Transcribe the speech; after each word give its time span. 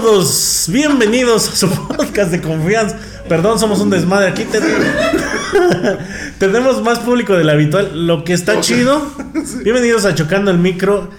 todos, 0.00 0.68
bienvenidos 0.72 1.50
a 1.50 1.54
su 1.56 1.68
podcast 1.88 2.30
de 2.30 2.40
confianza. 2.40 2.96
Perdón, 3.28 3.58
somos 3.58 3.78
un 3.80 3.90
desmadre 3.90 4.28
aquí. 4.28 4.44
ten- 4.44 4.62
Tenemos 6.38 6.82
más 6.82 6.98
público 7.00 7.34
del 7.36 7.50
habitual, 7.50 8.06
lo 8.06 8.24
que 8.24 8.32
está 8.32 8.58
chido. 8.62 9.02
Bienvenidos 9.62 10.06
a 10.06 10.14
Chocando 10.14 10.50
el 10.50 10.56
Micro, 10.56 11.10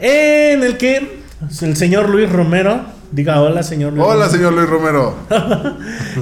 en 0.00 0.64
el 0.64 0.76
que 0.78 1.20
el 1.62 1.76
señor 1.76 2.08
Luis 2.08 2.28
Romero, 2.28 2.80
diga 3.12 3.40
hola 3.40 3.62
señor 3.62 3.92
Luis 3.92 4.04
Hola, 4.04 4.28
señor 4.28 4.52
Luis 4.52 4.68
Romero. 4.68 5.14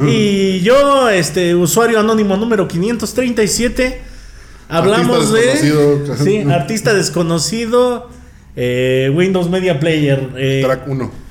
Y 0.07 0.61
yo, 0.61 1.09
este 1.09 1.55
usuario 1.55 1.99
anónimo 1.99 2.37
número 2.37 2.69
537, 2.69 4.03
hablamos 4.69 5.33
Artista 5.33 5.35
de 5.35 5.47
desconocido. 5.47 6.17
sí, 6.25 6.43
artista 6.51 6.93
desconocido, 6.95 8.11
eh, 8.55 9.11
Windows 9.15 9.49
Media 9.49 9.81
Player, 9.81 10.29
eh, 10.37 10.61
Track 10.63 10.87
1. 10.89 11.25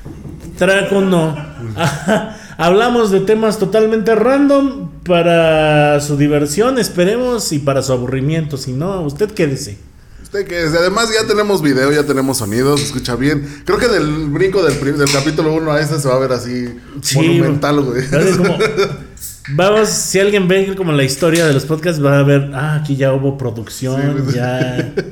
Track 0.56 0.92
uno. 0.92 1.36
Ajá. 1.76 2.38
Hablamos 2.58 3.12
de 3.12 3.20
temas 3.20 3.60
totalmente 3.60 4.16
random 4.16 4.90
para 5.04 6.00
su 6.00 6.16
diversión, 6.16 6.80
esperemos, 6.80 7.52
y 7.52 7.60
para 7.60 7.82
su 7.82 7.92
aburrimiento. 7.92 8.58
Si 8.58 8.72
no, 8.72 9.02
usted 9.02 9.32
quédese. 9.32 9.78
Usted 10.24 10.48
que 10.48 10.64
es, 10.64 10.74
además 10.74 11.10
ya 11.14 11.28
tenemos 11.28 11.62
video, 11.62 11.92
ya 11.92 12.04
tenemos 12.04 12.38
sonido, 12.38 12.78
se 12.78 12.86
escucha 12.86 13.16
bien. 13.16 13.46
Creo 13.66 13.78
que 13.78 13.88
del 13.88 14.30
brinco 14.30 14.64
del, 14.64 14.78
capítulo 15.12 15.54
1 15.54 15.72
a 15.72 15.82
este 15.82 16.00
se 16.00 16.08
va 16.08 16.16
a 16.16 16.20
ver 16.20 16.32
así 16.32 16.68
Sí, 17.02 17.18
monumental, 17.18 17.82
güey. 17.82 18.04
Vamos, 19.50 19.90
si 19.90 20.20
alguien 20.20 20.48
ve 20.48 20.74
como 20.76 20.92
la 20.94 21.04
historia 21.04 21.46
de 21.46 21.54
los 21.54 21.66
podcasts, 21.66 22.04
va 22.04 22.20
a 22.20 22.24
ver, 22.24 22.52
ah, 22.54 22.76
aquí 22.82 22.96
ya 22.96 23.14
hubo 23.14 23.38
producción, 23.38 24.26
Sí. 24.30 24.36
ya. 24.36 24.94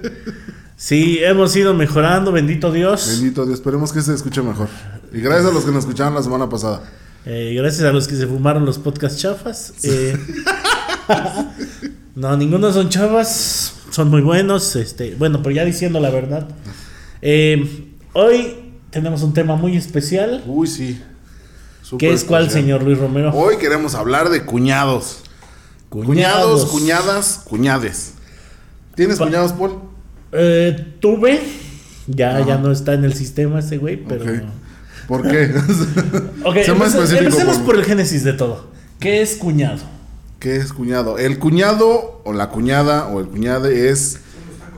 Sí, 0.76 1.20
hemos 1.22 1.56
ido 1.56 1.74
mejorando, 1.74 2.34
bendito 2.34 2.70
Dios. 2.70 3.08
Bendito 3.08 3.46
Dios, 3.46 3.60
esperemos 3.60 3.94
que 3.94 4.02
se 4.02 4.14
escuche 4.14 4.42
mejor. 4.42 4.68
Y 5.14 5.22
gracias 5.22 5.52
a 5.52 5.54
los 5.54 5.64
que 5.64 5.72
nos 5.72 5.84
escucharon 5.86 6.16
la 6.16 6.24
semana 6.24 6.50
pasada. 6.50 6.82
Eh, 7.26 7.54
gracias 7.56 7.84
a 7.84 7.92
los 7.94 8.08
que 8.08 8.16
se 8.16 8.28
fumaron 8.28 8.66
los 8.66 8.78
podcasts 8.80 9.22
chafas. 9.22 9.74
Eh, 9.84 10.18
no, 12.16 12.36
ninguno 12.38 12.72
son 12.74 12.90
chafas, 12.90 13.74
son 13.92 14.10
muy 14.10 14.22
buenos. 14.22 14.76
Este, 14.76 15.16
bueno, 15.16 15.42
pero 15.42 15.56
ya 15.56 15.66
diciendo 15.66 16.00
la 16.00 16.10
verdad. 16.10 16.48
Eh, 17.22 17.92
hoy 18.14 18.56
tenemos 18.90 19.22
un 19.24 19.34
tema 19.34 19.56
muy 19.56 19.78
especial. 19.78 20.44
Uy, 20.46 20.68
sí. 20.68 21.02
Súper 21.82 22.10
¿Qué 22.10 22.14
es 22.16 22.24
cuál, 22.24 22.44
especial. 22.44 22.64
señor 22.64 22.84
Luis 22.84 22.98
Romero? 22.98 23.32
Hoy 23.34 23.58
queremos 23.58 23.96
hablar 23.96 24.30
de 24.30 24.44
cuñados. 24.46 25.20
Cuñados, 25.90 26.66
cuñadas, 26.66 27.42
cuñades. 27.46 28.14
¿Tienes 28.96 29.20
Pa- 29.20 29.26
cuñados, 29.26 29.54
Paul? 29.54 29.76
Eh, 30.32 30.96
tuve. 31.00 31.40
Ya, 32.08 32.46
ya 32.46 32.58
no 32.58 32.72
está 32.72 32.94
en 32.96 33.06
el 33.06 33.14
sistema 33.14 33.60
ese 33.60 33.78
güey, 33.78 33.98
pero. 34.04 34.24
Ok. 34.26 34.44
¿Por 35.08 35.22
qué? 35.24 35.54
Ok, 36.46 36.56
Sé 36.66 36.74
más 36.74 36.94
empece- 36.94 37.04
específico, 37.04 37.24
empecemos 37.26 37.58
por 37.60 37.76
el 37.76 37.86
génesis 37.86 38.24
de 38.24 38.34
todo. 38.34 38.68
¿Qué 39.00 39.22
es 39.22 39.36
cuñado? 39.36 39.80
¿Qué 40.40 40.58
es 40.58 40.74
cuñado? 40.74 41.18
El 41.18 41.40
cuñado 41.40 42.22
o 42.26 42.34
la 42.34 42.50
cuñada 42.50 43.08
o 43.08 43.20
el 43.22 43.28
cuñade 43.28 43.90
es 43.90 44.18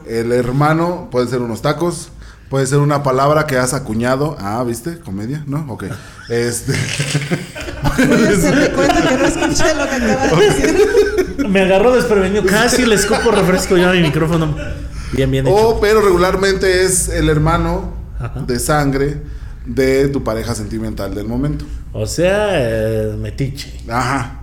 el 0.07 0.31
hermano, 0.31 1.07
puede 1.11 1.27
ser 1.27 1.41
unos 1.41 1.63
tacos, 1.63 2.09
puede 2.49 2.67
ser 2.67 2.77
una 2.79 3.01
palabra 3.01 3.47
que 3.47 3.57
has 3.57 3.73
acuñado. 3.73 4.35
Ah, 4.39 4.63
¿viste? 4.63 4.99
Comedia, 4.99 5.43
¿no? 5.47 5.65
Ok. 5.69 5.85
Este. 6.29 6.73
Voy 7.97 8.25
a 8.25 8.29
hacerme 8.29 8.69
cuenta 8.71 9.07
que 9.09 9.15
no 9.17 9.25
escuché 9.25 9.75
lo 9.75 9.87
que 9.89 9.95
acabas 9.95 10.39
de 10.39 10.45
decir. 10.49 11.47
Me 11.49 11.61
agarró 11.61 11.95
desprevenido. 11.95 12.43
Casi 12.45 12.85
le 12.85 12.95
escupo 12.95 13.31
refresco 13.31 13.77
yo 13.77 13.89
a 13.89 13.93
mi 13.93 14.01
micrófono. 14.01 14.55
Bien, 15.13 15.29
bien 15.29 15.45
hecho. 15.47 15.55
o, 15.55 15.79
pero 15.79 16.01
regularmente 16.01 16.83
es 16.83 17.09
el 17.09 17.29
hermano 17.29 17.93
Ajá. 18.19 18.41
de 18.41 18.59
sangre 18.59 19.21
de 19.65 20.07
tu 20.09 20.23
pareja 20.23 20.55
sentimental 20.55 21.15
del 21.15 21.27
momento. 21.27 21.65
O 21.93 22.05
sea, 22.05 22.49
eh, 22.53 23.15
metiche. 23.17 23.73
Ajá. 23.87 24.41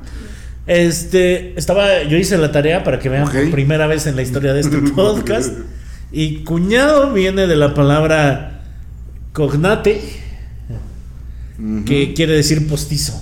Este, 0.66 1.58
estaba, 1.58 2.04
yo 2.04 2.16
hice 2.16 2.38
la 2.38 2.52
tarea 2.52 2.84
para 2.84 2.98
que 2.98 3.08
vean 3.08 3.30
por 3.30 3.50
primera 3.50 3.86
vez 3.86 4.06
en 4.06 4.16
la 4.16 4.22
historia 4.22 4.52
de 4.52 4.60
este 4.60 4.78
podcast. 4.94 5.52
Y 6.12 6.44
cuñado 6.44 7.12
viene 7.12 7.46
de 7.46 7.56
la 7.56 7.74
palabra 7.74 8.62
cognate, 9.32 10.00
que 11.86 12.12
quiere 12.14 12.34
decir 12.34 12.68
postizo. 12.68 13.20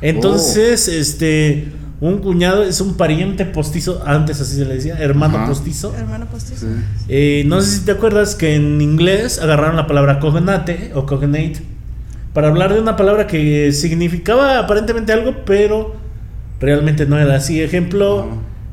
Entonces, 0.00 0.86
este, 0.86 1.68
un 2.00 2.18
cuñado 2.18 2.62
es 2.62 2.80
un 2.80 2.96
pariente 2.96 3.44
postizo, 3.44 4.02
antes 4.06 4.40
así 4.40 4.54
se 4.56 4.64
le 4.64 4.74
decía, 4.74 4.96
hermano 4.98 5.38
Ajá. 5.38 5.46
postizo. 5.48 5.94
Hermano 5.96 6.26
postizo. 6.26 6.66
Sí. 6.66 7.04
Eh, 7.08 7.42
no 7.46 7.60
sé 7.60 7.78
si 7.78 7.84
te 7.84 7.92
acuerdas 7.92 8.34
que 8.36 8.54
en 8.54 8.80
inglés 8.80 9.40
agarraron 9.40 9.76
la 9.76 9.86
palabra 9.86 10.20
cognate 10.20 10.92
o 10.94 11.06
cognate 11.06 11.60
para 12.32 12.48
hablar 12.48 12.72
de 12.72 12.80
una 12.80 12.94
palabra 12.96 13.26
que 13.26 13.72
significaba 13.72 14.58
aparentemente 14.60 15.12
algo, 15.12 15.34
pero 15.44 15.96
realmente 16.60 17.04
no 17.06 17.18
era 17.18 17.34
así. 17.36 17.60
Ejemplo, 17.60 18.28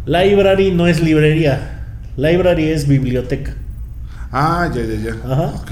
library 0.05 0.71
no 0.71 0.85
es 0.85 1.01
librería, 1.01 1.83
library 2.17 2.69
es 2.69 2.87
biblioteca, 2.87 3.55
Ah, 4.31 4.69
ya, 4.73 4.83
ya, 4.83 4.95
ya. 5.01 5.31
Ajá. 5.31 5.41
Ok. 5.61 5.71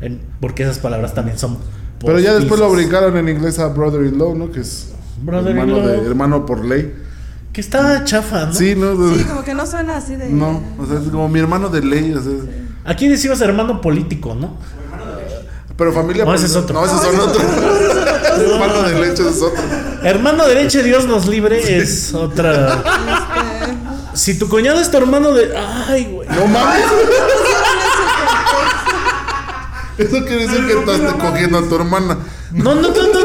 En- 0.00 0.20
porque 0.40 0.62
esas 0.62 0.78
palabras 0.78 1.14
también 1.14 1.36
son. 1.38 1.58
Pero 2.04 2.20
ya 2.20 2.34
después 2.34 2.60
lo 2.60 2.70
brincaron 2.70 3.16
en 3.16 3.28
inglés 3.28 3.58
a 3.58 3.66
brother-in-law, 3.68 4.36
¿no? 4.36 4.52
Que 4.52 4.60
es 4.60 4.92
Hermano, 5.26 5.80
de- 5.86 6.06
hermano 6.06 6.46
por 6.46 6.64
ley. 6.64 6.94
Que 7.52 7.60
está 7.60 8.04
chafa, 8.04 8.46
¿no? 8.46 8.52
Sí, 8.54 8.74
¿no? 8.76 8.94
Sí, 9.16 9.24
como 9.24 9.42
que 9.42 9.54
no 9.54 9.66
suena 9.66 9.96
así 9.96 10.14
de. 10.16 10.28
No, 10.28 10.62
o 10.78 10.86
sea, 10.86 10.98
es 10.98 11.08
como 11.10 11.28
mi 11.28 11.40
hermano 11.40 11.68
de 11.68 11.82
ley, 11.82 12.12
o 12.14 12.22
sea, 12.22 12.32
Aquí 12.84 13.08
decimos 13.08 13.40
hermano 13.40 13.80
político, 13.80 14.34
¿no? 14.34 14.56
pero 15.76 15.92
familia 15.92 16.24
No, 16.24 16.34
ese 16.34 16.46
es 16.46 16.56
otro. 16.56 16.74
No, 16.80 16.84
ese 16.84 16.94
No, 16.94 17.00
son 17.02 17.14
ese 17.14 17.22
es 17.22 17.28
otros. 17.28 17.44
hermano 18.52 18.82
de 18.82 19.00
leche 19.00 19.28
es 19.28 19.42
otro. 19.42 19.62
Hermano 20.02 20.46
de 20.46 20.54
leche, 20.56 20.82
Dios 20.82 21.06
nos 21.06 21.26
libre, 21.28 21.78
es 21.78 22.14
otra. 22.14 22.82
Este, 22.82 23.76
Si 24.14 24.38
tu 24.38 24.48
cuñado 24.48 24.80
es 24.80 24.90
tu 24.90 24.96
hermano 24.96 25.32
de. 25.32 25.56
Ay, 25.56 26.06
güey. 26.12 26.28
No 26.28 26.46
mames. 26.48 26.84
Eso 29.98 30.24
quiere 30.24 30.46
decir 30.46 30.66
que 30.66 30.72
estás 30.78 31.12
cogiendo 31.14 31.58
a 31.58 31.68
tu 31.68 31.74
hermana. 31.76 32.18
No, 32.52 32.74
no, 32.74 32.82
no, 32.82 32.88
no, 32.88 32.92
no. 33.12 33.17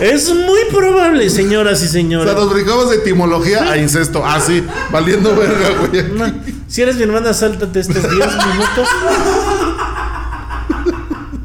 Es 0.00 0.32
muy 0.32 0.60
probable, 0.72 1.28
señoras 1.30 1.80
y 1.80 1.84
O 1.84 1.88
sea, 1.88 1.92
señores. 2.00 2.34
nos 2.34 2.52
brincamos 2.52 2.90
de 2.90 2.96
etimología 2.96 3.70
a 3.70 3.76
incesto. 3.76 4.22
Ah, 4.24 4.40
sí, 4.40 4.64
valiendo 4.92 5.34
verga, 5.34 5.70
güey. 5.80 6.04
No, 6.12 6.26
Si 6.68 6.82
eres 6.82 6.96
mi 6.96 7.02
hermana, 7.02 7.32
sáltate 7.34 7.80
estos 7.80 8.02
10 8.02 8.12
minutos. 8.12 8.88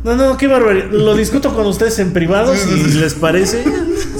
No, 0.04 0.16
no, 0.18 0.38
qué 0.38 0.48
barbaridad. 0.48 0.92
Lo 0.92 1.16
discuto 1.16 1.54
con 1.56 1.66
ustedes 1.66 1.98
en 2.00 2.12
privado 2.12 2.54
si 2.56 2.70
les 3.00 3.14
parece. 3.14 3.64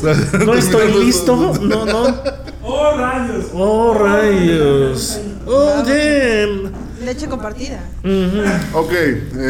O 0.02 0.38
No 0.46 0.54
estoy 0.56 0.94
listo. 1.04 1.36
No, 1.62 1.86
no. 1.86 2.18
¡Oh, 2.64 2.98
rayos! 2.98 3.46
Oh, 3.54 3.94
rayos. 3.94 5.20
Oh, 5.46 5.84
damn. 5.86 6.72
leche 7.06 7.28
compartida. 7.28 7.82
Ujú. 8.04 8.78
Ok, 8.80 8.92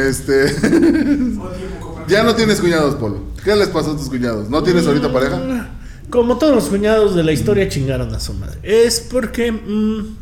este. 0.08 0.56
Ya 2.08 2.24
no 2.24 2.36
tienes 2.36 2.60
cuñados, 2.60 2.96
Polo. 2.96 3.20
¿Qué 3.44 3.56
les 3.56 3.68
pasó 3.70 3.92
a 3.92 3.98
tus 3.98 4.10
cuñados? 4.10 4.50
¿No 4.50 4.64
tienes 4.64 4.86
ahorita 4.88 5.12
pareja? 5.12 5.70
Como 6.10 6.38
todos 6.38 6.54
los 6.56 6.66
cuñados 6.66 7.16
de 7.16 7.24
la 7.24 7.32
historia 7.32 7.68
chingaron 7.70 8.14
a 8.14 8.20
su 8.20 8.34
madre. 8.34 8.60
Es 8.64 9.00
porque. 9.00 9.52
mm, 9.52 10.16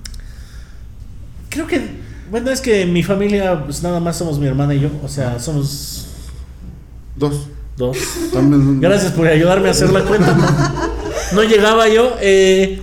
creo 1.49 1.67
que. 1.67 1.99
Bueno, 2.29 2.49
es 2.49 2.61
que 2.61 2.85
mi 2.85 3.03
familia, 3.03 3.63
pues 3.65 3.83
nada 3.83 3.99
más 3.99 4.17
somos 4.17 4.39
mi 4.39 4.47
hermana 4.47 4.73
y 4.73 4.79
yo. 4.79 4.89
O 5.03 5.07
sea, 5.09 5.37
somos 5.39 6.07
Dos. 7.15 7.47
dos. 7.77 7.97
También. 8.33 8.79
Gracias 8.79 9.11
por 9.11 9.27
ayudarme 9.27 9.67
a 9.67 9.71
hacer 9.71 9.91
la 9.91 10.03
cuenta. 10.05 10.33
No, 10.33 11.41
no 11.41 11.43
llegaba 11.43 11.89
yo. 11.89 12.15
eh, 12.21 12.81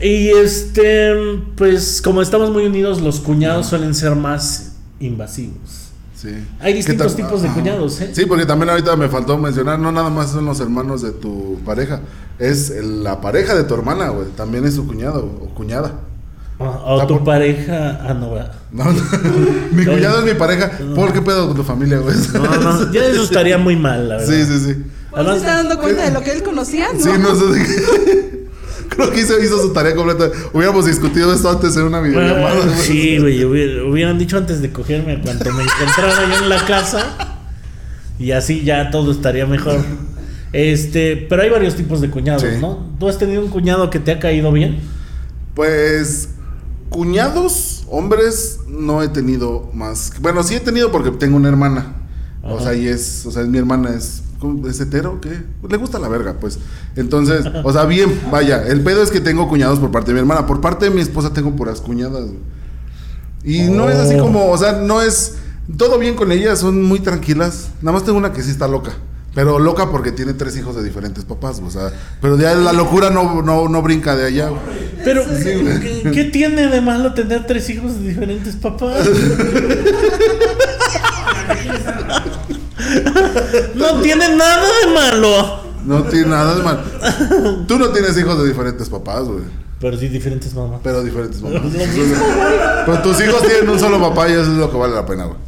y 0.00 0.28
este, 0.30 1.12
pues 1.56 2.02
como 2.02 2.20
estamos 2.22 2.50
muy 2.50 2.66
unidos, 2.66 3.00
los 3.00 3.20
cuñados 3.20 3.68
suelen 3.68 3.94
ser 3.94 4.16
más 4.16 4.72
invasivos. 4.98 5.91
Sí. 6.22 6.28
Hay 6.60 6.72
distintos 6.72 7.16
tipos 7.16 7.42
de 7.42 7.48
Ajá. 7.48 7.56
cuñados, 7.58 8.00
¿eh? 8.00 8.10
Sí, 8.14 8.26
porque 8.26 8.46
también 8.46 8.70
ahorita 8.70 8.94
me 8.94 9.08
faltó 9.08 9.36
mencionar, 9.38 9.80
no 9.80 9.90
nada 9.90 10.08
más 10.08 10.30
son 10.30 10.44
los 10.44 10.60
hermanos 10.60 11.02
de 11.02 11.10
tu 11.10 11.58
pareja, 11.66 12.00
es 12.38 12.70
el- 12.70 13.02
la 13.02 13.20
pareja 13.20 13.56
de 13.56 13.64
tu 13.64 13.74
hermana, 13.74 14.10
güey, 14.10 14.28
también 14.36 14.64
es 14.64 14.74
su 14.74 14.86
cuñado 14.86 15.24
o 15.40 15.46
cuñada. 15.52 15.94
O, 16.58 17.04
tu 17.08 17.14
por- 17.16 17.24
pareja. 17.24 17.98
Ah, 18.08 18.14
no, 18.14 18.30
va. 18.30 18.52
No, 18.70 18.84
no. 18.84 18.92
mi 19.72 19.84
cuñado 19.84 20.20
es 20.20 20.24
mi 20.24 20.34
pareja. 20.38 20.70
¿Por 20.94 21.12
qué 21.12 21.20
pedo 21.20 21.48
con 21.48 21.56
tu 21.56 21.64
familia, 21.64 21.98
güey? 21.98 22.14
No, 22.34 22.56
no, 22.60 22.92
ya 22.92 23.04
eso 23.04 23.24
estaría 23.24 23.58
muy 23.58 23.74
mal, 23.74 24.08
la 24.08 24.18
verdad. 24.18 24.32
Sí, 24.32 24.44
sí, 24.44 24.58
sí. 24.60 24.76
¿No 24.76 25.16
se 25.16 25.20
Además- 25.20 25.36
está 25.38 25.54
dando 25.56 25.78
cuenta 25.80 26.04
de 26.04 26.10
lo 26.12 26.20
que 26.22 26.30
él 26.30 26.42
conocía? 26.44 26.86
No. 26.92 27.00
Sí, 27.00 27.10
no 27.18 27.34
sé. 27.34 28.41
Creo 28.94 29.10
que 29.10 29.20
hizo, 29.20 29.38
hizo 29.42 29.60
su 29.60 29.72
tarea 29.72 29.94
completa. 29.94 30.30
Hubiéramos 30.52 30.86
discutido 30.86 31.32
esto 31.32 31.50
antes 31.50 31.76
en 31.76 31.84
una 31.84 32.00
videollamada. 32.00 32.54
Ah, 32.64 32.76
sí, 32.80 33.18
güey. 33.18 33.44
hubiera- 33.44 33.84
Hubieran 33.84 34.18
dicho 34.18 34.36
antes 34.38 34.60
de 34.62 34.70
cogerme 34.72 35.20
cuando 35.22 35.52
me 35.52 35.62
encontrara 35.62 36.28
yo 36.28 36.42
en 36.44 36.48
la 36.48 36.64
casa. 36.66 37.38
Y 38.18 38.32
así 38.32 38.62
ya 38.64 38.90
todo 38.90 39.10
estaría 39.12 39.46
mejor. 39.46 39.80
Este, 40.52 41.16
pero 41.28 41.42
hay 41.42 41.50
varios 41.50 41.74
tipos 41.76 42.00
de 42.00 42.10
cuñados, 42.10 42.42
Sí. 42.42 42.48
¿no? 42.60 42.94
¿Tú 43.00 43.08
has 43.08 43.18
tenido 43.18 43.42
un 43.42 43.48
cuñado 43.48 43.88
que 43.90 43.98
te 43.98 44.12
ha 44.12 44.18
caído 44.18 44.52
bien? 44.52 44.80
Pues 45.54 46.28
cuñados, 46.90 47.84
hombres, 47.88 48.60
no 48.68 49.02
he 49.02 49.08
tenido 49.08 49.70
más. 49.72 50.12
Bueno, 50.20 50.42
sí 50.42 50.54
he 50.54 50.60
tenido 50.60 50.92
porque 50.92 51.10
tengo 51.10 51.36
una 51.36 51.48
hermana. 51.48 51.94
O 52.44 52.60
sea, 52.60 52.74
y 52.74 52.86
es, 52.88 53.24
o 53.24 53.30
sea, 53.30 53.42
es 53.42 53.48
mi 53.48 53.58
hermana 53.58 53.94
es. 53.96 54.22
¿Es 54.68 54.80
hetero, 54.80 55.20
¿qué? 55.20 55.42
Le 55.68 55.76
gusta 55.76 55.98
la 55.98 56.08
verga, 56.08 56.34
pues. 56.40 56.58
Entonces, 56.96 57.44
o 57.64 57.72
sea, 57.72 57.84
bien, 57.84 58.20
vaya, 58.30 58.62
el 58.66 58.80
pedo 58.82 59.02
es 59.02 59.10
que 59.10 59.20
tengo 59.20 59.48
cuñados 59.48 59.78
por 59.78 59.90
parte 59.90 60.08
de 60.08 60.14
mi 60.14 60.20
hermana, 60.20 60.46
por 60.46 60.60
parte 60.60 60.86
de 60.86 60.90
mi 60.90 61.00
esposa 61.00 61.32
tengo 61.32 61.54
puras 61.56 61.80
cuñadas. 61.80 62.26
Y 63.44 63.62
no 63.62 63.88
es 63.90 63.96
así 63.96 64.14
Oh. 64.18 64.22
como, 64.24 64.50
o 64.50 64.58
sea, 64.58 64.72
no 64.72 65.02
es 65.02 65.36
todo 65.76 65.98
bien 65.98 66.14
con 66.14 66.30
ellas, 66.32 66.58
son 66.60 66.82
muy 66.82 67.00
tranquilas. 67.00 67.70
Nada 67.80 67.92
más 67.92 68.04
tengo 68.04 68.18
una 68.18 68.32
que 68.32 68.42
sí 68.42 68.50
está 68.50 68.68
loca. 68.68 68.92
Pero 69.34 69.58
loca 69.58 69.90
porque 69.90 70.12
tiene 70.12 70.34
tres 70.34 70.54
hijos 70.58 70.76
de 70.76 70.82
diferentes 70.84 71.24
papás, 71.24 71.62
o 71.66 71.70
sea, 71.70 71.90
pero 72.20 72.36
ya 72.38 72.54
la 72.54 72.74
locura 72.74 73.08
no, 73.08 73.40
no, 73.40 73.66
no 73.66 73.80
brinca 73.80 74.14
de 74.14 74.26
allá. 74.26 74.50
Pero, 75.04 75.24
¿qué, 75.24 76.10
qué 76.12 76.24
tiene 76.24 76.66
de 76.68 76.82
malo 76.82 77.14
tener 77.14 77.46
tres 77.46 77.70
hijos 77.70 77.94
de 77.98 78.08
diferentes 78.10 78.56
papás? 78.56 79.08
No 83.74 84.00
tiene 84.00 84.36
nada 84.36 84.66
de 84.84 84.92
malo. 84.94 85.62
No 85.84 86.02
tiene 86.04 86.26
nada 86.28 86.54
de 86.56 86.62
mal. 86.62 87.64
Tú 87.66 87.78
no 87.78 87.88
tienes 87.90 88.16
hijos 88.18 88.40
de 88.42 88.48
diferentes 88.48 88.88
papás, 88.88 89.24
güey. 89.24 89.42
Pero 89.80 89.96
sí, 89.98 90.08
diferentes 90.08 90.54
mamás. 90.54 90.80
Pero 90.84 91.02
diferentes 91.02 91.42
mamás. 91.42 91.62
Lo 91.62 91.68
mismo, 91.70 92.24
Pero 92.86 93.02
tus 93.02 93.20
hijos 93.20 93.42
tienen 93.42 93.68
un 93.68 93.78
solo 93.80 93.98
papá 94.00 94.28
y 94.28 94.32
eso 94.32 94.42
es 94.42 94.48
lo 94.58 94.70
que 94.70 94.76
vale 94.76 94.94
la 94.94 95.04
pena, 95.04 95.24
güey. 95.24 95.38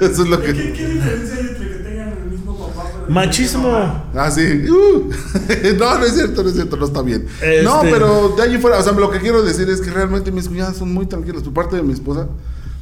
Eso 0.10 0.22
es 0.22 0.28
lo 0.28 0.40
¿Qué, 0.40 0.54
que. 0.54 0.72
qué 0.72 0.86
diferencia 0.88 1.36
hay 1.36 1.46
entre 1.48 1.68
que 1.68 1.74
tengan 1.84 2.08
el 2.08 2.30
mismo 2.30 2.56
papá? 2.56 2.88
pero 2.92 3.12
Machismo. 3.12 4.04
Ah, 4.14 4.30
sí. 4.30 4.64
Uh. 4.70 5.10
No, 5.78 5.98
no 5.98 6.04
es 6.06 6.14
cierto, 6.14 6.42
no 6.42 6.48
es 6.48 6.54
cierto, 6.54 6.76
no 6.76 6.86
está 6.86 7.02
bien. 7.02 7.26
Este- 7.42 7.62
No, 7.62 7.80
pero 7.82 8.34
de 8.36 8.42
allí 8.42 8.58
fuera, 8.58 8.78
o 8.78 8.82
sea, 8.82 8.92
lo 8.92 9.10
que 9.10 9.18
quiero 9.18 9.42
decir 9.42 9.68
es 9.68 9.80
que 9.80 9.90
realmente 9.90 10.32
mis 10.32 10.48
cuñadas 10.48 10.76
son 10.78 10.92
muy 10.92 11.06
tranquilas. 11.06 11.42
Por 11.42 11.52
parte 11.52 11.76
de 11.76 11.82
mi 11.82 11.92
esposa, 11.92 12.26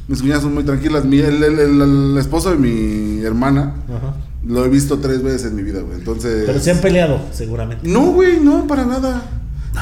mis 0.08 0.20
cuñadas 0.20 0.42
son 0.42 0.54
muy 0.54 0.64
tranquilas. 0.64 1.04
Mi, 1.04 1.18
el, 1.20 1.42
el- 1.42 1.58
el- 1.58 1.80
el 1.82 2.16
esposo 2.18 2.50
de 2.50 2.56
mi 2.56 3.22
hermana 3.24 3.74
Ajá. 3.88 4.16
lo 4.46 4.64
he 4.64 4.68
visto 4.68 4.98
tres 4.98 5.22
veces 5.22 5.44
en 5.44 5.54
mi 5.56 5.62
vida, 5.62 5.80
güey. 5.80 5.98
Entonces. 5.98 6.44
Pero 6.46 6.58
se 6.58 6.70
han 6.72 6.78
peleado, 6.78 7.20
seguramente. 7.32 7.86
No, 7.88 8.12
güey, 8.12 8.40
no, 8.40 8.66
para 8.66 8.84
nada. 8.84 9.22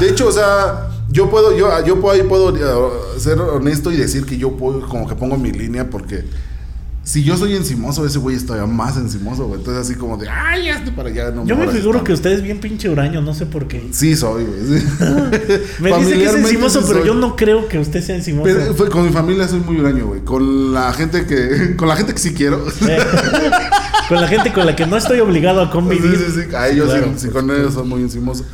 De 0.01 0.09
hecho, 0.11 0.27
o 0.29 0.33
sea, 0.33 0.89
yo 1.11 1.31
puedo, 1.31 1.57
yo, 1.57 1.69
yo 1.87 2.01
puedo, 2.01 2.29
puedo 2.29 2.55
eh, 2.57 3.19
ser 3.21 3.41
honesto 3.41 3.91
y 3.93 3.97
decir 3.97 4.27
que 4.27 4.37
yo 4.37 4.57
puedo, 4.57 4.87
como 4.89 5.07
que 5.09 5.15
pongo 5.15 5.39
mi 5.39 5.53
línea 5.53 5.89
porque 5.89 6.25
si 7.09 7.23
yo 7.23 7.37
soy 7.37 7.55
encimoso, 7.55 8.05
ese 8.05 8.19
güey 8.19 8.35
es 8.35 8.45
todavía 8.45 8.67
más 8.67 8.97
encimoso, 8.97 9.47
güey. 9.47 9.61
Entonces 9.61 9.87
así 9.87 9.95
como 9.95 10.17
de, 10.17 10.29
ay, 10.29 10.69
hazte 10.71 10.91
para 10.91 11.09
allá. 11.09 11.31
No 11.31 11.47
Yo 11.47 11.55
me 11.57 11.69
figuro 11.69 11.99
tanto". 11.99 12.05
que 12.05 12.13
usted 12.15 12.33
es 12.33 12.43
bien 12.43 12.59
pinche 12.59 12.89
huraño, 12.89 13.23
no 13.23 13.33
sé 13.33 13.47
por 13.47 13.69
qué. 13.69 13.87
Sí 13.93 14.17
soy, 14.17 14.45
güey. 14.45 14.81
sí. 14.81 14.87
Me 15.81 15.97
dice 15.99 16.13
que 16.15 16.25
es 16.25 16.35
encimoso, 16.35 16.81
sí 16.81 16.87
pero 16.89 16.99
soy. 17.01 17.07
yo 17.09 17.15
no 17.15 17.37
creo 17.37 17.69
que 17.69 17.79
usted 17.79 18.03
sea 18.03 18.17
encimoso. 18.17 18.45
Pero 18.45 18.75
fue- 18.75 18.89
con 18.91 19.07
mi 19.07 19.13
familia 19.13 19.47
soy 19.47 19.61
muy 19.61 19.77
huraño, 19.79 20.07
güey. 20.09 20.23
Con 20.23 20.75
la 20.75 20.93
gente 20.93 21.27
que, 21.27 21.75
con 21.77 21.87
la 21.87 21.95
gente 21.95 22.13
que 22.13 22.19
sí 22.19 22.35
quiero. 22.35 22.65
Con 24.09 24.21
la 24.21 24.27
gente 24.29 24.53
con 24.53 24.67
la 24.67 24.75
que 24.77 24.85
no 24.87 24.97
estoy 24.97 25.21
obligado 25.21 25.61
a 25.61 25.67
Sí, 25.67 25.71
convivir. 25.73 26.17
sí, 26.17 26.43
sí. 26.49 26.55
A 26.57 26.69
ellos 26.69 26.87
Claro. 26.91 27.13
sí, 27.17 27.27
sí, 27.27 27.29
con 27.29 27.51
ellos 27.51 27.75
soy 27.75 27.87
muy 27.87 28.03
encimoso. 28.03 28.45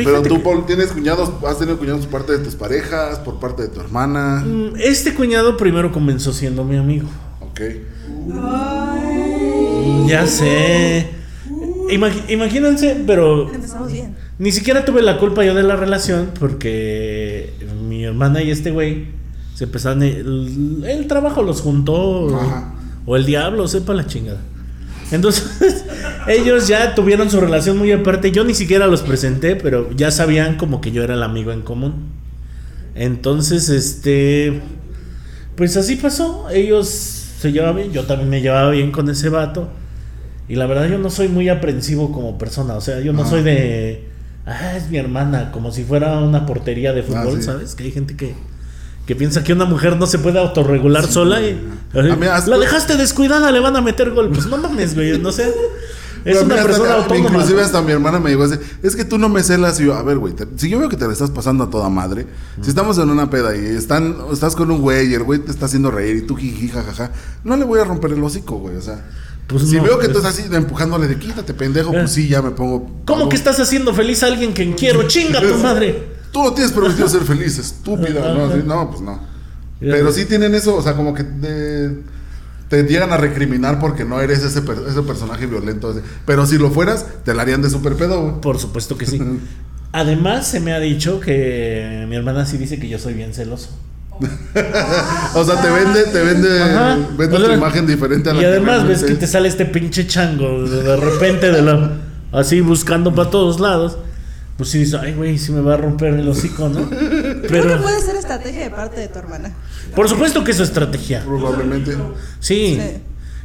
Fíjate 0.00 0.22
Pero 0.22 0.34
tú, 0.34 0.36
que- 0.36 0.44
Paul, 0.44 0.66
tienes 0.66 0.88
cuñados, 0.92 1.30
has 1.46 1.58
tenido 1.58 1.78
cuñados 1.78 2.02
por 2.06 2.20
parte 2.20 2.32
de 2.32 2.38
tus 2.44 2.54
parejas, 2.56 3.18
por 3.20 3.38
parte 3.40 3.62
de 3.62 3.68
tu 3.68 3.80
hermana. 3.80 4.44
Mm, 4.46 4.74
Este 4.78 5.14
cuñado 5.14 5.56
primero 5.56 5.92
comenzó 5.92 6.32
siendo 6.32 6.64
mi 6.64 6.76
amigo. 6.76 7.08
Ok. 7.40 7.60
Ya 10.06 10.26
sé. 10.26 11.08
Imag- 11.90 12.28
imagínense, 12.30 13.02
pero 13.06 13.52
Empezamos 13.52 13.92
bien. 13.92 14.14
ni 14.38 14.52
siquiera 14.52 14.84
tuve 14.84 15.02
la 15.02 15.18
culpa 15.18 15.44
yo 15.44 15.54
de 15.54 15.62
la 15.62 15.76
relación 15.76 16.30
porque 16.38 17.52
mi 17.88 18.04
hermana 18.04 18.42
y 18.42 18.50
este 18.50 18.70
güey 18.70 19.06
se 19.54 19.64
empezaron. 19.64 20.02
El, 20.02 20.84
el 20.86 21.06
trabajo 21.06 21.42
los 21.42 21.60
juntó. 21.60 22.34
Ajá. 22.36 22.74
O 23.06 23.16
el 23.16 23.24
diablo, 23.26 23.66
sepa 23.66 23.94
la 23.94 24.06
chingada. 24.06 24.40
Entonces, 25.10 25.84
ellos 26.28 26.68
ya 26.68 26.94
tuvieron 26.94 27.30
su 27.30 27.40
relación 27.40 27.76
muy 27.78 27.90
aparte. 27.92 28.30
Yo 28.32 28.44
ni 28.44 28.54
siquiera 28.54 28.86
los 28.86 29.02
presenté, 29.02 29.56
pero 29.56 29.90
ya 29.92 30.10
sabían 30.10 30.56
como 30.56 30.80
que 30.80 30.92
yo 30.92 31.02
era 31.02 31.14
el 31.14 31.22
amigo 31.22 31.52
en 31.52 31.62
común. 31.62 32.08
Entonces, 32.94 33.68
este. 33.68 34.60
Pues 35.56 35.76
así 35.76 35.96
pasó. 35.96 36.48
Ellos 36.50 36.88
se 36.88 37.52
llevaban 37.52 37.76
bien. 37.76 37.92
Yo 37.92 38.04
también 38.04 38.28
me 38.30 38.40
llevaba 38.40 38.70
bien 38.70 38.92
con 38.92 39.08
ese 39.10 39.28
vato. 39.28 39.68
Y 40.48 40.56
la 40.56 40.66
verdad, 40.66 40.88
yo 40.88 40.98
no 40.98 41.10
soy 41.10 41.28
muy 41.28 41.48
aprensivo 41.48 42.12
como 42.12 42.38
persona. 42.38 42.74
O 42.74 42.80
sea, 42.80 43.00
yo 43.00 43.12
no 43.12 43.26
soy 43.28 43.42
de. 43.42 44.08
Ah, 44.46 44.76
es 44.76 44.90
mi 44.90 44.98
hermana. 44.98 45.52
Como 45.52 45.70
si 45.70 45.84
fuera 45.84 46.18
una 46.18 46.46
portería 46.46 46.92
de 46.92 47.02
fútbol, 47.02 47.34
Ah, 47.34 47.36
sí. 47.36 47.42
¿sabes? 47.42 47.74
Que 47.74 47.84
hay 47.84 47.92
gente 47.92 48.16
que. 48.16 48.34
Que 49.10 49.16
piensa 49.16 49.42
que 49.42 49.52
una 49.52 49.64
mujer 49.64 49.96
no 49.96 50.06
se 50.06 50.20
puede 50.20 50.38
autorregular 50.38 51.04
sola 51.10 51.42
y. 51.42 51.60
Hasta- 52.30 52.48
La 52.48 52.58
dejaste 52.58 52.96
descuidada, 52.96 53.50
le 53.50 53.58
van 53.58 53.74
a 53.74 53.80
meter 53.80 54.12
gol. 54.12 54.30
Pues 54.32 54.46
no 54.46 54.56
mames, 54.56 54.94
güey. 54.94 55.18
No 55.18 55.32
sé. 55.32 55.48
Es 55.48 55.52
Pero 56.22 56.42
una 56.42 56.54
hasta- 56.54 56.66
persona 56.68 56.94
autónoma. 56.94 57.28
Inclusive 57.28 57.60
hasta 57.60 57.82
mi 57.82 57.90
hermana 57.90 58.20
me 58.20 58.30
dijo 58.30 58.44
así, 58.44 58.54
es 58.84 58.94
que 58.94 59.04
tú 59.04 59.18
no 59.18 59.28
me 59.28 59.42
celas 59.42 59.80
y 59.80 59.86
yo, 59.86 59.94
a 59.94 60.02
ver, 60.04 60.18
güey, 60.18 60.32
te- 60.34 60.46
si 60.58 60.70
yo 60.70 60.78
veo 60.78 60.88
que 60.88 60.96
te 60.96 61.08
la 61.08 61.12
estás 61.12 61.30
pasando 61.30 61.64
a 61.64 61.70
toda 61.70 61.88
madre, 61.88 62.24
si 62.62 62.68
estamos 62.68 62.98
en 62.98 63.10
una 63.10 63.28
peda 63.30 63.56
y 63.56 63.64
están, 63.74 64.14
estás 64.32 64.54
con 64.54 64.70
un 64.70 64.80
güey 64.80 65.10
y 65.10 65.14
el 65.14 65.24
güey 65.24 65.40
te 65.40 65.50
está 65.50 65.66
haciendo 65.66 65.90
reír 65.90 66.14
y 66.14 66.22
tú 66.22 66.36
jiji, 66.36 66.68
jajaja, 66.68 67.10
no 67.42 67.56
le 67.56 67.64
voy 67.64 67.80
a 67.80 67.84
romper 67.84 68.12
el 68.12 68.22
hocico, 68.22 68.58
güey, 68.58 68.76
o 68.76 68.80
sea. 68.80 69.04
Pues 69.48 69.64
si 69.68 69.74
no, 69.78 69.82
veo 69.82 69.98
que 69.98 70.06
pues- 70.08 70.12
tú 70.12 70.18
estás 70.24 70.38
así 70.38 70.54
empujándole 70.54 71.08
de 71.08 71.16
quítate, 71.18 71.52
pendejo, 71.52 71.90
Eh. 71.92 71.98
pues 72.02 72.12
sí, 72.12 72.28
ya 72.28 72.42
me 72.42 72.52
pongo. 72.52 72.88
¿Cómo 73.06 73.28
que 73.28 73.34
estás 73.34 73.58
haciendo 73.58 73.92
feliz 73.92 74.22
a 74.22 74.26
alguien 74.28 74.54
que 74.54 74.72
quiero? 74.76 75.02
¡Chinga 75.08 75.40
tu 75.40 75.56
madre! 75.56 76.19
Tú 76.32 76.42
no 76.42 76.52
tienes 76.52 76.72
permitido 76.72 77.08
ser 77.08 77.22
feliz, 77.22 77.58
estúpida. 77.58 78.32
No, 78.34 78.44
Así, 78.46 78.62
no, 78.64 78.90
pues 78.90 79.00
no. 79.02 79.20
Pero 79.80 80.12
sí 80.12 80.24
tienen 80.26 80.54
eso, 80.54 80.76
o 80.76 80.82
sea, 80.82 80.94
como 80.94 81.14
que 81.14 81.22
de- 81.22 82.02
te 82.68 82.84
llegan 82.84 83.12
a 83.12 83.16
recriminar 83.16 83.80
porque 83.80 84.04
no 84.04 84.20
eres 84.20 84.44
ese, 84.44 84.62
per- 84.62 84.78
ese 84.88 85.02
personaje 85.02 85.46
violento. 85.46 85.90
así. 85.90 86.00
Pero 86.26 86.46
si 86.46 86.56
lo 86.58 86.70
fueras, 86.70 87.04
te 87.24 87.34
la 87.34 87.42
harían 87.42 87.62
de 87.62 87.70
super 87.70 87.94
pedo, 87.96 88.20
güey. 88.22 88.40
Por 88.40 88.58
supuesto 88.58 88.96
que 88.96 89.06
sí. 89.06 89.20
Además, 89.92 90.46
se 90.46 90.60
me 90.60 90.72
ha 90.72 90.78
dicho 90.78 91.18
que 91.18 92.04
mi 92.08 92.14
hermana 92.14 92.46
sí 92.46 92.58
dice 92.58 92.78
que 92.78 92.88
yo 92.88 92.98
soy 92.98 93.14
bien 93.14 93.34
celoso. 93.34 93.70
O 95.34 95.44
sea, 95.44 95.60
te 95.62 95.70
vende, 95.70 96.02
te 96.12 96.22
vende, 96.22 96.62
Ajá. 96.62 96.98
vende 97.16 97.38
tu 97.38 97.52
imagen 97.52 97.86
diferente 97.86 98.28
a 98.30 98.34
la 98.34 98.42
Y 98.42 98.44
además 98.44 98.86
ves 98.86 99.02
que 99.02 99.14
te 99.14 99.26
sale 99.26 99.48
este 99.48 99.64
pinche 99.64 100.06
chango 100.06 100.64
de 100.68 100.96
repente 100.96 101.50
de 101.50 101.62
la 101.62 101.92
así 102.30 102.60
buscando 102.60 103.14
para 103.14 103.30
todos 103.30 103.58
lados. 103.60 103.96
Pues 104.60 104.68
sí 104.72 104.78
dices, 104.80 105.00
ay 105.00 105.14
güey, 105.14 105.38
sí 105.38 105.52
me 105.52 105.62
va 105.62 105.72
a 105.72 105.76
romper 105.78 106.12
el 106.12 106.28
hocico, 106.28 106.68
¿no? 106.68 106.86
Creo 106.90 107.40
que 107.40 107.48
Pero 107.48 107.80
puede 107.80 107.98
ser 108.02 108.14
estrategia 108.16 108.64
de 108.64 108.68
parte 108.70 109.00
de 109.00 109.08
tu 109.08 109.18
hermana. 109.18 109.50
por 109.96 110.06
supuesto 110.06 110.44
que 110.44 110.50
es 110.50 110.58
su 110.58 110.64
estrategia. 110.64 111.24
Probablemente. 111.24 111.92
Sí. 112.40 112.76
Sí. 112.78 112.80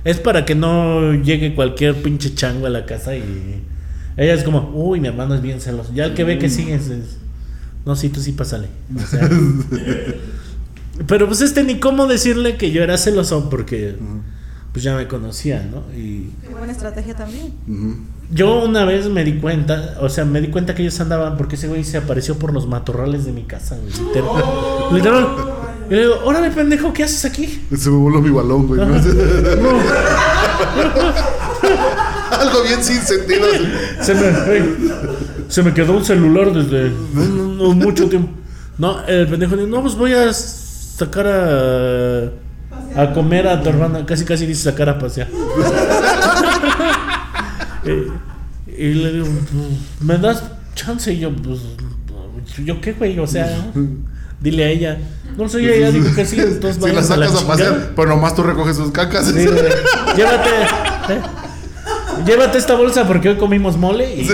Es 0.04 0.20
para 0.20 0.44
que 0.44 0.56
no 0.56 1.14
llegue 1.14 1.56
cualquier 1.56 2.04
pinche 2.04 2.36
chango 2.36 2.66
a 2.66 2.70
la 2.70 2.86
casa 2.86 3.16
y 3.16 3.64
ella 4.18 4.34
es 4.34 4.44
como, 4.44 4.72
uy, 4.74 5.00
mi 5.00 5.08
hermano 5.08 5.36
es 5.36 5.42
bien 5.42 5.62
celoso. 5.62 5.94
Ya 5.94 6.04
el 6.04 6.16
que 6.16 6.26
ve 6.26 6.38
que 6.38 6.50
sí 6.50 6.70
es, 6.70 6.90
es- 6.90 7.16
no, 7.86 7.96
sí, 7.96 8.10
tú 8.10 8.20
sí 8.20 8.34
pásale. 8.34 8.68
O 8.94 9.08
sea, 9.08 9.30
pero 11.08 11.28
pues 11.28 11.40
este 11.40 11.64
ni 11.64 11.80
cómo 11.80 12.08
decirle 12.08 12.58
que 12.58 12.72
yo 12.72 12.84
era 12.84 12.98
celoso 12.98 13.50
porque 13.50 13.96
pues 14.74 14.84
ya 14.84 14.98
me 14.98 15.08
conocía, 15.08 15.64
¿no? 15.72 15.84
Y 15.98 16.30
Qué 16.42 16.50
buena 16.50 16.74
estrategia 16.74 17.16
también. 17.16 17.54
Ujú. 17.68 17.96
Yo 18.32 18.64
una 18.64 18.86
vez 18.86 19.08
me 19.10 19.24
di 19.24 19.34
cuenta, 19.38 19.96
o 20.02 20.10
sea, 20.10 20.26
me 20.26 20.42
di 20.42 20.48
cuenta 20.48 20.74
que 20.76 20.82
ellos 20.82 21.00
andaban 21.00 21.38
porque 21.38 21.56
ese 21.56 21.68
güey 21.68 21.84
se 21.84 21.98
apareció 21.98 22.38
por 22.38 22.54
los 22.54 22.68
matorrales 22.68 23.26
de 23.26 23.32
mi 23.32 23.44
casa, 23.44 23.78
güey, 23.78 23.92
literal. 24.08 24.44
Literal. 24.92 25.28
Y 25.90 25.94
le 25.94 26.02
digo, 26.02 26.16
órale, 26.26 26.50
pendejo, 26.50 26.92
¿qué 26.94 27.04
haces 27.04 27.26
aquí? 27.26 27.64
Se 27.78 27.90
me 27.90 27.98
voló 27.98 28.22
mi 28.22 28.32
balón, 28.32 28.68
güey. 28.68 28.82
¿no? 28.82 28.88
No. 28.88 28.96
Algo 32.40 32.64
bien 32.64 32.84
sin 32.84 33.02
sentido. 33.02 33.46
Se 34.02 34.16
me, 34.16 34.32
se 35.48 35.64
me 35.64 35.74
quedó 35.74 35.94
un 35.94 36.04
celular 36.04 36.52
desde 36.52 36.90
no, 37.14 37.26
no, 37.26 37.54
no, 37.54 37.72
mucho 37.74 38.10
tiempo. 38.10 38.30
No, 38.78 39.06
el 39.06 39.28
pendejo 39.28 39.56
dijo, 39.56 39.68
no, 39.68 39.82
pues 39.82 39.96
voy 39.96 40.14
a 40.14 40.34
sacar 40.34 41.28
a, 41.28 42.32
a 43.02 43.14
comer 43.14 43.48
a 43.48 43.62
tu 43.62 43.70
hermana. 43.70 44.06
Casi, 44.06 44.26
casi 44.26 44.46
dice 44.46 44.64
sacar 44.64 44.90
a 44.90 44.98
pasear. 45.00 45.28
Y, 47.86 48.72
y 48.72 48.94
le 48.94 49.14
digo, 49.14 49.26
"Pues, 49.26 50.02
¿me 50.02 50.18
das 50.18 50.44
chance? 50.76 51.12
Y 51.14 51.20
yo, 51.20 51.36
pues, 51.36 51.60
¿Yo 52.64 52.80
qué, 52.82 52.94
güey? 52.94 53.18
O 53.20 53.28
sea, 53.28 53.72
dile 54.42 54.66
a 54.66 54.70
ella. 54.70 54.98
No 55.38 55.50
soy 55.50 55.68
ella, 55.68 55.92
digo 55.92 56.14
que 56.14 56.26
sí, 56.26 56.40
entonces 56.40 56.82
Si 56.82 56.90
la 56.92 57.00
a 57.00 57.02
la 57.02 57.04
sacas 57.04 57.44
a 57.44 57.48
pasear, 57.48 57.94
pero 57.96 58.10
nomás 58.10 58.36
tú 58.36 58.44
recoges 58.44 58.78
sus 58.78 58.92
cacas. 58.92 59.28
Sí, 59.28 59.46
güey. 59.46 59.46
Llévate. 60.16 60.50
¿eh? 61.10 61.22
Llévate 62.26 62.58
esta 62.58 62.76
bolsa 62.76 63.06
porque 63.06 63.30
hoy 63.30 63.36
comimos 63.38 63.78
mole 63.78 64.16
y. 64.16 64.30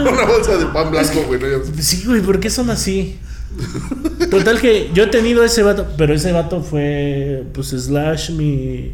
Una 0.00 0.24
bolsa 0.26 0.56
de 0.58 0.66
pan 0.66 0.90
blanco, 0.90 1.24
güey. 1.26 1.40
¿no? 1.40 1.82
Sí, 1.82 2.04
güey, 2.06 2.20
¿por 2.20 2.38
qué 2.38 2.50
son 2.50 2.70
así? 2.70 3.18
Total 4.30 4.60
que 4.60 4.90
yo 4.92 5.04
he 5.04 5.06
tenido 5.08 5.42
ese 5.42 5.62
vato, 5.62 5.86
pero 5.96 6.14
ese 6.14 6.30
vato 6.30 6.62
fue, 6.62 7.44
pues, 7.52 7.68
slash 7.68 8.30
mi, 8.32 8.92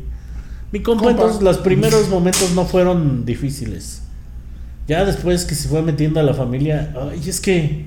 mi 0.73 0.81
compa, 0.81 1.05
Compa. 1.05 1.11
entonces 1.23 1.43
los 1.43 1.59
primeros 1.59 2.09
momentos 2.09 2.53
no 2.55 2.65
fueron 2.65 3.25
difíciles. 3.25 4.03
Ya 4.89 5.05
después 5.05 5.45
que 5.45 5.55
se 5.55 5.69
fue 5.69 5.83
metiendo 5.83 6.19
a 6.19 6.23
la 6.23 6.35
familia, 6.35 6.95
ay, 7.01 7.23
es 7.29 7.41
que 7.41 7.87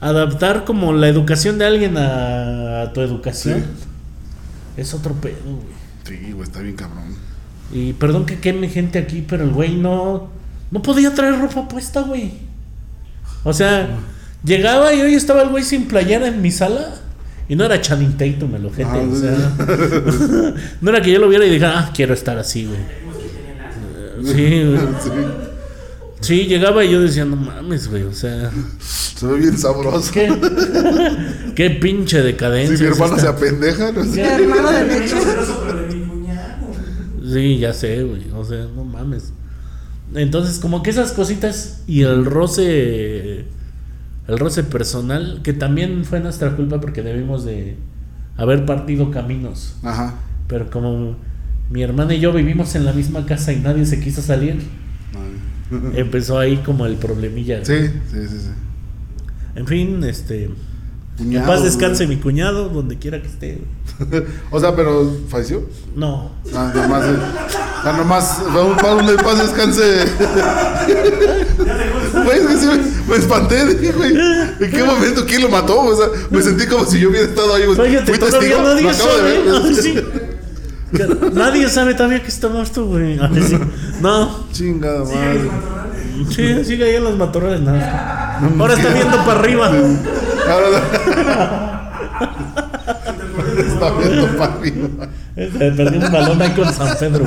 adaptar 0.00 0.64
como 0.64 0.92
la 0.92 1.08
educación 1.08 1.58
de 1.58 1.66
alguien 1.66 1.96
a, 1.96 2.82
a 2.82 2.92
tu 2.92 3.00
educación 3.00 3.64
es 4.76 4.94
otro 4.94 5.14
pedo, 5.14 5.36
güey. 5.44 5.76
Sí, 6.04 6.32
güey, 6.32 6.44
está 6.44 6.60
bien 6.60 6.76
cabrón. 6.76 7.16
Y 7.72 7.92
perdón 7.94 8.26
que 8.26 8.38
queme 8.38 8.68
gente 8.68 8.98
aquí, 8.98 9.24
pero 9.28 9.44
el 9.44 9.50
güey 9.50 9.76
no. 9.76 10.28
No 10.70 10.82
podía 10.82 11.12
traer 11.14 11.38
ropa 11.40 11.68
puesta, 11.68 12.02
güey. 12.02 12.32
O 13.44 13.52
sea, 13.52 13.88
llegaba 14.44 14.92
y 14.94 15.00
hoy 15.00 15.14
estaba 15.14 15.42
el 15.42 15.48
güey 15.48 15.64
sin 15.64 15.86
playera 15.86 16.28
en 16.28 16.42
mi 16.42 16.50
sala. 16.50 16.94
Y 17.48 17.54
no 17.56 17.64
era 17.64 17.80
Channing 17.80 18.16
Tatum 18.16 18.54
el 18.56 18.66
ojete, 18.66 18.88
Ah, 18.90 18.98
o 18.98 19.14
sea. 19.16 20.54
no 20.80 20.90
era 20.90 21.00
que 21.00 21.12
yo 21.12 21.18
lo 21.20 21.28
viera 21.28 21.46
y 21.46 21.50
dijera, 21.50 21.78
ah, 21.78 21.92
quiero 21.94 22.12
estar 22.14 22.36
así, 22.38 22.66
güey. 22.66 22.80
Sí, 24.24 24.64
güey. 24.64 24.78
Sí. 25.02 25.10
Sí, 26.20 26.46
llegaba 26.46 26.82
y 26.84 26.90
yo 26.90 27.00
decía, 27.02 27.24
no 27.24 27.36
mames, 27.36 27.88
güey, 27.88 28.02
o 28.02 28.12
sea. 28.12 28.50
Se 28.80 29.26
ve 29.26 29.38
bien 29.38 29.56
sabroso. 29.56 30.10
¿Qué? 30.12 30.32
Qué 31.54 31.70
pinche 31.70 32.22
decadencia. 32.22 32.76
Si 32.76 32.82
mi 32.82 32.88
hermano 32.88 33.18
se 33.18 33.28
apendeja, 33.28 33.92
no 33.92 34.02
sé. 34.04 34.22
Hermano 34.22 34.72
de 34.72 34.84
mi. 34.84 35.06
Sí, 37.32 37.58
ya 37.58 37.72
sé, 37.72 38.02
güey. 38.02 38.26
O 38.34 38.44
sea, 38.44 38.66
no 38.74 38.84
mames. 38.84 39.32
Entonces, 40.14 40.58
como 40.58 40.82
que 40.82 40.90
esas 40.90 41.12
cositas 41.12 41.82
y 41.86 42.02
el 42.02 42.24
roce. 42.24 43.35
El 44.28 44.38
roce 44.38 44.64
personal, 44.64 45.40
que 45.42 45.52
también 45.52 46.04
fue 46.04 46.20
nuestra 46.20 46.56
culpa 46.56 46.80
porque 46.80 47.02
debimos 47.02 47.44
de 47.44 47.76
haber 48.36 48.66
partido 48.66 49.10
caminos. 49.10 49.76
Ajá. 49.82 50.14
Pero 50.48 50.70
como 50.70 51.16
mi 51.70 51.82
hermana 51.82 52.14
y 52.14 52.20
yo 52.20 52.32
vivimos 52.32 52.74
en 52.74 52.84
la 52.84 52.92
misma 52.92 53.26
casa 53.26 53.52
y 53.52 53.60
nadie 53.60 53.86
se 53.86 54.00
quiso 54.00 54.22
salir, 54.22 54.60
Ay. 55.14 55.92
empezó 55.94 56.38
ahí 56.38 56.58
como 56.58 56.86
el 56.86 56.96
problemilla. 56.96 57.64
Sí, 57.64 57.74
sí, 58.10 58.28
sí, 58.28 58.38
sí. 58.38 58.50
En 59.54 59.66
fin, 59.66 60.02
este. 60.04 60.50
Cuñado, 61.16 61.44
en 61.44 61.50
paz 61.50 61.62
descanse 61.64 62.04
güey. 62.04 62.16
mi 62.16 62.22
cuñado, 62.22 62.68
donde 62.68 62.98
quiera 62.98 63.20
que 63.22 63.28
esté. 63.28 63.62
o 64.50 64.60
sea, 64.60 64.76
pero 64.76 65.10
falleció. 65.28 65.62
No. 65.94 66.30
Ah, 66.54 66.70
nomás. 66.74 67.04
eh, 67.04 67.16
ah, 67.84 67.94
nomás. 67.96 68.42
Vamos 68.54 68.76
para 68.82 68.94
un 68.96 69.16
paz 69.16 69.38
descanse. 69.38 70.04
Güey, 72.24 72.38
sí, 72.40 72.56
sí, 72.60 72.66
me, 72.66 73.12
me 73.12 73.16
espanté, 73.16 73.66
dije, 73.66 73.92
güey. 73.92 74.10
¿En 74.60 74.70
qué 74.70 74.82
momento 74.84 75.24
quién 75.26 75.42
lo 75.42 75.48
mató? 75.48 75.80
O 75.80 75.94
sea, 75.96 76.06
me 76.30 76.42
sentí 76.42 76.66
como 76.66 76.84
si 76.84 76.98
yo 76.98 77.10
hubiera 77.10 77.26
estado 77.26 77.54
ahí. 77.54 77.66
güey. 77.66 77.90
Fíjate, 77.90 78.06
Fui 78.14 78.18
testigo, 78.18 78.62
nadie 78.62 78.82
lo 78.82 78.90
acabo 78.90 79.08
de 79.10 79.16
sabe. 79.18 79.42
ver. 79.42 79.62
Ay, 79.64 79.74
sí. 79.74 79.94
Que 80.96 81.30
Nadie 81.32 81.68
sabe 81.68 81.94
todavía 81.94 82.22
que 82.22 82.28
está 82.28 82.48
muerto, 82.48 82.86
güey. 82.86 83.18
Sí. 83.46 83.58
No, 84.00 84.46
Chingada 84.52 85.00
madre. 85.04 85.34
los 85.44 85.52
matorrales. 85.52 86.34
sí, 86.34 86.64
sigue 86.64 86.84
ahí 86.84 86.94
en 86.96 87.04
los 87.04 87.16
matorrales. 87.16 87.60
nada. 87.60 88.38
Ahora 88.58 88.74
está 88.74 88.88
viendo 88.92 89.16
para 89.24 89.40
arriba. 89.40 89.70
Está 93.58 93.90
viendo 93.98 94.26
arriba. 94.42 95.08
Se 95.34 95.72
perdió 95.72 96.00
un 96.00 96.12
balón 96.12 96.40
ahí 96.42 96.50
con 96.54 96.72
San 96.72 96.96
Pedro. 96.98 97.24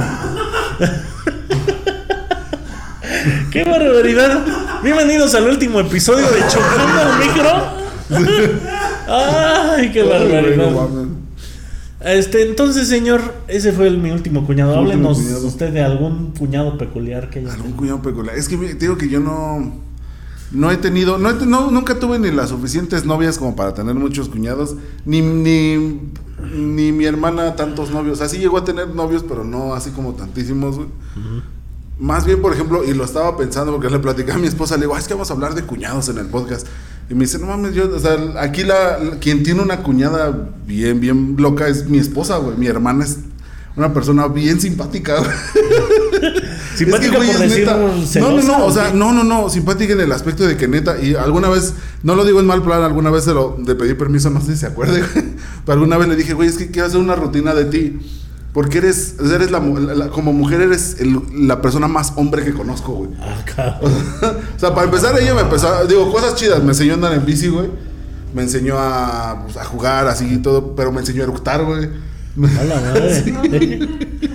¡Qué 3.51 3.63
barbaridad! 3.65 4.45
Bienvenidos 4.83 5.35
al 5.35 5.49
último 5.49 5.81
episodio 5.81 6.27
de 6.31 6.39
Chocando 6.47 7.01
el 7.01 7.19
Micro. 7.27 7.51
¡Ay, 9.07 9.91
qué 9.91 10.03
barbaridad! 10.03 10.69
Este, 12.01 12.43
entonces, 12.43 12.87
señor, 12.87 13.33
ese 13.49 13.73
fue 13.73 13.87
el, 13.87 13.97
mi 13.97 14.11
último 14.11 14.45
cuñado. 14.45 14.75
Tu 14.75 14.79
último 14.79 15.09
Háblenos 15.09 15.17
cuñado. 15.17 15.47
usted 15.47 15.73
de 15.73 15.81
algún 15.83 16.31
cuñado 16.31 16.77
peculiar 16.77 17.29
que 17.29 17.39
haya. 17.39 17.51
Algún 17.53 17.73
cuñado 17.73 18.01
peculiar. 18.01 18.37
Es 18.37 18.47
que 18.47 18.55
te 18.55 18.75
digo 18.75 18.97
que 18.97 19.09
yo 19.09 19.19
no. 19.19 19.88
No 20.51 20.71
he 20.71 20.77
tenido. 20.77 21.17
No, 21.17 21.29
he- 21.29 21.45
no- 21.45 21.69
nunca 21.71 21.99
tuve 21.99 22.17
ni 22.19 22.31
las 22.31 22.49
suficientes 22.49 23.05
novias 23.05 23.37
como 23.37 23.55
para 23.55 23.73
tener 23.73 23.93
muchos 23.95 24.29
cuñados. 24.29 24.75
Ni, 25.05 25.21
ni, 25.21 25.99
ni 26.55 26.91
mi 26.91 27.05
hermana 27.05 27.55
tantos 27.55 27.91
novios. 27.91 28.21
Así 28.21 28.37
llegó 28.37 28.57
a 28.57 28.63
tener 28.63 28.89
novios, 28.89 29.23
pero 29.27 29.43
no 29.43 29.73
así 29.75 29.91
como 29.91 30.13
tantísimos, 30.13 30.77
güey. 30.77 30.87
Más 31.99 32.25
bien, 32.25 32.41
por 32.41 32.53
ejemplo, 32.53 32.83
y 32.85 32.93
lo 32.93 33.03
estaba 33.03 33.35
pensando 33.37 33.73
porque 33.73 33.89
le 33.89 33.99
platicaba 33.99 34.35
a 34.37 34.41
mi 34.41 34.47
esposa, 34.47 34.75
le 34.75 34.81
digo, 34.83 34.95
"Ah, 34.95 34.99
es 34.99 35.07
que 35.07 35.13
vamos 35.13 35.29
a 35.29 35.33
hablar 35.33 35.53
de 35.53 35.63
cuñados 35.63 36.07
en 36.09 36.17
el 36.17 36.27
podcast. 36.27 36.65
Y 37.09 37.13
me 37.13 37.21
dice, 37.21 37.39
no 37.39 37.47
mames, 37.47 37.73
yo, 37.73 37.93
o 37.93 37.99
sea, 37.99 38.17
aquí 38.39 38.63
la, 38.63 38.97
la- 38.99 39.19
quien 39.19 39.43
tiene 39.43 39.61
una 39.61 39.83
cuñada 39.83 40.49
bien, 40.65 40.99
bien 41.01 41.35
loca 41.37 41.67
es 41.67 41.89
mi 41.89 41.97
esposa, 41.97 42.37
güey. 42.37 42.55
Mi 42.55 42.67
hermana 42.67 43.03
es 43.03 43.17
una 43.79 43.93
persona 43.93 44.27
bien 44.27 44.59
simpática. 44.61 45.17
Simpática 46.75 47.17
güey, 47.17 47.31
por 47.31 47.41
es 47.43 47.57
neta. 47.57 47.77
No, 47.77 48.31
no, 48.31 48.41
no, 48.41 48.57
o 48.65 48.67
¿o 48.67 48.71
sea, 48.71 48.91
no, 48.93 49.11
no, 49.11 49.23
no, 49.23 49.49
simpática 49.49 49.93
en 49.93 50.01
el 50.01 50.11
aspecto 50.11 50.45
de 50.45 50.55
que 50.55 50.67
neta, 50.67 51.01
y 51.01 51.15
alguna 51.15 51.49
vez, 51.49 51.73
no 52.03 52.15
lo 52.15 52.23
digo 52.23 52.39
en 52.39 52.45
mal 52.45 52.61
plan, 52.63 52.83
alguna 52.83 53.09
vez 53.09 53.25
se 53.25 53.33
lo 53.33 53.57
le 53.65 53.75
pedí 53.75 53.93
permiso, 53.95 54.29
no 54.29 54.39
sé 54.39 54.53
si 54.53 54.57
se 54.59 54.67
acuerde, 54.67 55.01
güey, 55.01 55.25
pero 55.65 55.73
alguna 55.73 55.97
vez 55.97 56.07
le 56.07 56.15
dije, 56.15 56.33
güey, 56.33 56.47
es 56.47 56.57
que 56.57 56.71
quiero 56.71 56.87
hacer 56.87 56.99
una 57.01 57.15
rutina 57.15 57.53
de 57.53 57.65
ti, 57.65 57.99
porque 58.53 58.77
eres, 58.77 59.15
eres 59.19 59.51
la, 59.51 59.59
la- 59.59 59.95
la- 59.95 60.07
como 60.09 60.31
mujer 60.31 60.61
eres 60.61 60.97
el- 60.99 61.21
la 61.47 61.61
persona 61.61 61.87
más 61.89 62.13
hombre 62.15 62.43
que 62.45 62.53
conozco, 62.53 62.93
güey. 62.93 63.09
Ah, 63.19 63.43
cabrón. 63.55 63.91
o 64.55 64.59
sea, 64.59 64.73
para 64.73 64.85
empezar 64.85 65.17
ella 65.19 65.33
me 65.33 65.41
empezó, 65.41 65.67
a- 65.67 65.83
digo, 65.85 66.09
cosas 66.11 66.35
chidas, 66.35 66.61
me 66.63 66.69
enseñó 66.69 66.93
a 66.93 66.95
andar 66.95 67.13
en 67.13 67.25
bici, 67.25 67.47
güey, 67.49 67.69
me 68.33 68.41
enseñó 68.43 68.75
a, 68.77 69.43
pues, 69.45 69.57
a 69.57 69.65
jugar 69.65 70.07
así 70.07 70.25
y 70.33 70.37
todo, 70.37 70.75
pero 70.75 70.91
me 70.93 70.99
enseñó 71.01 71.21
a 71.21 71.23
eructar, 71.23 71.63
güey. 71.65 71.89
A 72.45 72.63
la 72.63 72.75
madre. 72.75 73.79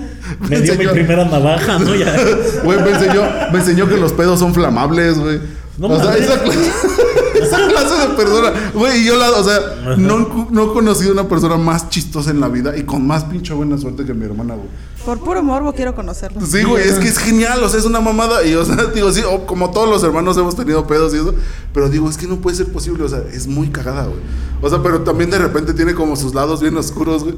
Me 0.49 0.61
dio 0.61 0.77
mi 0.77 0.87
primera 0.87 1.25
navaja, 1.25 1.79
¿no? 1.79 1.95
Ya. 1.95 2.15
Güey, 2.65 2.79
me 2.81 2.91
enseñó, 2.91 3.23
me 3.53 3.59
enseñó 3.59 3.89
que 3.89 3.97
los 3.97 4.13
pedos 4.13 4.39
son 4.41 4.55
flamables, 4.55 5.19
güey. 5.19 5.39
No 5.77 5.89
o 5.89 6.01
sea, 6.01 6.17
esa 6.17 6.41
clase, 6.43 6.71
esa 7.43 7.69
clase 7.69 8.09
de 8.09 8.15
persona. 8.15 8.53
Güey, 8.73 9.03
y 9.03 9.05
yo 9.07 9.17
la, 9.17 9.31
o 9.31 9.45
sea, 9.45 9.97
no, 9.97 10.47
no 10.51 10.65
he 10.65 10.73
conocido 10.73 11.13
una 11.13 11.29
persona 11.29 11.57
más 11.57 11.89
chistosa 11.89 12.31
en 12.31 12.41
la 12.41 12.49
vida 12.49 12.77
y 12.77 12.85
con 12.85 13.07
más 13.07 13.25
pinche 13.25 13.53
buena 13.55 13.77
suerte 13.77 14.05
que 14.05 14.15
mi 14.15 14.25
hermana, 14.25 14.55
güey. 14.55 14.69
Por 15.05 15.19
puro 15.19 15.43
morbo 15.43 15.73
quiero 15.75 15.95
conocerlo. 15.95 16.41
Sí, 16.47 16.63
güey, 16.63 16.89
es 16.89 16.95
que 16.95 17.09
es 17.09 17.19
genial, 17.19 17.63
o 17.63 17.69
sea, 17.69 17.79
es 17.79 17.87
una 17.87 18.01
mamada. 18.01 18.45
Y, 18.45 18.55
o 18.55 18.65
sea, 18.65 18.77
digo, 18.95 19.13
sí, 19.13 19.23
como 19.47 19.71
todos 19.71 19.89
los 19.89 20.03
hermanos 20.03 20.37
hemos 20.39 20.57
tenido 20.57 20.87
pedos 20.87 21.13
y 21.13 21.19
eso, 21.19 21.35
pero 21.75 21.91
digo, 21.91 22.09
es 22.09 22.17
que 22.17 22.27
no 22.27 22.37
puede 22.37 22.57
ser 22.57 22.73
posible, 22.73 23.05
o 23.05 23.09
sea, 23.09 23.23
es 23.33 23.47
muy 23.47 23.69
cagada, 23.69 24.05
güey. 24.05 24.21
O 24.63 24.71
sea, 24.71 24.83
pero 24.83 25.03
también 25.03 25.29
de 25.29 25.39
repente 25.39 25.75
tiene 25.75 25.95
como 25.95 26.17
sus 26.17 26.35
lados 26.35 26.63
bien 26.63 26.77
oscuros, 26.77 27.25
güey. 27.25 27.37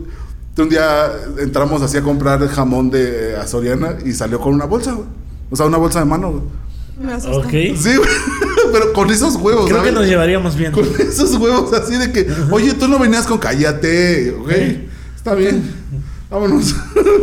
Un 0.59 0.69
día 0.69 1.13
entramos 1.39 1.83
así 1.83 1.99
a 1.99 2.03
comprar 2.03 2.47
jamón 2.49 2.91
de 2.91 3.33
eh, 3.33 3.37
a 3.37 3.47
Soriana 3.47 3.97
y 4.05 4.13
salió 4.13 4.41
con 4.41 4.55
una 4.55 4.65
bolsa, 4.65 4.93
güey. 4.93 5.07
O 5.51 5.57
sea, 5.57 5.67
una 5.67 5.77
bolsa 5.77 5.99
de 6.01 6.07
mano, 6.07 6.31
güey. 6.31 6.43
Me. 6.99 7.15
Ok. 7.15 7.77
Sí, 7.77 7.97
güey. 7.97 8.09
Pero 8.73 8.93
con 8.93 9.11
esos 9.11 9.37
huevos, 9.37 9.69
Creo 9.69 9.83
que 9.83 9.93
nos 9.93 10.07
llevaríamos 10.07 10.57
bien. 10.57 10.73
Con 10.73 10.87
esos 10.99 11.35
huevos 11.37 11.73
así 11.75 11.97
de 11.97 12.11
que, 12.11 12.27
oye, 12.51 12.73
tú 12.75 12.89
no 12.89 12.99
venías 12.99 13.27
con 13.27 13.39
cállate, 13.39 14.33
ok. 14.33 14.51
Está 15.17 15.35
bien. 15.35 15.63
Vámonos. 16.31 16.75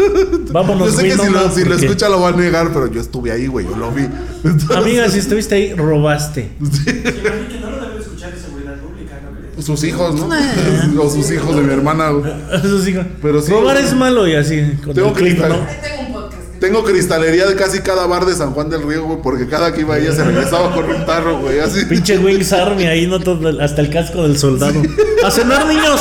Vámonos, 0.52 0.88
Yo 0.88 0.94
sé 0.94 1.08
güey, 1.08 1.12
que 1.12 1.18
no 1.18 1.24
si, 1.24 1.30
lo, 1.30 1.52
si 1.52 1.66
lo 1.66 1.76
escucha 1.76 2.08
lo 2.08 2.22
va 2.22 2.30
a 2.30 2.32
negar, 2.32 2.72
pero 2.72 2.88
yo 2.88 3.02
estuve 3.02 3.32
ahí, 3.32 3.48
güey, 3.48 3.66
yo 3.66 3.76
lo 3.76 3.92
vi. 3.92 4.04
Entonces, 4.44 4.72
Amiga, 4.72 5.10
si 5.10 5.20
estuviste 5.20 5.56
ahí, 5.56 5.74
robaste 5.74 6.52
no 6.60 6.70
lo 7.72 7.82
debe 7.82 8.00
escuchar 8.00 8.34
de 8.34 8.40
seguridad 8.40 8.80
pública, 8.80 9.20
¿no 9.22 9.38
crees? 9.38 9.43
Sus 9.62 9.84
hijos, 9.84 10.16
¿no? 10.16 10.30
o 11.04 11.10
sus 11.10 11.30
hijos 11.32 11.56
de 11.56 11.62
mi 11.62 11.74
hermana, 11.74 12.10
güey. 12.10 12.32
Eso 12.54 12.82
sí. 12.82 12.96
Pero 13.22 13.42
sí, 13.42 13.52
Robar 13.52 13.76
güey. 13.76 13.88
es 13.88 13.94
malo 13.96 14.28
y 14.28 14.36
así. 14.36 14.62
Con 14.84 14.94
Tengo 14.94 15.10
el 15.10 15.14
clip, 15.14 15.38
cristal. 15.40 15.50
¿no? 15.52 15.94
Tengo 16.60 16.84
cristalería 16.86 17.46
de 17.46 17.56
casi 17.56 17.80
cada 17.80 18.08
bar 18.08 18.26
de 18.26 18.34
San 18.34 18.52
Juan 18.54 18.70
del 18.70 18.84
Río, 18.88 19.04
güey, 19.04 19.18
porque 19.22 19.48
cada 19.48 19.74
que 19.74 19.82
iba 19.82 19.98
ella 19.98 20.14
se 20.14 20.24
regresaba 20.24 20.74
con 20.74 20.86
un 20.86 21.06
tarro, 21.06 21.40
güey, 21.42 21.60
así. 21.60 21.84
Pinche 21.86 22.18
Wings 22.18 22.54
Army 22.54 22.86
ahí, 22.86 23.06
no 23.06 23.20
Todo- 23.20 23.62
hasta 23.62 23.82
el 23.82 23.90
casco 23.90 24.24
del 24.24 24.38
soldado. 24.38 24.82
¡A 25.26 25.30
cenar, 25.30 25.68
niños! 25.68 26.00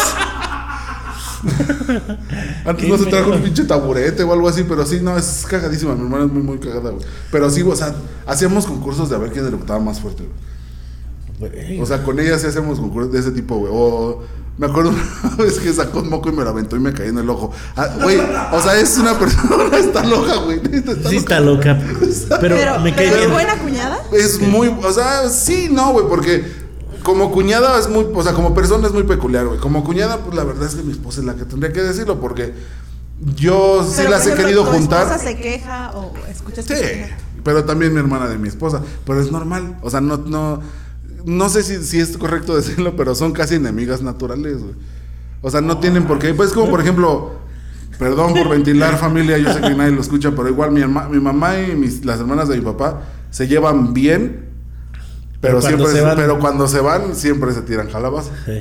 Antes 2.64 2.88
no 2.88 2.96
se 2.96 3.06
trajo 3.06 3.24
mejor. 3.26 3.34
un 3.38 3.42
pinche 3.42 3.64
taburete 3.64 4.22
o 4.22 4.32
algo 4.32 4.48
así, 4.48 4.64
pero 4.68 4.86
sí, 4.86 5.00
no, 5.02 5.16
es 5.18 5.44
cagadísima. 5.48 5.94
Mi 5.94 6.02
hermana 6.02 6.24
es 6.26 6.30
muy, 6.32 6.42
muy 6.42 6.58
cagada, 6.58 6.90
güey. 6.90 7.04
Pero 7.30 7.50
sí, 7.50 7.62
o 7.62 7.74
sea, 7.74 7.92
hacíamos 8.26 8.66
concursos 8.66 9.10
de 9.10 9.16
a 9.16 9.18
ver 9.18 9.30
quién 9.32 9.46
eructaba 9.46 9.80
más 9.80 10.00
fuerte, 10.00 10.22
güey. 10.22 10.51
O 11.80 11.86
sea, 11.86 12.02
con 12.02 12.18
ella 12.20 12.38
sí 12.38 12.46
hacemos 12.46 12.78
concursos 12.80 13.12
de 13.12 13.20
ese 13.20 13.30
tipo, 13.32 13.56
güey. 13.56 13.72
O 13.74 14.22
me 14.58 14.66
acuerdo 14.66 14.90
una 15.24 15.36
vez 15.44 15.58
que 15.58 15.72
sacó 15.72 16.00
un 16.00 16.10
moco 16.10 16.28
y 16.28 16.32
me 16.32 16.44
lo 16.44 16.50
aventó 16.50 16.76
y 16.76 16.80
me 16.80 16.92
caí 16.92 17.08
en 17.08 17.18
el 17.18 17.28
ojo. 17.30 17.50
Ah, 17.76 17.88
Güey, 18.02 18.18
o 18.52 18.60
sea, 18.62 18.78
es 18.78 18.96
una 18.98 19.18
persona, 19.18 19.76
está 19.78 20.04
loca, 20.04 20.36
güey. 20.36 20.60
sí 20.62 20.82
loca. 20.84 21.10
está 21.16 21.40
loca. 21.40 21.78
Pero, 22.40 22.56
Pero, 22.56 22.80
me 22.80 22.94
cae 22.94 23.06
pero 23.08 23.16
bien. 23.16 23.28
¿es 23.28 23.30
buena 23.32 23.58
cuñada? 23.58 23.98
Es 24.12 24.40
muy, 24.40 24.68
o 24.68 24.92
sea, 24.92 25.28
sí, 25.30 25.68
no, 25.70 25.92
güey, 25.92 26.06
porque 26.08 26.44
como 27.02 27.32
cuñada 27.32 27.78
es 27.80 27.88
muy, 27.88 28.06
o 28.14 28.22
sea, 28.22 28.32
como 28.34 28.54
persona 28.54 28.86
es 28.86 28.92
muy 28.92 29.02
peculiar, 29.04 29.46
güey. 29.46 29.58
Como 29.58 29.82
cuñada, 29.84 30.18
pues 30.18 30.36
la 30.36 30.44
verdad 30.44 30.66
es 30.68 30.74
que 30.74 30.82
mi 30.82 30.92
esposa 30.92 31.20
es 31.20 31.26
la 31.26 31.34
que 31.34 31.44
tendría 31.44 31.72
que 31.72 31.80
decirlo, 31.82 32.20
porque 32.20 32.52
yo 33.36 33.84
sí 33.88 33.94
Pero, 33.98 34.10
las 34.10 34.26
he 34.26 34.34
querido 34.34 34.64
¿tu 34.64 34.70
juntar. 34.72 35.02
esposa 35.06 35.18
se 35.24 35.36
queja 35.36 35.92
o 35.94 36.12
escuchas 36.30 36.66
que 36.66 36.76
Sí, 36.76 36.82
se 36.82 36.92
queja? 36.92 37.16
pero 37.44 37.64
también 37.64 37.92
mi 37.92 37.98
hermana 38.00 38.28
de 38.28 38.38
mi 38.38 38.48
esposa. 38.48 38.82
Pero 39.06 39.20
es 39.20 39.32
normal. 39.32 39.78
O 39.82 39.90
sea, 39.90 40.00
no, 40.00 40.16
no, 40.18 40.60
no 41.26 41.48
sé 41.48 41.62
si, 41.62 41.82
si 41.84 42.00
es 42.00 42.16
correcto 42.16 42.54
decirlo, 42.56 42.96
pero 42.96 43.14
son 43.14 43.32
casi 43.32 43.56
enemigas 43.56 44.02
naturales, 44.02 44.58
güey. 44.62 44.74
O 45.40 45.50
sea, 45.50 45.60
no 45.60 45.78
tienen 45.78 46.04
por 46.04 46.18
qué. 46.18 46.34
Pues 46.34 46.52
como 46.52 46.70
por 46.70 46.80
ejemplo, 46.80 47.32
perdón 47.98 48.32
por 48.34 48.48
ventilar 48.48 48.96
familia, 48.98 49.38
yo 49.38 49.52
sé 49.52 49.60
que 49.60 49.74
nadie 49.74 49.92
lo 49.92 50.00
escucha, 50.00 50.30
pero 50.32 50.48
igual 50.48 50.70
mi, 50.70 50.80
herma- 50.80 51.08
mi 51.08 51.18
mamá 51.20 51.58
y 51.60 51.74
mis, 51.74 52.04
las 52.04 52.20
hermanas 52.20 52.48
de 52.48 52.56
mi 52.58 52.62
papá 52.64 53.02
se 53.30 53.48
llevan 53.48 53.92
bien. 53.94 54.46
Pero, 55.40 55.58
Pero 55.58 55.60
cuando 55.60 55.86
siempre, 55.86 55.92
se 56.00 56.00
van- 56.06 56.16
pero 56.16 56.38
cuando 56.38 56.68
se 56.68 56.80
van, 56.80 57.16
siempre 57.16 57.52
se 57.52 57.62
tiran 57.62 57.88
calabazas. 57.88 58.32
Sí. 58.46 58.60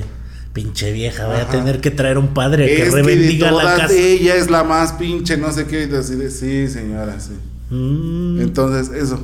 Pinche 0.52 0.92
vieja, 0.92 1.26
voy 1.28 1.36
a 1.36 1.48
tener 1.48 1.80
que 1.80 1.90
traer 1.90 2.18
un 2.18 2.34
padre 2.34 2.66
que 2.66 2.82
Es 2.82 2.90
que 2.90 2.96
de 2.96 3.02
rebendiga 3.02 3.52
la 3.52 3.76
casa. 3.76 3.94
ella 3.94 4.34
es 4.34 4.50
la 4.50 4.64
más 4.64 4.92
pinche, 4.94 5.36
no 5.38 5.50
sé 5.52 5.66
qué, 5.66 5.88
y 5.90 5.94
así 5.94 6.14
de, 6.16 6.30
sí, 6.30 6.68
señora, 6.68 7.18
sí. 7.20 7.32
Mm. 7.74 8.40
Entonces, 8.42 8.94
eso. 8.94 9.18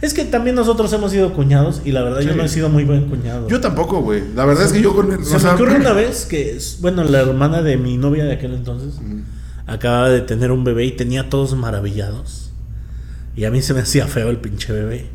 Es 0.00 0.14
que 0.14 0.24
también 0.24 0.54
nosotros 0.54 0.92
hemos 0.92 1.10
sido 1.10 1.32
cuñados 1.32 1.82
y 1.84 1.90
la 1.90 2.02
verdad 2.02 2.20
yo 2.20 2.34
no 2.36 2.44
he 2.44 2.48
sido 2.48 2.68
muy 2.68 2.84
buen 2.84 3.08
cuñado. 3.08 3.48
Yo 3.48 3.60
tampoco, 3.60 4.00
güey. 4.00 4.22
La 4.34 4.44
verdad 4.44 4.66
es 4.66 4.72
que 4.72 4.80
yo 4.80 4.94
con 4.94 5.12
el. 5.12 5.24
Se 5.24 5.36
o 5.36 5.40
sea, 5.40 5.50
me 5.50 5.56
ocurre 5.56 5.76
una 5.76 5.92
vez 5.94 6.24
que, 6.24 6.56
bueno, 6.80 7.02
la 7.04 7.20
hermana 7.20 7.62
de 7.62 7.76
mi 7.76 7.96
novia 7.96 8.24
de 8.24 8.34
aquel 8.34 8.54
entonces 8.54 8.94
acababa 9.66 10.08
de 10.08 10.20
tener 10.20 10.50
un 10.52 10.64
bebé 10.64 10.84
y 10.86 10.92
tenía 10.92 11.22
a 11.22 11.28
todos 11.28 11.54
maravillados. 11.54 12.52
Y 13.36 13.44
a 13.44 13.50
mí 13.50 13.60
se 13.60 13.74
me 13.74 13.80
hacía 13.80 14.06
feo 14.06 14.30
el 14.30 14.38
pinche 14.38 14.72
bebé. 14.72 15.10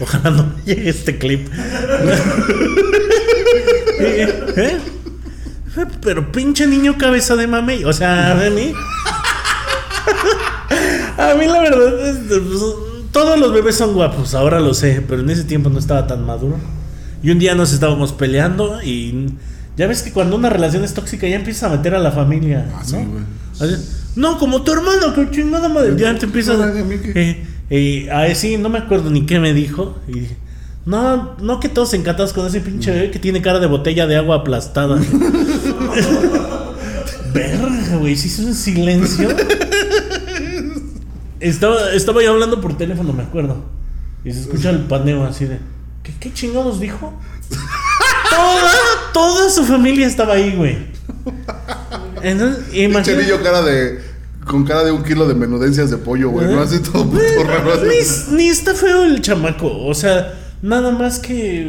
Ojalá 0.00 0.30
no 0.30 0.52
llegue 0.64 0.90
este 0.90 1.18
clip. 1.18 1.48
¿Eh? 4.00 4.78
Pero 6.02 6.30
pinche 6.32 6.66
niño 6.66 6.96
cabeza 6.98 7.36
de 7.36 7.46
mamey. 7.46 7.84
O 7.84 7.92
sea, 7.92 8.34
de 8.34 8.50
mí. 8.50 8.72
A 11.16 11.34
mí 11.34 11.46
la 11.46 11.60
verdad 11.60 12.08
es, 12.08 12.18
pues, 12.28 12.87
todos 13.12 13.38
los 13.38 13.52
bebés 13.52 13.76
son 13.76 13.94
guapos, 13.94 14.34
ahora 14.34 14.60
lo 14.60 14.74
sé, 14.74 15.02
pero 15.06 15.22
en 15.22 15.30
ese 15.30 15.44
tiempo 15.44 15.70
no 15.70 15.78
estaba 15.78 16.06
tan 16.06 16.24
maduro. 16.24 16.56
Y 17.22 17.30
un 17.30 17.38
día 17.38 17.54
nos 17.54 17.72
estábamos 17.72 18.12
peleando 18.12 18.82
y 18.82 19.26
ya 19.76 19.86
ves 19.86 20.02
que 20.02 20.12
cuando 20.12 20.36
una 20.36 20.50
relación 20.50 20.84
es 20.84 20.94
tóxica 20.94 21.26
ya 21.26 21.36
empieza 21.36 21.66
a 21.66 21.70
meter 21.70 21.94
a 21.94 21.98
la 21.98 22.12
familia, 22.12 22.66
Ah, 22.74 22.80
¿no? 22.80 22.84
sí. 22.84 22.96
Así, 23.60 23.74
no, 24.16 24.38
como 24.38 24.62
tu 24.62 24.72
hermano, 24.72 25.14
que 25.14 25.30
chingada 25.30 25.68
madre. 25.68 25.94
Ya 25.96 26.14
te 26.16 26.26
empieza 26.26 26.52
Ahora, 26.54 26.72
¿a 26.72 26.84
eh, 27.70 28.08
ahí 28.10 28.34
sí, 28.34 28.56
no 28.56 28.68
me 28.68 28.78
acuerdo 28.78 29.10
ni 29.10 29.26
qué 29.26 29.38
me 29.38 29.52
dijo. 29.52 29.96
Y 30.08 30.20
dije, 30.20 30.36
no, 30.86 31.36
no 31.40 31.60
que 31.60 31.68
todos 31.68 31.92
encantados 31.94 32.32
con 32.32 32.46
ese 32.46 32.60
pinche 32.60 32.90
bebé 32.90 33.10
que 33.10 33.18
tiene 33.18 33.42
cara 33.42 33.60
de 33.60 33.66
botella 33.66 34.06
de 34.06 34.16
agua 34.16 34.36
aplastada. 34.36 34.96
Verga, 37.32 37.96
güey, 37.98 38.16
se 38.16 38.28
hizo 38.28 38.42
un 38.42 38.54
silencio. 38.54 39.28
Estaba, 41.40 41.92
estaba 41.92 42.22
yo 42.22 42.32
hablando 42.32 42.60
por 42.60 42.76
teléfono, 42.76 43.12
me 43.12 43.22
acuerdo. 43.22 43.64
Y 44.24 44.32
se 44.32 44.40
escucha 44.40 44.70
el 44.70 44.80
paneo 44.80 45.24
así 45.24 45.44
de. 45.46 45.58
¿Qué, 46.02 46.12
qué 46.18 46.32
chingados 46.32 46.80
dijo? 46.80 47.12
toda, 48.30 48.72
toda 49.12 49.50
su 49.50 49.64
familia 49.64 50.06
estaba 50.06 50.34
ahí, 50.34 50.54
güey. 50.56 50.78
Entonces, 52.22 52.64
imagínate. 52.74 53.42
cara 53.42 53.62
de. 53.62 54.00
Con 54.46 54.64
cara 54.64 54.82
de 54.82 54.92
un 54.92 55.04
kilo 55.04 55.28
de 55.28 55.34
menudencias 55.34 55.90
de 55.90 55.98
pollo, 55.98 56.30
güey. 56.30 56.46
No 56.46 56.60
hace 56.60 56.80
todo 56.80 57.04
puto 57.04 57.44
raro. 57.46 57.74
así. 57.74 58.30
Ni, 58.30 58.36
ni 58.36 58.48
está 58.48 58.74
feo 58.74 59.04
el 59.04 59.20
chamaco. 59.20 59.84
O 59.84 59.94
sea, 59.94 60.34
nada 60.62 60.90
más 60.90 61.18
que 61.18 61.68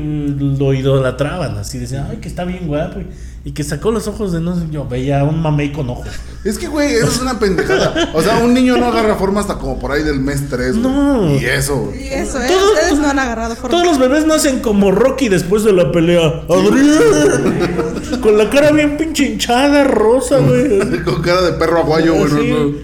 lo 0.58 0.74
idolatraban. 0.74 1.58
Así 1.58 1.78
decían, 1.78 2.08
ay, 2.10 2.18
que 2.18 2.30
está 2.30 2.46
bien 2.46 2.68
guapo. 2.68 3.02
Y, 3.46 3.52
que 3.52 3.64
sacó 3.64 3.92
los 3.92 4.08
ojos 4.08 4.32
de 4.32 4.40
no 4.40 4.56
sé 4.56 4.64
yo. 4.70 4.86
Veía 4.88 5.24
un 5.24 5.42
mamey 5.42 5.72
con 5.72 5.90
ojos. 5.90 6.08
Es 6.44 6.58
que, 6.58 6.68
güey, 6.68 6.94
eso 6.94 7.08
es 7.08 7.22
una 7.22 7.40
pendejada. 7.40 8.12
O 8.14 8.22
sea, 8.22 8.38
un 8.38 8.54
niño 8.54 8.78
no 8.78 8.86
agarra 8.86 9.16
forma 9.16 9.40
hasta 9.42 9.56
como 9.56 9.80
por 9.80 9.92
ahí 9.92 10.04
del 10.04 10.20
mes 10.20 10.50
3. 10.50 10.76
No. 10.76 11.30
Y 11.36 11.46
eso, 11.46 11.78
güey. 11.78 12.04
Y 12.04 12.08
eso, 12.10 12.42
¿eh? 12.42 12.48
Todos- 12.48 12.74
Ustedes 12.74 13.00
no 13.00 13.10
han 13.10 13.20
agarrado 13.20 13.56
forma. 13.56 13.70
Todos 13.70 13.86
los 13.86 13.98
bebés 14.00 14.26
nacen 14.26 14.60
como 14.60 14.92
Rocky 14.92 15.30
después 15.30 15.64
de 15.64 15.74
la 15.74 15.92
pelea. 15.92 16.44
Adrián. 16.50 18.22
Con 18.22 18.38
la 18.38 18.50
cara 18.50 18.72
bien 18.72 18.98
pinche 18.98 19.26
hinchada, 19.26 19.84
rosa, 19.84 20.40
güey. 20.40 20.80
Con 21.04 21.22
cara 21.22 21.42
de 21.42 21.54
perro 21.54 21.80
aguayo, 21.80 22.14
güey. 22.16 22.30
Sí. 22.30 22.52
no, 22.52 22.60
no. 22.66 22.76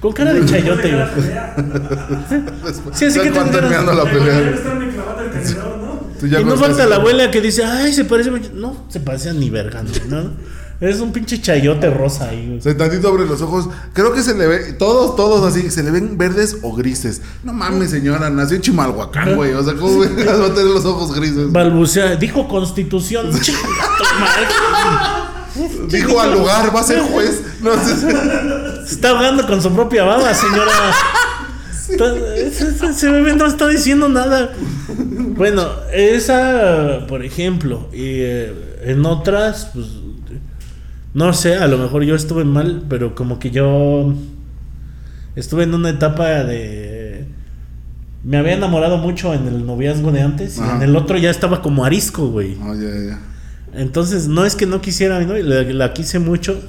Con 0.00 0.12
cara 0.12 0.34
de 0.34 0.44
chayote, 0.44 0.92
güey. 0.92 1.06
Sí, 2.92 3.04
así 3.06 3.20
que 3.20 3.30
terminando 3.30 3.92
la 3.92 4.04
pelea. 4.04 4.52
Tú 6.22 6.28
ya 6.28 6.40
y 6.40 6.44
no 6.44 6.56
falta 6.56 6.86
la 6.86 6.96
abuela 6.96 7.30
que 7.32 7.40
dice, 7.40 7.64
ay, 7.64 7.92
se 7.92 8.04
parece. 8.04 8.30
No, 8.54 8.84
se 8.88 9.00
parece 9.00 9.30
a 9.30 9.32
ni 9.32 9.50
verga, 9.50 9.82
¿no? 10.08 10.30
Es 10.80 11.00
un 11.00 11.12
pinche 11.12 11.40
chayote 11.40 11.90
rosa 11.90 12.28
ahí, 12.28 12.46
güey. 12.46 12.58
O 12.58 12.62
sea, 12.62 12.76
tantito 12.76 13.08
abre 13.08 13.26
los 13.26 13.40
ojos. 13.42 13.68
Creo 13.92 14.12
que 14.12 14.22
se 14.22 14.34
le 14.34 14.46
ve, 14.46 14.72
todos, 14.74 15.16
todos 15.16 15.44
así, 15.44 15.68
se 15.70 15.82
le 15.82 15.90
ven 15.90 16.16
verdes 16.16 16.56
o 16.62 16.72
grises. 16.74 17.22
No 17.42 17.52
mames, 17.52 17.90
señora, 17.90 18.30
nació 18.30 18.56
en 18.56 18.62
Chimalhuacán, 18.62 19.34
güey. 19.34 19.52
O 19.52 19.64
sea, 19.64 19.74
¿cómo 19.74 19.98
va 20.00 20.06
a 20.06 20.54
tener 20.54 20.70
los 20.70 20.84
ojos 20.84 21.12
grises? 21.14 21.50
Balbucea, 21.50 22.14
dijo 22.16 22.46
constitución. 22.46 23.30
Dijo 25.88 26.18
al 26.20 26.32
lugar, 26.32 26.74
va 26.74 26.80
a 26.80 26.84
ser 26.84 27.00
juez. 27.00 27.42
No 27.60 27.72
sé. 27.74 27.94
Se 28.86 28.94
está 28.94 29.10
ahogando 29.10 29.46
con 29.46 29.60
su 29.60 29.70
propia 29.72 30.04
baba, 30.04 30.32
señora. 30.34 30.70
Está- 31.88 32.16
ese- 32.36 32.86
ese 32.88 33.10
bebé 33.10 33.34
no 33.34 33.44
está 33.46 33.68
diciendo 33.68 34.08
nada. 34.08 34.52
Bueno, 35.36 35.66
esa, 35.92 37.06
por 37.08 37.24
ejemplo, 37.24 37.88
y 37.92 38.20
eh, 38.20 38.52
en 38.84 39.04
otras, 39.06 39.70
pues, 39.72 39.86
no 41.14 41.32
sé, 41.32 41.56
a 41.56 41.66
lo 41.68 41.78
mejor 41.78 42.04
yo 42.04 42.14
estuve 42.14 42.44
mal, 42.44 42.84
pero 42.88 43.14
como 43.14 43.38
que 43.38 43.50
yo 43.50 44.14
estuve 45.36 45.64
en 45.64 45.74
una 45.74 45.90
etapa 45.90 46.44
de... 46.44 47.26
Me 48.24 48.36
había 48.36 48.54
enamorado 48.54 48.98
mucho 48.98 49.34
en 49.34 49.48
el 49.48 49.66
noviazgo 49.66 50.12
de 50.12 50.20
antes 50.20 50.58
y 50.58 50.60
en 50.60 50.82
el 50.82 50.94
otro 50.94 51.18
ya 51.18 51.30
estaba 51.30 51.60
como 51.60 51.84
arisco, 51.84 52.28
güey. 52.28 52.56
Ya. 52.56 53.18
Entonces, 53.74 54.28
no 54.28 54.44
es 54.44 54.54
que 54.54 54.64
no 54.66 54.80
quisiera, 54.80 55.18
¿no? 55.20 55.34
La, 55.34 55.62
la 55.62 55.92
quise 55.92 56.20
mucho. 56.20 56.60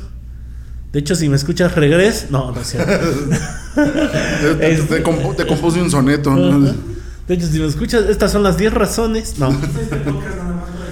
De 0.91 0.99
hecho, 0.99 1.15
si 1.15 1.29
me 1.29 1.35
escuchas, 1.35 1.75
regres. 1.75 2.27
No, 2.31 2.51
no 2.51 2.61
es 2.61 2.67
cierto. 2.67 2.91
Te, 4.59 4.75
te 4.75 5.03
compuse 5.03 5.81
un 5.81 5.91
soneto. 5.91 6.31
¿no? 6.35 6.73
De 7.33 7.39
hecho, 7.39 7.51
si 7.51 7.59
me 7.59 7.65
escuchas, 7.65 8.05
estas 8.09 8.31
son 8.31 8.43
las 8.43 8.57
10 8.57 8.73
razones. 8.75 9.39
No. 9.39 9.49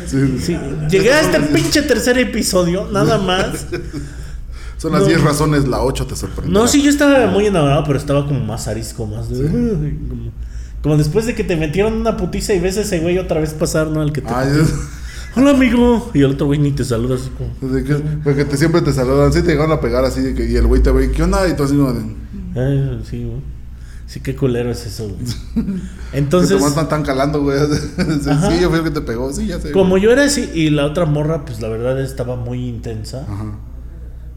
Este 0.03 0.17
Sí, 0.17 0.39
Sí, 0.41 0.57
llegué 0.89 1.13
a 1.13 1.21
este 1.21 1.39
pinche 1.39 1.83
tercer 1.83 2.17
episodio, 2.17 2.87
nada 2.91 3.19
más. 3.19 3.67
Son 4.77 4.91
las 4.91 5.03
No. 5.03 5.07
10 5.07 5.21
razones, 5.21 5.67
la 5.67 5.83
8 5.83 6.07
te 6.07 6.15
sorprende. 6.15 6.51
No, 6.51 6.67
sí, 6.67 6.81
yo 6.81 6.89
estaba 6.89 7.27
muy 7.27 7.45
enamorado, 7.45 7.83
pero 7.85 7.99
estaba 7.99 8.25
como 8.25 8.39
más 8.39 8.67
arisco, 8.67 9.05
más 9.05 9.29
de. 9.29 9.47
Como, 9.47 10.31
como 10.81 10.97
después 10.97 11.27
de 11.27 11.35
que 11.35 11.43
te 11.43 11.55
metieron 11.55 11.93
una 11.93 12.17
putiza 12.17 12.55
y 12.55 12.59
ves 12.59 12.77
a 12.77 12.81
ese 12.81 12.99
güey 12.99 13.19
otra 13.19 13.39
vez 13.39 13.53
pasar, 13.53 13.87
¿no? 13.87 14.01
Al 14.01 14.11
que 14.11 14.21
te. 14.21 14.33
Ay, 14.33 14.49
Hola, 15.35 15.51
amigo. 15.51 16.09
Y 16.15 16.21
el 16.21 16.31
otro 16.31 16.47
güey 16.47 16.57
ni 16.57 16.71
te 16.71 16.83
saluda 16.83 17.15
así 17.15 17.29
como. 17.37 17.51
porque 18.23 18.45
te, 18.45 18.57
siempre 18.57 18.81
te 18.81 18.91
saludan. 18.91 19.31
Sí, 19.31 19.43
te 19.43 19.51
llegaron 19.51 19.71
a 19.71 19.79
pegar 19.79 20.03
así. 20.03 20.21
de 20.21 20.33
que, 20.33 20.49
y 20.49 20.55
el 20.55 20.65
güey 20.65 20.81
te 20.81 20.91
ve, 20.91 21.11
¿qué 21.11 21.21
onda? 21.21 21.47
Y 21.47 21.55
tú 21.55 21.63
así 21.63 21.75
como 21.75 21.93
de. 21.93 22.01
Ay, 22.55 23.01
sí, 23.07 23.23
güey. 23.23 23.60
Sí, 24.11 24.19
qué 24.19 24.35
culero 24.35 24.69
es 24.69 24.85
eso, 24.85 25.07
güey. 25.07 25.23
Entonces. 26.11 26.61
Te 26.61 26.83
tan 26.83 27.01
calando, 27.01 27.41
güey. 27.43 27.57
Sí, 27.65 28.59
yo 28.59 28.69
fui 28.69 28.79
el 28.79 28.83
que 28.83 28.91
te 28.91 28.99
pegó. 28.99 29.31
Sí, 29.31 29.47
ya 29.47 29.57
sé. 29.57 29.71
Como 29.71 29.91
güey. 29.91 30.03
yo 30.03 30.11
era 30.11 30.25
así 30.25 30.51
y 30.53 30.69
la 30.69 30.85
otra 30.85 31.05
morra, 31.05 31.45
pues 31.45 31.61
la 31.61 31.69
verdad 31.69 31.97
estaba 32.01 32.35
muy 32.35 32.67
intensa. 32.67 33.21
Ajá. 33.21 33.57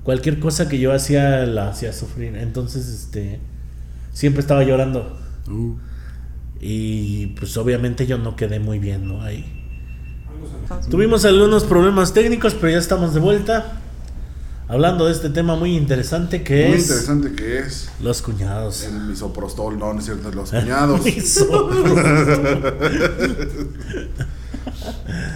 Cualquier 0.04 0.38
cosa 0.38 0.68
que 0.68 0.78
yo 0.78 0.92
hacía 0.92 1.44
la 1.46 1.70
hacía 1.70 1.92
sufrir. 1.92 2.36
Entonces, 2.36 2.86
este. 2.86 3.40
Siempre 4.12 4.42
estaba 4.42 4.62
llorando. 4.62 5.18
Uh. 5.50 5.74
Y 6.60 7.34
pues 7.38 7.56
obviamente 7.56 8.06
yo 8.06 8.16
no 8.16 8.36
quedé 8.36 8.60
muy 8.60 8.78
bien, 8.78 9.08
¿no? 9.08 9.22
Ahí. 9.22 9.44
Tuvimos 10.88 11.24
algunos 11.24 11.64
problemas 11.64 12.14
técnicos, 12.14 12.54
pero 12.54 12.70
ya 12.70 12.78
estamos 12.78 13.12
de 13.12 13.18
vuelta. 13.18 13.80
Hablando 14.66 15.04
de 15.06 15.12
este 15.12 15.28
tema 15.28 15.56
muy 15.56 15.76
interesante 15.76 16.42
que 16.42 16.68
Muy 16.68 16.76
es 16.78 16.82
interesante 16.90 17.32
que 17.34 17.58
es 17.58 17.90
los 18.00 18.22
cuñados. 18.22 18.84
el 18.84 18.94
misoprostol, 19.08 19.78
no, 19.78 19.92
no 19.92 19.98
es 19.98 20.06
cierto, 20.06 20.30
los 20.32 20.50
cuñados. 20.52 21.00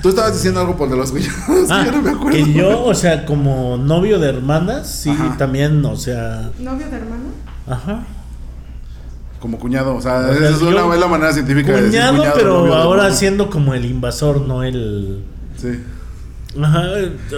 Tú 0.03 0.09
estabas 0.11 0.33
diciendo 0.35 0.61
algo 0.61 0.77
por 0.77 0.89
de 0.89 0.97
los 0.97 1.11
cuñados, 1.11 1.37
Ah, 1.71 1.83
yo 1.85 1.93
no 1.93 2.03
me 2.03 2.11
acuerdo. 2.11 2.31
que 2.31 2.53
yo, 2.53 2.85
o 2.85 2.95
sea, 2.95 3.27
como 3.27 3.77
novio 3.77 4.19
de 4.19 4.29
hermanas, 4.29 4.89
sí, 4.91 5.11
Ajá. 5.11 5.37
también, 5.37 5.85
o 5.85 5.97
sea, 5.97 6.51
¿Novio 6.59 6.87
de 6.89 6.97
hermano? 6.97 7.25
ajá. 7.67 8.05
Como 9.41 9.59
cuñado, 9.59 9.95
o 9.95 10.01
sea, 10.03 10.19
O 10.19 10.35
sea, 10.35 10.49
es, 10.51 10.61
una, 10.63 10.93
es 10.95 11.01
la 11.01 11.07
manera 11.07 11.33
científica 11.33 11.71
de 11.73 11.83
decir 11.83 11.91
Cuñado, 12.01 12.17
cuñado, 12.17 12.35
pero 12.37 12.59
novio 12.61 12.75
de 12.75 12.81
ahora 12.81 13.13
siendo 13.13 13.49
como 13.51 13.73
el 13.75 13.85
invasor, 13.85 14.41
no 14.41 14.65
el. 14.65 15.23
Sí. 15.57 15.79
Ajá, 16.61 16.83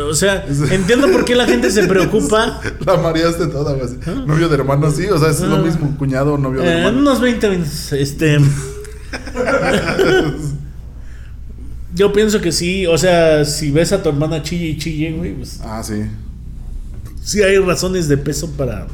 o 0.09 0.15
sea, 0.15 0.47
entiendo 0.71 1.11
por 1.11 1.25
qué 1.25 1.35
la 1.35 1.45
gente 1.47 1.71
se 1.71 1.87
preocupa. 1.87 2.61
La 2.87 2.97
mareaste 2.97 3.47
toda, 3.49 3.75
güey. 3.75 3.89
Novio 4.27 4.49
de 4.49 4.55
hermano, 4.55 4.91
sí, 4.91 5.07
o 5.07 5.19
sea, 5.19 5.31
es 5.31 5.41
lo 5.41 5.57
Ah. 5.57 5.63
mismo, 5.63 5.97
cuñado, 5.99 6.39
novio 6.39 6.61
de 6.61 6.67
Eh, 6.69 6.79
hermano. 6.79 6.99
unos 7.01 7.21
20 7.21 7.51
minutos, 7.51 7.93
este. 7.93 8.39
Yo 11.95 12.13
pienso 12.13 12.41
que 12.41 12.53
sí, 12.53 12.87
o 12.87 12.97
sea, 12.97 13.45
si 13.45 13.71
ves 13.73 13.93
a 13.93 14.03
tu 14.03 14.09
hermana 14.11 14.43
chille 14.43 14.67
y 14.69 14.79
chille, 14.79 15.13
güey, 15.13 15.35
pues 15.35 15.61
Ah, 15.65 15.83
sí. 15.83 16.03
sí 17.23 17.43
hay 17.43 17.59
razones 17.59 18.09
de 18.09 18.17
peso 18.17 18.51
para... 18.53 18.87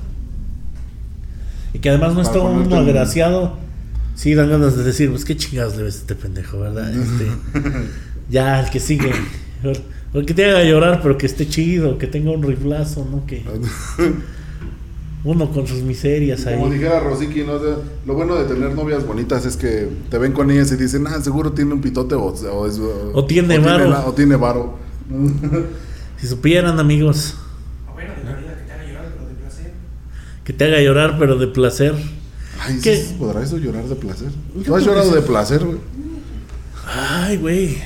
Y 1.75 1.79
que 1.79 1.91
además 1.91 2.15
no 2.15 2.23
está 2.23 2.39
uno 2.41 2.75
agraciado. 2.77 3.59
Sí, 4.15 4.35
dan 4.35 4.49
ganas 4.49 4.77
de 4.79 4.83
decir, 4.83 5.11
pues 5.11 5.27
qué 5.27 5.37
chingados 5.37 5.77
le 5.77 5.83
ves 5.83 5.97
a 5.97 5.99
este 5.99 6.15
pendejo, 6.15 6.59
¿verdad? 6.59 6.91
Este, 6.91 7.27
ya, 8.31 8.61
el 8.61 8.71
que 8.71 8.81
sigue. 8.81 9.13
O, 10.15 10.23
que 10.25 10.33
te 10.35 10.45
haga 10.45 10.63
llorar, 10.65 11.01
pero 11.03 11.19
que 11.19 11.27
esté 11.27 11.49
chido, 11.49 11.99
que 11.99 12.07
tenga 12.07 12.31
un 12.31 12.43
riflazo, 12.43 13.07
¿no? 13.11 13.27
Que 13.27 13.45
uno 15.25 15.51
con 15.51 15.67
sus 15.67 15.83
miserias 15.83 16.47
ahí. 16.47 16.55
Como 16.59 16.71
dijera 16.73 17.01
Rosiki, 17.01 17.41
¿no? 17.43 17.55
O 17.55 17.59
sea, 17.61 17.77
lo 18.07 18.15
bueno 18.15 18.37
de 18.37 18.45
tener 18.45 18.75
novias 18.75 19.05
bonitas 19.07 19.45
es 19.45 19.57
que 19.57 19.89
te 20.11 20.19
ven 20.19 20.33
con 20.33 20.51
ellas 20.51 20.71
y 20.73 20.77
dicen, 20.77 21.07
ah, 21.09 21.21
seguro 21.23 21.53
tiene 21.53 21.75
un 21.75 21.81
pitote 21.81 22.15
o, 22.15 22.27
o 22.27 22.67
es- 22.67 22.81
O 23.13 23.25
tiene 23.27 23.59
varo. 23.59 23.91
la- 23.91 24.07
o 24.07 24.13
tiene 24.13 24.37
varo. 24.37 24.79
Si 26.19 26.27
supieran, 26.29 26.79
amigos, 26.79 27.35
O 27.91 27.95
bueno, 27.95 28.13
de 28.17 28.25
la 28.25 28.37
vida 28.39 28.55
que 28.57 28.63
te 28.65 28.73
haga 28.73 28.85
llorar, 28.87 29.13
pero 29.17 29.29
de 29.29 29.35
placer. 29.35 29.73
que 30.45 30.53
te 30.53 30.65
haga 30.65 30.81
llorar, 30.81 31.17
pero 31.19 31.37
de 31.39 31.47
placer. 31.49 31.95
Ay, 32.61 32.79
¿Qué? 32.83 32.97
¿sí 32.97 33.17
¿podrá 33.19 33.43
eso 33.43 33.59
llorar 33.59 33.85
de 33.85 33.97
placer? 33.97 34.29
¿Tú 34.65 34.75
has 34.77 34.85
llorado 34.85 35.11
de 35.15 35.21
placer, 35.23 35.63
güey? 35.65 35.79
Ay, 36.87 37.37
güey. 37.37 37.79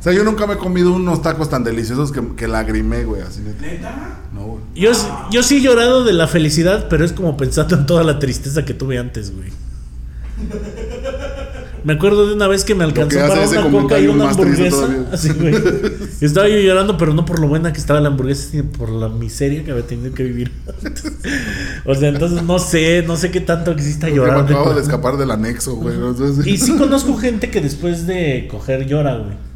O 0.00 0.02
sea, 0.02 0.12
yo 0.14 0.24
nunca 0.24 0.46
me 0.46 0.54
he 0.54 0.56
comido 0.56 0.92
unos 0.94 1.20
tacos 1.20 1.50
tan 1.50 1.62
deliciosos 1.62 2.10
que, 2.10 2.22
que 2.34 2.48
lagrimé, 2.48 3.04
güey, 3.04 3.20
así 3.20 3.40
neta. 3.42 4.18
No, 4.34 4.44
güey. 4.46 4.60
Yo, 4.74 4.92
yo 5.30 5.42
sí 5.42 5.58
he 5.58 5.60
llorado 5.60 6.04
de 6.04 6.14
la 6.14 6.26
felicidad, 6.26 6.86
pero 6.88 7.04
es 7.04 7.12
como 7.12 7.36
pensando 7.36 7.76
en 7.76 7.84
toda 7.86 8.02
la 8.02 8.18
tristeza 8.18 8.64
que 8.64 8.72
tuve 8.72 8.98
antes, 8.98 9.30
güey. 9.36 9.50
Me 11.82 11.94
acuerdo 11.94 12.26
de 12.28 12.34
una 12.34 12.46
vez 12.46 12.64
que 12.64 12.74
me 12.74 12.84
alcanzó 12.84 13.08
que 13.10 13.16
para 13.26 13.48
una 13.48 13.70
coca 13.70 13.98
y 13.98 14.06
una 14.06 14.28
hamburguesa. 14.30 14.86
Así, 15.12 15.30
güey. 15.38 15.54
Estaba 16.20 16.46
yo 16.48 16.58
llorando, 16.58 16.98
pero 16.98 17.14
no 17.14 17.24
por 17.24 17.38
lo 17.40 17.48
buena 17.48 17.72
que 17.72 17.78
estaba 17.80 18.00
la 18.00 18.08
hamburguesa, 18.08 18.50
sino 18.50 18.64
por 18.70 18.90
la 18.90 19.08
miseria 19.08 19.64
que 19.64 19.70
había 19.70 19.86
tenido 19.86 20.12
que 20.14 20.22
vivir 20.24 20.50
antes. 20.84 21.04
O 21.86 21.94
sea, 21.94 22.10
entonces 22.10 22.42
no 22.42 22.58
sé, 22.58 23.02
no 23.06 23.16
sé 23.16 23.30
qué 23.30 23.40
tanto 23.40 23.70
exista 23.70 24.06
me 24.06 24.14
llorar. 24.14 24.46
de 24.46 24.52
acabo 24.54 24.68
de 24.68 24.74
por- 24.74 24.82
escapar 24.82 25.16
del 25.16 25.30
anexo, 25.30 25.76
güey. 25.76 25.94
Entonces- 25.96 26.46
Y 26.46 26.58
sí 26.58 26.76
conozco 26.76 27.16
gente 27.16 27.50
que 27.50 27.60
después 27.62 28.06
de 28.06 28.46
coger 28.50 28.86
llora, 28.86 29.16
güey. 29.16 29.49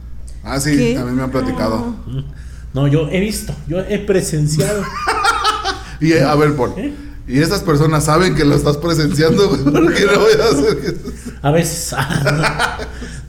Ah, 0.45 0.61
sí, 0.61 0.77
¿Qué? 0.77 0.99
a 0.99 1.05
mí 1.05 1.13
me 1.13 1.23
han 1.23 1.31
platicado. 1.31 1.95
No, 2.75 2.87
yo 2.89 3.09
he 3.11 3.21
visto, 3.21 3.55
yo 3.67 3.81
he 3.81 3.99
presenciado. 3.99 4.83
Y 6.01 6.13
eh, 6.13 6.23
a 6.25 6.35
ver, 6.35 6.55
Paul. 6.55 6.73
¿Eh? 6.77 6.93
Y 7.27 7.41
estas 7.41 7.61
personas 7.63 8.05
saben 8.05 8.35
que 8.35 8.45
lo 8.45 8.55
estás 8.57 8.77
presenciando, 8.77 9.49
güey. 9.49 9.63
¿Por 9.65 9.95
qué 9.95 10.05
no 10.05 10.19
voy 10.19 10.33
a 10.39 10.45
hacer 10.45 10.81
que- 10.81 10.97
A 11.41 11.51
veces. 11.53 11.95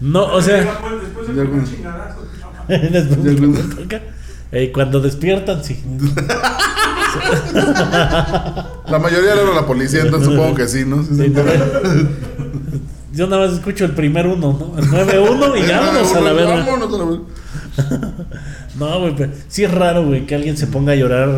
no, 0.01 0.25
o 0.25 0.41
sea. 0.41 0.57
Después, 0.61 1.69
chingadazo. 1.69 2.21
De 2.67 3.35
toca, 3.75 4.01
eh, 4.51 4.71
cuando 4.73 4.99
despiertan, 4.99 5.63
sí. 5.63 5.81
La 8.89 8.99
mayoría 8.99 9.35
le 9.35 9.41
habla 9.41 9.51
a 9.53 9.61
la 9.61 9.67
policía, 9.67 10.01
entonces 10.01 10.29
supongo 10.29 10.55
que 10.55 10.67
sí, 10.67 10.83
¿no? 10.85 11.03
Sí, 11.03 11.09
Sí, 11.15 11.23
sí. 11.25 11.29
no, 11.31 11.43
Yo 13.15 13.27
nada 13.27 13.45
más 13.47 13.55
escucho 13.55 13.85
el 13.85 13.91
primer 13.91 14.27
uno, 14.27 14.53
¿no? 14.59 14.77
El 14.77 14.85
9-1 14.89 15.63
y 15.63 15.67
ya 15.67 15.79
vámonos 15.81 16.13
a 16.13 16.21
la 16.21 16.33
verga. 16.33 16.65
Vámonos 16.65 16.93
a 16.93 16.97
la 16.97 17.05
verga. 17.05 17.23
No, 18.79 18.99
güey, 18.99 19.15
pero 19.15 19.31
sí 19.47 19.63
es 19.63 19.71
raro, 19.73 20.05
güey, 20.05 20.25
que 20.25 20.35
alguien 20.35 20.57
se 20.57 20.67
ponga 20.67 20.91
a 20.91 20.95
llorar 20.95 21.29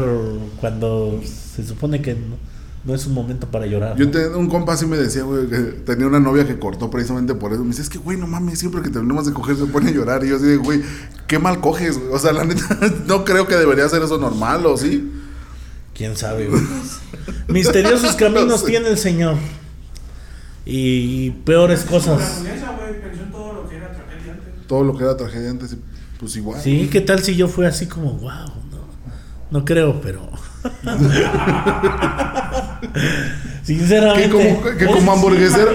cuando 0.59 1.21
se 1.23 1.63
supone 1.65 2.01
que 2.01 2.15
no, 2.15 2.35
no 2.83 2.95
es 2.95 3.05
un 3.05 3.13
momento 3.13 3.47
para 3.51 3.67
llorar. 3.67 3.95
Yo 3.95 4.05
¿no? 4.05 4.11
te- 4.11 4.27
un 4.29 4.47
compa 4.49 4.73
así 4.73 4.87
me 4.87 4.97
decía, 4.97 5.21
güey, 5.21 5.47
que 5.47 5.57
tenía 5.85 6.07
una 6.07 6.19
novia 6.19 6.47
que 6.47 6.57
cortó 6.57 6.89
precisamente 6.89 7.35
por 7.35 7.53
eso. 7.53 7.61
Me 7.61 7.69
dice, 7.69 7.83
es 7.83 7.89
que, 7.89 7.99
güey, 7.99 8.17
no 8.17 8.25
mames, 8.25 8.57
siempre 8.57 8.81
que 8.81 8.89
terminamos 8.89 9.27
de 9.27 9.33
coger 9.33 9.55
se 9.55 9.65
pone 9.65 9.89
a 9.89 9.93
llorar. 9.93 10.23
Y 10.25 10.29
yo 10.29 10.37
así 10.37 10.55
güey, 10.55 10.81
qué 11.27 11.37
mal 11.37 11.59
coges, 11.61 11.99
güey. 11.99 12.11
O 12.11 12.17
sea, 12.17 12.33
la 12.33 12.43
neta, 12.43 12.65
no 13.07 13.23
creo 13.23 13.45
que 13.47 13.55
debería 13.55 13.87
ser 13.87 14.01
eso 14.01 14.17
normal, 14.17 14.65
¿o 14.65 14.75
sí? 14.75 15.11
¿Quién 15.93 16.15
sabe, 16.17 16.47
güey? 16.47 16.61
Misteriosos 17.47 18.15
caminos 18.15 18.47
No 18.47 18.57
sé. 18.57 18.65
tiene 18.65 18.89
el 18.89 18.97
Señor. 18.97 19.35
Y 20.69 21.31
peores 21.45 21.85
cosas. 21.85 22.43
todo 23.31 23.53
lo 23.53 23.69
que 23.69 23.77
era 23.77 23.93
tragedia 23.93 24.33
antes. 24.33 24.67
Todo 24.67 24.83
lo 24.83 24.97
que 24.97 25.03
era 25.05 25.15
tragedia 25.15 25.49
antes, 25.49 25.73
y, 25.73 25.79
pues 26.19 26.35
igual. 26.35 26.59
Sí, 26.61 26.89
¿qué 26.91 26.99
tal 26.99 27.23
si 27.23 27.35
yo 27.35 27.47
fui 27.47 27.65
así 27.65 27.85
como, 27.85 28.13
wow? 28.13 28.51
No, 28.69 28.79
no 29.49 29.63
creo, 29.63 30.01
pero. 30.01 30.29
Sinceramente. 33.63 34.23
Que 34.23 34.29
como, 34.29 34.77
que 34.77 34.85
como 34.85 35.11
hamburguesero. 35.13 35.71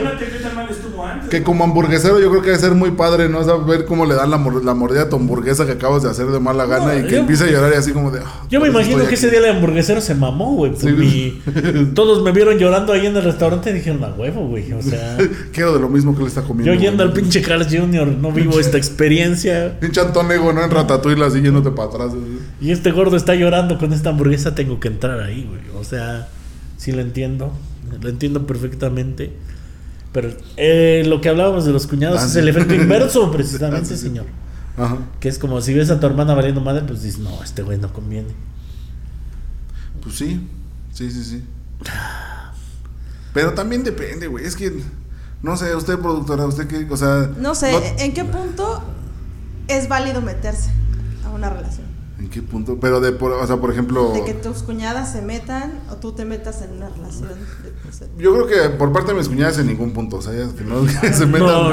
Que 1.33 1.43
como 1.43 1.65
hamburguesero 1.65 2.21
yo 2.21 2.29
creo 2.29 2.43
que 2.43 2.49
debe 2.51 2.61
ser 2.61 2.75
muy 2.75 2.91
padre, 2.91 3.27
¿no? 3.31 3.43
Saber 3.43 3.87
cómo 3.87 4.05
le 4.05 4.15
dan 4.15 4.31
la, 4.31 4.37
la 4.37 4.75
mordida 4.75 5.05
a 5.05 5.09
tu 5.09 5.17
hamburguesa 5.17 5.65
que 5.65 5.73
acabas 5.73 6.03
de 6.03 6.11
hacer 6.11 6.27
de 6.27 6.39
mala 6.39 6.67
gana 6.67 6.93
No, 6.93 6.99
y 6.99 7.05
que 7.05 7.13
yo- 7.13 7.19
empiece 7.21 7.45
a 7.45 7.51
llorar 7.51 7.73
y 7.73 7.77
así 7.77 7.91
como 7.93 8.11
de... 8.11 8.21
"Ah, 8.23 8.45
Yo 8.51 8.61
me 8.61 8.71
por 8.71 8.83
eso 8.83 8.91
imagino 8.91 9.09
que 9.09 9.15
ese 9.15 9.29
aquí". 9.29 9.37
día 9.39 9.49
el 9.49 9.57
hamburguesero 9.57 10.03
se 10.03 10.15
mamó, 10.15 10.55
güey. 10.57 10.75
Sí. 10.77 10.89
mi- 10.89 11.41
Todos 11.95 12.23
me 12.23 12.33
vieron 12.33 12.59
llorando 12.59 12.93
ahí 12.93 13.07
en 13.07 13.17
el 13.17 13.25
restaurante 13.25 13.71
y 13.71 13.73
dijeron, 13.73 14.05
a 14.05 14.09
huevo, 14.13 14.47
güey. 14.47 14.71
O 14.75 14.83
sea, 14.83 15.17
Quiero 15.55 15.73
de 15.73 15.81
lo 15.81 15.89
mismo 15.89 16.15
que 16.15 16.21
le 16.21 16.29
está 16.29 16.43
comiendo. 16.43 16.75
yo 16.75 16.79
yendo 16.79 17.03
al 17.03 17.15
pinche 17.15 17.41
Carl 17.41 17.65
Jr., 17.65 18.07
no 18.09 18.31
vivo 18.31 18.61
esta 18.61 18.77
experiencia. 18.77 19.81
Pinche 19.81 20.03
Antonego, 20.03 20.53
¿no? 20.53 20.63
En 20.63 20.71
Ratatouille 20.71 21.25
así 21.25 21.41
yéndote 21.41 21.71
para 21.71 21.89
atrás. 21.89 22.09
así. 22.11 22.19
Y 22.61 22.73
este 22.73 22.91
gordo 22.91 23.17
está 23.17 23.35
llorando 23.35 23.79
con 23.79 23.95
esta 23.95 24.11
hamburguesa, 24.11 24.55
tengo 24.55 24.79
que 24.81 24.89
entrar 24.89 25.19
ahí, 25.21 25.49
güey. 25.49 25.63
O 25.81 25.83
sea, 25.85 26.29
sí 26.77 26.93
lo 26.93 27.01
entiendo. 27.01 27.55
Lo 28.03 28.11
entiendo 28.11 28.47
perfectamente. 28.47 29.33
Pero 30.13 30.31
eh, 30.57 31.03
lo 31.07 31.21
que 31.21 31.29
hablábamos 31.31 31.65
de 31.65 31.73
los 31.73 31.87
cuñados 31.87 32.21
Ah, 32.21 32.27
es 32.27 32.37
el 32.37 32.49
efecto 32.49 32.75
inverso, 32.75 33.31
precisamente, 33.31 33.87
Ah, 33.87 33.89
sí, 33.89 33.97
sí. 33.97 34.03
señor. 34.09 34.27
Ajá. 34.77 34.99
Que 35.21 35.29
es 35.29 35.39
como 35.39 35.61
si 35.61 35.75
ves 35.75 35.91
a 35.91 36.01
tu 36.01 36.07
hermana 36.07 36.35
valiendo 36.35 36.61
madre, 36.61 36.83
pues 36.87 37.03
dices, 37.03 37.19
no, 37.21 37.43
este 37.43 37.63
güey 37.63 37.79
no 37.79 37.93
conviene. 37.93 38.35
Pues 40.03 40.17
sí, 40.17 40.47
sí, 40.93 41.11
sí, 41.11 41.25
sí. 41.25 41.43
Pero 43.33 43.55
también 43.55 43.83
depende, 43.85 44.27
güey. 44.27 44.45
Es 44.45 44.57
que, 44.57 44.83
no 45.43 45.57
sé, 45.57 45.75
usted 45.75 45.99
productora, 45.99 46.47
usted 46.47 46.67
qué, 46.69 46.87
o 46.91 46.97
sea... 46.97 47.31
No 47.39 47.55
sé, 47.55 47.73
¿en 48.05 48.13
qué 48.13 48.25
punto 48.25 48.83
es 49.69 49.89
válido 49.89 50.21
meterse 50.21 50.71
a 51.25 51.31
una 51.31 51.49
relación? 51.49 51.87
¿En 52.19 52.29
qué 52.29 52.43
punto? 52.43 52.79
Pero 52.81 53.01
de, 53.01 53.13
por, 53.13 53.33
o 53.33 53.47
sea, 53.47 53.57
por 53.57 53.71
ejemplo... 53.73 54.13
De 54.13 54.25
que 54.25 54.35
tus 54.35 54.59
cuñadas 54.63 55.13
se 55.13 55.23
metan 55.23 55.81
o 55.91 55.97
tú 55.97 56.13
te 56.13 56.25
metas 56.25 56.63
en 56.63 56.73
una 56.73 56.89
relación. 56.91 57.29
de- 57.63 57.72
Yo 58.19 58.33
creo 58.35 58.47
que 58.47 58.77
por 58.77 58.93
parte 58.93 59.13
de 59.13 59.19
mis 59.19 59.29
cuñadas 59.29 59.59
en 59.59 59.67
ningún 59.67 59.93
punto, 59.93 60.17
o 60.17 60.23
sea, 60.23 60.33
ellas 60.35 60.53
que 60.53 60.65
no 60.65 60.85
que 61.01 61.13
se 61.13 61.27
metan, 61.27 61.41
No. 61.47 61.71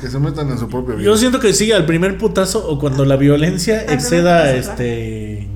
que 0.00 0.08
se 0.08 0.18
metan 0.18 0.48
en 0.50 0.58
su 0.58 0.68
propia 0.68 0.94
vida. 0.96 1.04
Yo 1.04 1.16
siento 1.16 1.40
que 1.40 1.52
sí, 1.52 1.72
al 1.72 1.86
primer 1.86 2.18
putazo 2.18 2.66
o 2.68 2.78
cuando 2.78 3.04
la 3.04 3.16
violencia 3.16 3.82
exceda 3.92 4.52
este 4.54 5.48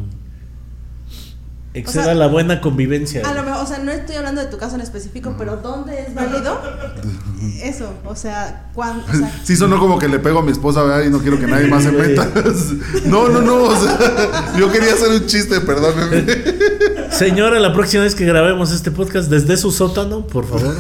exceda 1.79 2.03
O 2.03 2.05
sea, 2.07 2.15
la 2.15 2.27
buena 2.29 2.61
convivencia. 2.61 3.23
A 3.29 3.35
lo 3.35 3.43
mejor, 3.43 3.63
o 3.63 3.67
sea, 3.67 3.79
no 3.79 3.93
estoy 3.93 4.17
hablando 4.17 4.41
de 4.41 4.49
tu 4.49 4.57
caso 4.59 4.75
en 4.75 4.81
específico, 4.81 5.35
pero 5.39 5.57
¿dónde 5.59 6.01
es 6.01 6.15
válido? 6.15 6.61
Eso, 7.63 7.93
o 8.05 8.17
sea, 8.17 8.71
cuando, 8.75 9.05
o 9.05 9.15
sea, 9.15 9.41
Sí 9.45 9.57
sonó 9.57 9.79
como 9.79 9.99
que 9.99 10.09
le 10.09 10.19
pego 10.19 10.39
a 10.39 10.43
mi 10.43 10.53
esposa, 10.53 10.83
¿verdad? 10.83 11.05
Y 11.05 11.11
no 11.11 11.19
quiero 11.19 11.39
que 11.39 11.47
nadie 11.47 11.67
más 11.69 11.83
se 11.83 11.93
meta. 11.93 12.29
No, 13.07 13.29
no, 13.29 13.41
no, 13.41 13.65
o 13.65 13.77
sea, 13.77 14.55
yo 14.59 14.71
quería 14.71 14.93
hacer 14.93 15.11
un 15.11 15.27
chiste, 15.27 15.61
perdónenme. 15.61 16.25
Señora, 17.11 17.61
la 17.61 17.73
próxima 17.73 18.03
vez 18.03 18.15
que 18.15 18.25
grabemos 18.25 18.73
este 18.73 18.91
podcast 18.91 19.31
desde 19.31 19.57
su 19.57 19.71
sótano, 19.71 20.27
por 20.27 20.47
favor, 20.47 20.75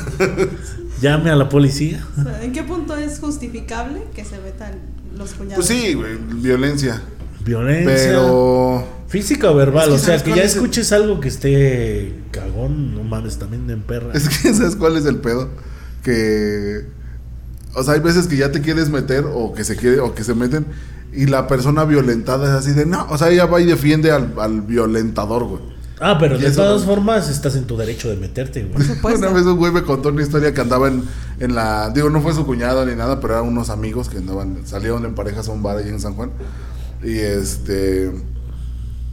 llame 1.01 1.31
a 1.31 1.37
la 1.37 1.49
policía. 1.49 2.05
¿en 2.43 2.53
qué 2.53 2.63
punto 2.63 2.97
es 2.97 3.19
justificable 3.21 4.03
que 4.15 4.25
se 4.25 4.39
metan 4.39 4.73
los 5.17 5.35
cuñados? 5.35 5.67
Pues 5.67 5.69
sí, 5.69 5.95
güey, 5.95 6.17
violencia. 6.17 7.03
Violencia. 7.47 7.95
Pero 7.95 8.85
Física 9.09 9.51
o 9.51 9.55
verbal, 9.55 9.85
Es 9.85 9.89
que 9.89 9.95
o 9.95 9.99
sea, 9.99 10.07
¿sabes 10.19 10.23
que 10.25 10.31
ya 10.35 10.43
es 10.43 10.53
el- 10.57 10.63
escuches 10.63 10.93
algo 10.93 11.21
que 11.21 11.29
esté 11.29 12.13
cagón, 12.33 12.95
no 12.95 13.05
mames, 13.05 13.39
también 13.39 13.71
en 13.71 13.81
perra. 13.83 14.11
es 14.13 14.29
que 14.29 14.53
¿sabes 14.53 14.75
cuál 14.77 14.97
es 14.97 15.07
el 15.07 15.19
pedo? 15.19 15.49
Que 16.03 16.85
o 17.75 17.83
sea, 17.83 17.95
hay 17.95 18.01
veces 18.01 18.27
que 18.27 18.37
ya 18.37 18.51
te 18.51 18.61
quieres 18.63 18.89
meter 18.91 19.25
o 19.33 19.53
que 19.53 19.63
se 19.65 19.77
quiere 19.77 20.01
o 20.01 20.15
que 20.15 20.25
se 20.25 20.35
meten 20.35 20.67
y 21.13 21.27
la 21.27 21.47
persona 21.47 21.85
violentada 21.85 22.47
es 22.47 22.51
así 22.53 22.73
de, 22.73 22.85
"No, 22.85 23.07
o 23.11 23.17
sea, 23.17 23.31
ella 23.31 23.47
va 23.47 23.61
y 23.61 23.65
defiende 23.67 24.11
al, 24.11 24.35
al 24.39 24.63
violentador, 24.63 25.45
güey." 25.45 25.63
Ah, 26.01 26.19
pero 26.21 26.37
Y 26.37 26.41
de 26.43 26.51
todas 26.51 26.85
formas 26.85 27.31
estás 27.31 27.57
en 27.57 27.65
tu 27.65 27.77
derecho 27.77 28.09
de 28.11 28.17
meterte, 28.17 28.65
güey. 28.65 28.87
Una 29.17 29.29
vez 29.31 29.45
un 29.45 29.57
güey 29.57 29.73
me 29.73 29.83
contó 29.83 30.11
una 30.11 30.23
historia 30.23 30.53
que 30.53 30.61
andaba 30.61 30.89
en, 30.89 31.03
en 31.41 31.55
la. 31.55 31.89
Digo, 31.91 32.11
no 32.11 32.21
fue 32.21 32.35
su 32.35 32.45
cuñado 32.45 32.85
ni 32.85 32.95
nada, 32.95 33.19
pero 33.21 33.35
eran 33.35 33.47
unos 33.49 33.71
amigos 33.71 34.09
que 34.11 34.19
andaban. 34.19 34.67
Salieron 34.67 35.05
en 35.07 35.15
parejas 35.15 35.49
a 35.49 35.53
un 35.53 35.63
bar 35.63 35.79
ahí 35.79 35.89
en 35.89 35.99
San 36.01 36.13
Juan. 36.15 36.31
Y 37.07 37.19
este. 37.19 38.12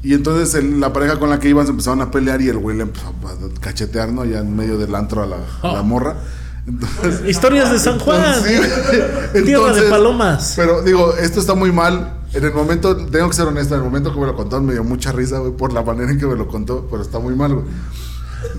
Y 0.01 0.13
entonces 0.13 0.53
el- 0.55 0.79
la 0.81 0.91
pareja 0.91 1.17
con 1.19 1.29
la 1.29 1.39
que 1.39 1.47
iban 1.47 1.65
se 1.65 1.71
empezaron 1.71 2.01
a 2.01 2.11
pelear 2.11 2.41
y 2.41 2.49
el 2.49 2.57
güey 2.57 2.75
le 2.75 2.83
empezó 2.83 3.07
a 3.07 3.59
cachetear, 3.61 4.11
¿no? 4.11 4.25
Ya 4.25 4.39
en 4.39 4.55
medio 4.55 4.77
del 4.77 4.93
antro 4.95 5.23
a 5.23 5.25
la, 5.27 5.37
a 5.61 5.67
la 5.73 5.81
Oh. 5.81 5.83
morra. 5.83 6.17
Entonces. 6.67 7.21
Historias 7.27 7.71
de 7.71 7.79
San 7.79 7.99
Juan, 7.99 8.35
Sí, 8.43 8.49
tierra 8.49 9.31
de 9.33 9.39
entonces- 9.51 9.83
palomas. 9.89 10.53
Pero 10.55 10.81
digo, 10.81 11.15
esto 11.17 11.39
está 11.39 11.53
muy 11.55 11.71
mal. 11.71 12.19
En 12.33 12.43
el 12.43 12.53
momento, 12.53 12.97
tengo 12.97 13.29
que 13.29 13.35
ser 13.35 13.45
honesto, 13.47 13.75
en 13.75 13.81
el 13.81 13.85
momento 13.85 14.11
que 14.13 14.19
me 14.19 14.25
lo 14.25 14.35
contó 14.35 14.59
me 14.59 14.73
dio 14.73 14.83
mucha 14.83 15.11
risa, 15.11 15.37
güey, 15.37 15.51
por 15.55 15.71
la 15.71 15.83
manera 15.83 16.09
en 16.11 16.17
que 16.19 16.25
me 16.25 16.35
lo 16.35 16.47
contó, 16.47 16.87
pero 16.89 17.03
está 17.03 17.19
muy 17.19 17.35
mal, 17.35 17.53
güey. 17.53 17.65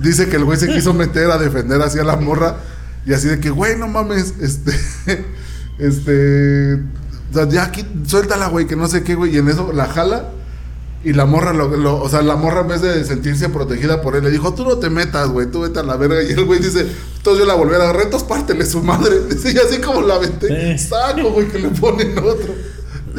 Dice 0.00 0.28
que 0.28 0.36
el 0.36 0.44
güey 0.44 0.58
se 0.58 0.68
quiso 0.68 0.94
meter 0.94 1.30
a 1.30 1.38
defender 1.38 1.82
así 1.82 1.98
a 1.98 2.04
la 2.04 2.16
morra 2.16 2.56
y 3.04 3.12
así 3.14 3.26
de 3.28 3.40
que, 3.40 3.50
güey, 3.50 3.76
no 3.76 3.88
mames, 3.88 4.34
este, 4.40 4.72
este, 5.78 6.78
O 7.34 7.36
sea, 7.36 7.48
ya 7.48 7.64
aquí, 7.64 7.84
suéltala, 8.06 8.46
güey, 8.48 8.66
que 8.68 8.76
no 8.76 8.86
sé 8.86 9.02
qué, 9.02 9.16
güey. 9.16 9.34
Y 9.34 9.38
en 9.38 9.48
eso 9.48 9.72
la 9.72 9.86
jala. 9.86 10.28
Y 11.02 11.12
la 11.14 11.26
morra, 11.26 11.52
lo, 11.52 11.68
lo- 11.76 12.00
o 12.00 12.08
sea, 12.08 12.22
la 12.22 12.36
morra 12.36 12.60
en 12.60 12.68
vez 12.68 12.80
de 12.80 13.04
sentirse 13.04 13.48
protegida 13.48 14.00
por 14.00 14.14
él, 14.16 14.22
le 14.24 14.30
dijo, 14.30 14.54
tú 14.54 14.64
no 14.64 14.78
te 14.78 14.88
metas, 14.88 15.28
güey, 15.28 15.50
tú 15.50 15.62
vete 15.62 15.80
a 15.80 15.82
la 15.82 15.96
verga. 15.96 16.22
Y 16.22 16.30
el 16.32 16.44
güey 16.46 16.60
dice, 16.60 16.86
entonces 17.16 17.40
yo 17.40 17.44
la 17.46 17.54
volví 17.54 17.74
a 17.74 17.76
agarrar, 17.76 18.02
entonces 18.04 18.26
pártele 18.28 18.64
su 18.64 18.82
madre. 18.82 19.20
Dice, 19.28 19.52
y 19.52 19.58
así 19.58 19.80
como 19.82 20.00
la 20.00 20.14
aventé, 20.14 20.78
Sí. 20.78 20.86
saco, 20.88 21.30
güey, 21.32 21.48
que 21.48 21.58
le 21.58 21.68
ponen 21.70 22.16
otro. 22.18 22.54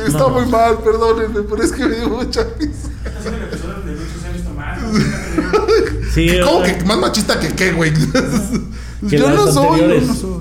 Está 0.04 0.18
No. 0.20 0.30
muy 0.30 0.46
mal, 0.48 0.80
perdónenme, 0.80 1.42
pero 1.44 1.62
es 1.62 1.72
que 1.72 1.86
me 1.86 1.96
dio 1.96 2.10
mucha 2.10 2.44
risa. 2.60 2.90
Sí, 6.14 6.30
¿Cómo 6.44 6.64
que 6.64 6.84
más 6.86 6.98
machista 6.98 7.40
que 7.40 7.50
qué, 7.50 7.72
güey? 7.74 7.92
Que 9.10 9.18
yo 9.20 9.30
no 9.30 9.52
soy, 9.52 10.02
no 10.08 10.16
soy. 10.16 10.35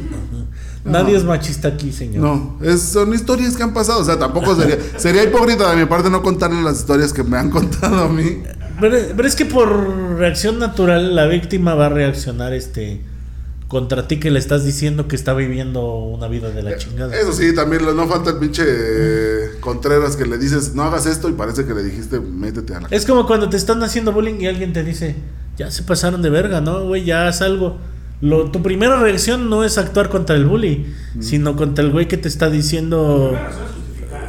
Nadie 0.85 1.17
es 1.17 1.25
machista 1.25 1.69
aquí, 1.69 1.93
señor. 1.93 2.23
No, 2.23 2.59
es- 2.63 2.83
son 2.83 3.15
historias 3.15 3.57
que 3.57 3.63
han 3.63 3.73
pasado. 3.73 4.01
O 4.01 4.05
sea, 4.05 4.19
tampoco 4.19 4.55
sería, 4.55 4.79
sería 4.99 5.25
hipócrita 5.25 5.71
de 5.71 5.77
mi 5.77 5.87
parte 5.87 6.11
no 6.11 6.23
contarle 6.23 6.63
las 6.63 6.79
historias 6.79 7.13
que 7.13 7.23
me 7.25 7.39
han 7.39 7.51
contado 7.51 8.05
a 8.05 8.09
mí. 8.09 8.43
Pero, 8.81 8.97
pero 9.17 9.29
es 9.29 9.35
que 9.37 9.47
por 9.47 10.17
reacción 10.19 10.59
natural 10.59 11.15
la 11.15 11.27
víctima 11.27 11.75
va 11.75 11.87
a 11.87 11.89
reaccionar 11.91 12.53
este 12.53 13.01
contra 13.69 14.07
ti 14.07 14.21
que 14.21 14.31
le 14.31 14.39
estás 14.39 14.65
diciendo 14.65 15.09
que 15.09 15.17
está 15.17 15.33
viviendo 15.33 15.97
una 15.97 16.29
vida 16.29 16.51
de 16.51 16.63
la 16.63 16.77
chingada. 16.77 17.17
Eso 17.17 17.33
sí, 17.33 17.55
también 17.55 17.83
no 17.97 18.07
falta 18.07 18.31
el 18.31 18.37
pinche 18.37 18.63
eh, 18.67 19.47
Contreras 19.61 20.17
que 20.17 20.27
le 20.27 20.39
dices, 20.39 20.75
no 20.75 20.83
hagas 20.85 21.07
esto 21.07 21.29
y 21.29 21.33
parece 21.33 21.65
que 21.65 21.75
le 21.75 21.83
dijiste, 21.83 22.21
métete 22.21 22.75
a 22.75 22.81
la... 22.83 22.89
Es 22.91 23.07
como 23.07 23.27
cuando 23.27 23.49
te 23.49 23.57
están 23.57 23.83
haciendo 23.83 24.13
bullying 24.13 24.41
y 24.41 24.47
alguien 24.47 24.73
te 24.73 24.85
dice, 24.85 25.17
ya 25.57 25.71
se 25.71 25.83
pasaron 25.83 26.21
de 26.23 26.31
verga, 26.31 26.61
¿no? 26.61 26.85
Güey, 26.85 27.05
ya 27.05 27.27
haz 27.27 27.41
algo. 27.43 27.79
Lo, 28.25 28.51
tu 28.51 28.63
primera 28.63 28.99
reacción 28.99 29.51
no 29.51 29.65
es 29.65 29.77
actuar 29.77 30.09
contra 30.09 30.35
el 30.35 30.47
bully, 30.47 30.87
sino 31.21 31.57
contra 31.57 31.85
el 31.85 31.91
güey 31.91 32.09
que 32.09 32.17
te 32.17 32.27
está 32.27 32.49
diciendo... 32.49 33.39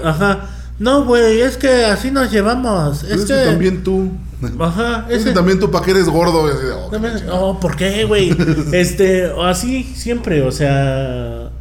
Ajá. 0.03 0.49
No, 0.79 1.05
güey, 1.05 1.39
es 1.39 1.55
que 1.55 1.85
así 1.85 2.11
nos 2.11 2.29
llevamos. 2.29 3.03
Pero 3.03 3.15
Es 3.15 3.21
es 3.21 3.27
que... 3.27 3.33
que 3.33 3.45
también 3.45 3.83
tú... 3.83 4.11
Ajá, 4.59 5.07
Es 5.09 5.23
que 5.23 5.31
también 5.31 5.61
tú, 5.61 5.71
¿para 5.71 5.85
qué 5.85 5.91
eres 5.91 6.07
gordo? 6.09 6.43
Oh, 6.43 6.91
También-. 6.91 7.23
Oh, 7.31 7.57
¿por 7.57 7.77
qué, 7.77 8.03
güey? 8.03 8.35
Este, 8.73 9.31
así 9.41 9.83
siempre, 9.95 10.41
o 10.41 10.51
sea, 10.51 11.51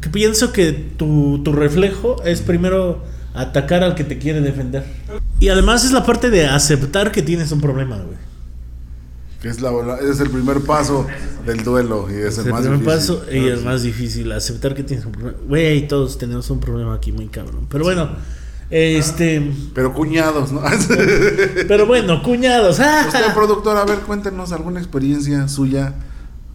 que 0.00 0.08
pienso 0.08 0.52
que 0.52 0.72
tu, 0.72 1.42
tu 1.44 1.52
reflejo 1.52 2.22
es 2.24 2.40
primero 2.40 3.04
atacar 3.34 3.84
al 3.84 3.94
que 3.94 4.04
te 4.04 4.16
quiere 4.16 4.40
defender. 4.40 4.82
Y 5.38 5.50
además 5.50 5.84
es 5.84 5.92
la 5.92 6.06
parte 6.06 6.30
de 6.30 6.46
aceptar 6.46 7.12
que 7.12 7.20
tienes 7.20 7.52
un 7.52 7.60
problema, 7.60 7.96
güey. 7.96 8.29
Que 9.40 9.48
es, 9.48 9.60
la, 9.60 9.70
es 10.00 10.20
el 10.20 10.28
primer 10.28 10.60
paso 10.60 11.06
del 11.46 11.64
duelo 11.64 12.08
y 12.10 12.14
es 12.14 12.20
el, 12.20 12.26
Es 12.26 12.38
el 12.38 12.52
más 12.52 12.60
primer 12.60 12.80
difícil. 12.80 13.16
paso 13.16 13.24
y 13.32 13.46
el 13.46 13.64
más 13.64 13.82
difícil, 13.82 14.32
aceptar 14.32 14.74
que 14.74 14.82
tienes 14.82 15.06
un 15.06 15.12
problema. 15.12 15.38
Güey, 15.48 15.88
todos 15.88 16.18
tenemos 16.18 16.50
un 16.50 16.60
problema 16.60 16.94
aquí 16.94 17.10
muy 17.10 17.28
cabrón. 17.28 17.66
Pero 17.70 17.84
bueno, 17.84 18.10
este, 18.70 19.52
Pero 19.74 19.92
cuñados, 19.92 20.52
¿no? 20.52 20.62
pero 21.68 21.86
bueno, 21.86 22.22
cuñados. 22.22 22.78
¡ah! 22.80 23.04
usted, 23.08 23.34
productor, 23.34 23.76
a 23.76 23.84
ver, 23.84 24.00
cuéntenos 24.00 24.52
alguna 24.52 24.78
experiencia 24.78 25.48
suya 25.48 25.94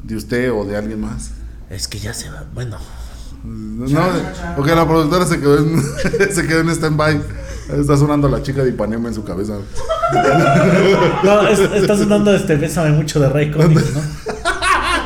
de 0.03 0.15
usted 0.15 0.51
o 0.53 0.63
de 0.63 0.77
alguien 0.77 1.01
más. 1.01 1.31
Es 1.69 1.87
que 1.87 1.99
ya 1.99 2.13
se 2.13 2.29
va, 2.29 2.45
bueno. 2.53 2.77
No, 3.43 4.01
porque 4.55 4.73
la 4.73 4.87
productora 4.87 5.25
se 5.25 5.39
quedó 5.39 5.57
en, 5.57 5.81
se 6.31 6.47
quedó 6.47 6.61
en 6.61 6.69
stand-by. 6.69 7.21
Está 7.69 7.97
sonando 7.97 8.29
la 8.29 8.41
chica 8.43 8.63
de 8.63 8.69
Ipanema 8.69 9.07
en 9.09 9.15
su 9.15 9.23
cabeza. 9.23 9.53
No, 11.23 11.47
es- 11.47 11.59
está 11.59 11.97
sonando 11.97 12.33
este 12.35 12.55
Bésame 12.55 12.91
mucho 12.91 13.19
de 13.19 13.29
Ray 13.29 13.51
Connick, 13.51 13.83
¿no? 13.93 14.01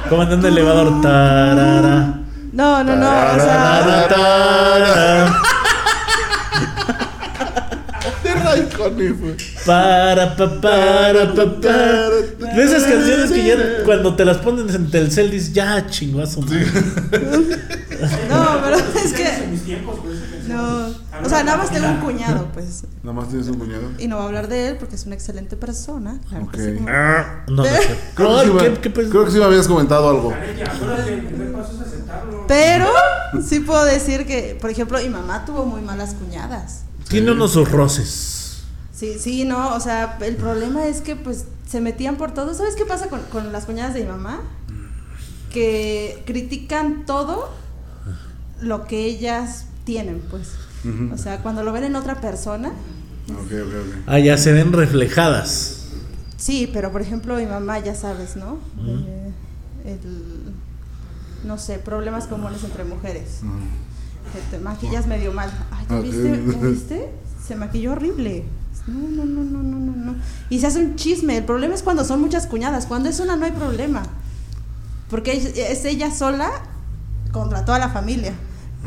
Como 0.09 0.23
en 0.23 0.33
un 0.33 0.45
elevador. 0.45 1.01
Tarara. 1.01 2.19
No, 2.51 2.83
no, 2.83 2.95
no. 2.95 3.07
O 3.07 3.35
sea, 3.35 3.37
Tarara, 3.45 4.07
tarara. 4.09 5.41
De 8.23 8.33
Ray 8.33 8.69
Connick, 8.75 9.19
güey. 9.21 9.35
Para, 9.65 10.35
pa, 10.35 10.49
para, 10.61 11.33
pa, 11.33 11.45
pa. 11.61 11.69
De 12.55 12.63
esas 12.63 12.83
canciones 12.83 13.31
que 13.31 13.45
ya 13.45 13.83
cuando 13.85 14.15
te 14.15 14.25
las 14.25 14.37
ponen 14.37 14.69
en 14.69 14.89
Telcel 14.91 15.31
dices, 15.31 15.53
ya 15.53 15.77
su 16.27 16.41
madre. 16.41 16.65
no, 18.29 18.61
pero 18.63 18.77
es 18.77 19.13
que. 19.13 19.29
Canción. 20.57 20.97
No. 21.21 21.25
O 21.25 21.29
sea, 21.29 21.43
nada 21.43 21.57
más 21.57 21.71
tengo 21.71 21.87
un 21.87 21.99
cuñado, 21.99 22.47
pues. 22.53 22.83
Nada 23.03 23.13
más 23.13 23.29
tienes 23.29 23.47
un 23.47 23.57
cuñado. 23.59 23.83
Y 23.97 24.07
no 24.07 24.15
voy 24.17 24.25
a 24.25 24.27
hablar 24.27 24.47
de 24.47 24.67
él 24.69 24.77
porque 24.77 24.95
es 24.95 25.05
una 25.05 25.15
excelente 25.15 25.55
persona. 25.57 26.19
Claro 26.29 26.49
que 26.51 26.57
sí, 26.59 26.69
Ok. 26.71 26.75
como- 26.77 26.89
No, 26.89 27.55
no 27.55 27.63
sé. 27.65 27.97
Creo, 28.15 28.29
que 28.29 28.35
Ay, 28.39 28.47
sí 28.47 28.53
me- 28.53 28.59
¿qué- 28.75 28.81
qué 28.81 28.89
pues? 28.89 29.09
creo 29.09 29.25
que 29.25 29.31
sí 29.31 29.37
me 29.37 29.45
habías 29.45 29.67
comentado 29.67 30.09
algo. 30.09 30.33
Pero 32.47 32.87
sí 33.47 33.59
puedo 33.59 33.83
decir 33.85 34.25
que, 34.25 34.57
por 34.59 34.69
ejemplo, 34.69 34.97
mi 34.99 35.09
mamá 35.09 35.45
tuvo 35.45 35.65
muy 35.65 35.81
malas 35.81 36.13
cuñadas. 36.15 36.81
Tiene 37.07 37.31
unos 37.31 37.55
roces. 37.71 38.63
Sí, 38.93 39.17
sí, 39.19 39.45
no, 39.45 39.75
o 39.75 39.79
sea, 39.79 40.17
el 40.21 40.35
problema 40.35 40.85
es 40.85 41.01
que 41.01 41.15
pues 41.15 41.45
se 41.67 41.79
metían 41.79 42.15
por 42.17 42.33
todo. 42.33 42.53
¿Sabes 42.53 42.75
qué 42.75 42.85
pasa 42.85 43.07
con, 43.07 43.21
con 43.31 43.51
las 43.51 43.65
cuñadas 43.65 43.93
de 43.93 44.01
mi 44.01 44.07
mamá? 44.09 44.41
Que 45.51 46.21
critican 46.25 47.05
todo 47.05 47.49
lo 48.61 48.85
que 48.85 49.05
ellas 49.05 49.65
tienen, 49.89 50.21
pues. 50.29 50.49
Ujú. 50.85 51.11
O 51.13 51.17
sea, 51.17 51.41
cuando 51.41 51.63
lo 51.63 51.73
ven 51.73 51.83
en 51.83 51.95
otra 51.95 52.21
persona, 52.21 52.69
Ok, 53.31 53.51
ok, 53.51 53.73
ok. 53.87 53.95
Ah, 54.07 54.19
ya 54.19 54.37
se 54.37 54.51
ven 54.53 54.71
reflejadas. 54.71 55.85
sí, 56.37 56.69
pero 56.71 56.91
por 56.91 57.01
ejemplo 57.01 57.35
mi 57.37 57.45
mamá, 57.47 57.79
ya 57.79 57.95
sabes, 57.95 58.35
¿no? 58.35 58.59
Eh, 58.85 59.31
el- 59.85 60.53
no 61.47 61.57
sé, 61.57 61.79
problemas 61.79 62.27
comunes 62.27 62.63
entre 62.63 62.83
mujeres. 62.83 63.39
Que 64.33 64.39
te 64.55 64.61
maquillas 64.63 65.07
medio 65.07 65.31
mal. 65.33 65.49
Ay, 65.71 65.85
¿ya 65.89 65.99
viste? 66.01 66.43
¿Ya 66.53 66.67
viste? 66.67 67.09
Se 67.47 67.55
maquilló 67.55 67.93
horrible. 67.93 68.43
No, 68.87 68.99
no, 69.09 69.25
no, 69.25 69.43
no, 69.43 69.63
no, 69.63 69.79
no, 69.79 69.95
no. 70.11 70.15
Y 70.51 70.59
se 70.59 70.67
hace 70.67 70.79
un 70.79 70.95
chisme. 70.95 71.37
El 71.37 71.45
problema 71.45 71.73
es 71.75 71.81
cuando 71.83 72.03
son 72.05 72.21
muchas 72.21 72.45
cuñadas. 72.47 72.85
Cuando 72.85 73.09
es 73.09 73.19
una 73.19 73.35
no 73.35 73.45
hay 73.45 73.51
problema. 73.51 74.03
Porque 75.09 75.33
es 75.33 75.85
ella 75.85 76.11
sola 76.13 76.49
contra 77.31 77.65
toda 77.65 77.79
la 77.79 77.89
familia. 77.89 78.33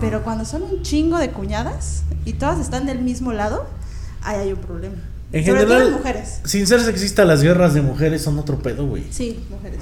Pero 0.01 0.23
cuando 0.23 0.45
son 0.45 0.63
un 0.63 0.83
chingo 0.83 1.19
de 1.19 1.31
cuñadas 1.31 2.03
y 2.25 2.33
todas 2.35 2.59
están 2.61 2.87
del 2.87 3.01
mismo 3.01 3.33
lado, 3.33 3.67
ahí 4.23 4.39
hay 4.41 4.53
un 4.53 4.59
problema. 4.59 4.95
En 5.33 5.45
Sobre 5.47 5.61
todo 5.61 5.69
general, 5.69 5.91
las 5.91 5.99
mujeres. 5.99 6.41
sin 6.45 6.67
ser 6.67 6.81
sexista, 6.83 7.25
las 7.25 7.43
guerras 7.43 7.73
de 7.75 7.83
mujeres 7.83 8.23
son 8.23 8.39
otro 8.39 8.59
pedo, 8.59 8.87
güey. 8.87 9.05
Sí, 9.11 9.39
mujeres. 9.51 9.81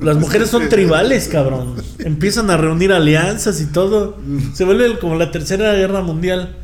Las 0.00 0.16
mujeres 0.16 0.48
son 0.48 0.68
tribales, 0.68 1.26
cabrón. 1.28 1.74
Empiezan 1.98 2.50
a 2.50 2.56
reunir 2.56 2.92
alianzas 2.92 3.60
y 3.60 3.66
todo. 3.66 4.16
Se 4.54 4.64
vuelve 4.64 4.98
como 5.00 5.16
la 5.16 5.30
tercera 5.32 5.72
guerra 5.74 6.02
mundial. 6.02 6.56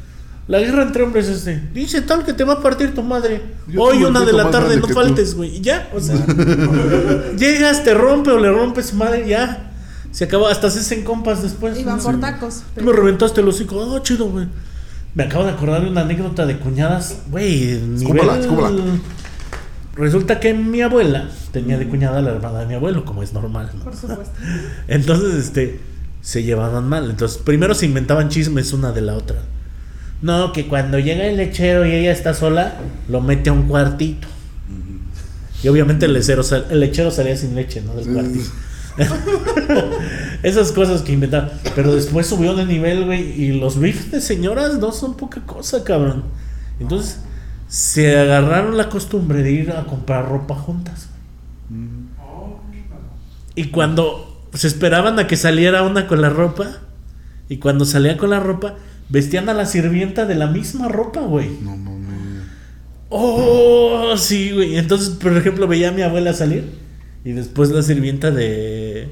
La 0.46 0.60
guerra 0.60 0.82
entre 0.82 1.02
hombres 1.02 1.28
es 1.28 1.44
de, 1.44 1.60
dice 1.74 2.00
tal 2.00 2.24
que 2.24 2.32
te 2.32 2.42
va 2.44 2.54
a 2.54 2.62
partir 2.62 2.94
tu 2.94 3.02
madre. 3.02 3.42
Yo 3.66 3.82
Hoy 3.82 4.02
una 4.04 4.20
de 4.24 4.32
la 4.32 4.50
tarde 4.50 4.76
no 4.76 4.82
que 4.86 4.94
tú". 4.94 4.94
faltes, 4.94 5.34
güey. 5.34 5.56
Y 5.56 5.60
ya, 5.60 5.90
o 5.94 6.00
sea. 6.00 6.14
llegas, 7.36 7.84
te 7.84 7.92
rompe 7.92 8.30
o 8.30 8.38
le 8.38 8.50
rompes 8.50 8.86
su 8.86 8.96
madre, 8.96 9.28
ya. 9.28 9.67
Se 10.12 10.24
acaba, 10.24 10.50
hasta 10.50 10.70
se 10.70 10.80
hacen 10.80 11.04
compas 11.04 11.42
después. 11.42 11.84
¿no? 11.84 11.98
por 11.98 12.20
tacos. 12.20 12.62
Tú 12.76 12.82
me 12.84 12.92
reventaste 12.92 13.40
el 13.40 13.48
hocico. 13.48 13.94
Ah, 13.96 14.02
chido, 14.02 14.26
güey. 14.30 14.46
Me 15.14 15.24
acabo 15.24 15.44
de 15.44 15.50
acordar 15.50 15.82
de 15.82 15.90
una 15.90 16.02
anécdota 16.02 16.46
de 16.46 16.58
cuñadas. 16.58 17.18
Güey, 17.30 17.76
nivel... 17.82 19.00
Resulta 19.94 20.38
que 20.38 20.54
mi 20.54 20.80
abuela 20.80 21.28
tenía 21.52 21.76
de 21.76 21.88
cuñada 21.88 22.18
a 22.18 22.22
la 22.22 22.30
hermana 22.30 22.60
de 22.60 22.66
mi 22.66 22.74
abuelo, 22.74 23.04
como 23.04 23.22
es 23.22 23.32
normal, 23.32 23.70
¿no? 23.76 23.84
Por 23.84 23.96
supuesto. 23.96 24.32
Entonces, 24.88 25.34
este, 25.34 25.80
se 26.20 26.44
llevaban 26.44 26.88
mal. 26.88 27.10
Entonces, 27.10 27.38
primero 27.38 27.74
se 27.74 27.86
inventaban 27.86 28.28
chismes 28.28 28.72
una 28.72 28.92
de 28.92 29.00
la 29.00 29.14
otra. 29.14 29.38
No, 30.22 30.52
que 30.52 30.68
cuando 30.68 30.98
llega 31.00 31.24
el 31.26 31.36
lechero 31.36 31.84
y 31.84 31.92
ella 31.92 32.12
está 32.12 32.32
sola, 32.34 32.76
lo 33.08 33.20
mete 33.20 33.50
a 33.50 33.52
un 33.52 33.66
cuartito. 33.66 34.28
Y 35.64 35.68
obviamente 35.68 36.06
el 36.06 36.12
lechero, 36.12 36.44
sal- 36.44 36.66
el 36.70 36.78
lechero 36.78 37.10
salía 37.10 37.36
sin 37.36 37.56
leche, 37.56 37.82
¿no? 37.82 37.94
Del 37.94 38.04
Sí. 38.04 38.10
cuartito. 38.12 38.50
Esas 40.42 40.72
cosas 40.72 41.02
que 41.02 41.12
inventaban. 41.12 41.50
Pero 41.74 41.94
después 41.94 42.26
subió 42.26 42.54
de 42.54 42.66
nivel, 42.66 43.04
güey. 43.04 43.40
Y 43.40 43.52
los 43.52 43.78
beefs 43.78 44.10
de 44.10 44.20
señoras 44.20 44.78
no 44.78 44.92
son 44.92 45.16
poca 45.16 45.40
cosa, 45.42 45.84
cabrón. 45.84 46.24
Entonces, 46.80 47.20
se 47.68 48.18
agarraron 48.18 48.76
la 48.76 48.88
costumbre 48.88 49.42
de 49.42 49.52
ir 49.52 49.72
a 49.72 49.84
comprar 49.84 50.28
ropa 50.28 50.54
juntas. 50.54 51.08
Y 53.54 53.64
cuando 53.64 54.46
se 54.54 54.68
esperaban 54.68 55.18
a 55.18 55.26
que 55.26 55.36
saliera 55.36 55.82
una 55.82 56.06
con 56.06 56.22
la 56.22 56.30
ropa, 56.30 56.78
y 57.48 57.58
cuando 57.58 57.84
salía 57.84 58.16
con 58.16 58.30
la 58.30 58.40
ropa, 58.40 58.76
vestían 59.08 59.48
a 59.48 59.54
la 59.54 59.66
sirvienta 59.66 60.26
de 60.26 60.34
la 60.34 60.46
misma 60.46 60.88
ropa, 60.88 61.20
güey. 61.20 61.50
No 61.62 61.76
mames. 61.76 61.98
Oh, 63.08 64.14
sí, 64.16 64.52
güey. 64.52 64.76
Entonces, 64.76 65.10
por 65.10 65.36
ejemplo, 65.36 65.66
veía 65.66 65.88
a 65.88 65.92
mi 65.92 66.02
abuela 66.02 66.32
salir, 66.32 66.70
y 67.28 67.32
después 67.32 67.68
la 67.70 67.82
sirvienta 67.82 68.30
de, 68.30 69.10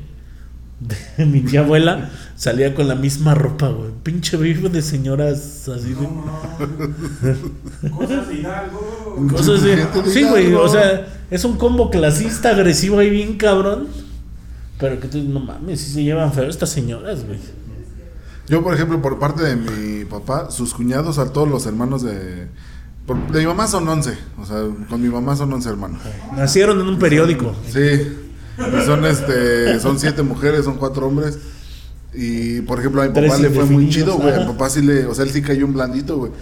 de 0.80 1.24
mi 1.26 1.40
tía 1.42 1.60
abuela 1.60 2.10
salía 2.34 2.74
con 2.74 2.88
la 2.88 2.94
misma 2.94 3.34
ropa, 3.34 3.68
güey. 3.68 3.90
Pinche 4.02 4.38
vivo 4.38 4.70
de 4.70 4.80
señoras 4.80 5.68
así 5.68 5.90
de. 5.90 7.90
Cosas 7.90 8.28
de 8.28 8.34
Hidalgo. 8.36 9.26
Cosas 9.30 9.62
de- 9.62 9.86
Sí, 10.10 10.22
güey, 10.24 10.54
o 10.54 10.68
sea, 10.68 11.06
es 11.30 11.44
un 11.44 11.58
combo 11.58 11.90
clasista, 11.90 12.50
agresivo 12.50 12.98
ahí 13.00 13.10
bien 13.10 13.36
cabrón. 13.36 13.88
Pero 14.78 15.00
que 15.00 15.08
tú, 15.08 15.18
no 15.22 15.40
mames, 15.40 15.80
si 15.80 15.90
se 15.90 16.04
llevan 16.04 16.32
feo 16.32 16.48
estas 16.48 16.70
señoras, 16.70 17.24
güey. 17.26 17.38
Yo, 18.48 18.62
por 18.62 18.74
ejemplo, 18.74 19.02
por 19.02 19.18
parte 19.18 19.42
de 19.42 19.56
mi 19.56 20.04
papá, 20.04 20.50
sus 20.50 20.72
cuñados, 20.72 21.18
a 21.18 21.32
todos 21.32 21.48
los 21.48 21.66
hermanos 21.66 22.02
de... 22.02 22.46
por- 23.06 23.30
de 23.32 23.40
mi 23.40 23.46
mamá 23.46 23.66
son 23.66 23.88
11. 23.88 24.16
O 24.40 24.46
sea, 24.46 24.56
con 24.88 25.00
mi 25.02 25.08
mamá 25.08 25.36
son 25.36 25.52
11 25.52 25.68
hermanos. 25.68 26.00
Nacieron 26.36 26.80
en 26.80 26.86
un 26.88 26.98
periódico. 26.98 27.54
Sí. 27.72 27.78
Y 28.58 28.84
son, 28.86 29.04
este, 29.04 29.78
son 29.80 29.98
siete 30.00 30.22
mujeres, 30.22 30.64
son 30.64 30.76
cuatro 30.76 31.06
hombres. 31.06 31.38
Y, 32.14 32.62
por 32.62 32.78
ejemplo, 32.78 33.02
a 33.02 33.06
mi 33.06 33.12
papá 33.12 33.36
le 33.38 33.50
fue 33.50 33.64
muy 33.64 33.88
chido, 33.90 34.16
güey. 34.16 34.34
A 34.34 34.38
mi 34.40 34.46
papá 34.46 34.70
sí 34.70 34.80
le... 34.80 35.04
O 35.06 35.14
sea, 35.14 35.24
él 35.24 35.30
sí 35.30 35.42
cayó 35.42 35.66
un 35.66 35.74
blandito, 35.74 36.16
güey. 36.16 36.32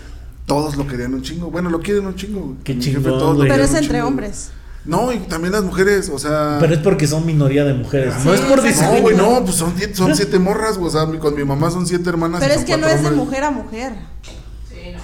Todos 0.46 0.76
lo 0.76 0.86
querían 0.86 1.14
un 1.14 1.22
chingo. 1.22 1.50
Bueno, 1.50 1.70
lo 1.70 1.80
quieren 1.80 2.06
un 2.06 2.14
chingo, 2.14 2.40
güey. 2.40 2.56
Qué 2.62 2.74
jefe, 2.74 3.00
todos 3.00 3.36
güey. 3.36 3.48
Pero 3.48 3.64
es 3.64 3.74
entre 3.74 3.94
chingo, 3.94 4.06
hombres. 4.06 4.50
No, 4.84 5.10
y 5.12 5.16
también 5.20 5.52
las 5.52 5.64
mujeres, 5.64 6.10
o 6.14 6.18
sea... 6.18 6.58
Pero 6.60 6.74
es 6.74 6.80
porque 6.80 7.06
son 7.08 7.24
minoría 7.26 7.64
de 7.64 7.72
mujeres. 7.74 8.14
no 8.22 8.34
Sí, 8.34 8.38
es 8.38 8.40
por 8.42 8.58
exacto. 8.64 8.94
No, 8.96 9.00
güey, 9.00 9.16
no, 9.16 9.42
pues 9.44 9.56
son, 9.56 9.72
son 9.94 10.14
siete 10.14 10.38
morras, 10.38 10.76
güey. 10.76 10.88
O 10.88 10.92
sea, 10.92 11.06
con 11.18 11.34
mi 11.34 11.42
mamá 11.44 11.70
son 11.70 11.86
siete 11.86 12.08
hermanas. 12.10 12.40
y 12.42 12.46
Pero 12.46 12.60
es 12.60 12.64
que 12.66 12.76
no 12.76 12.86
es 12.86 13.02
de 13.02 13.10
mujer 13.10 13.44
a 13.44 13.50
mujer. 13.50 13.94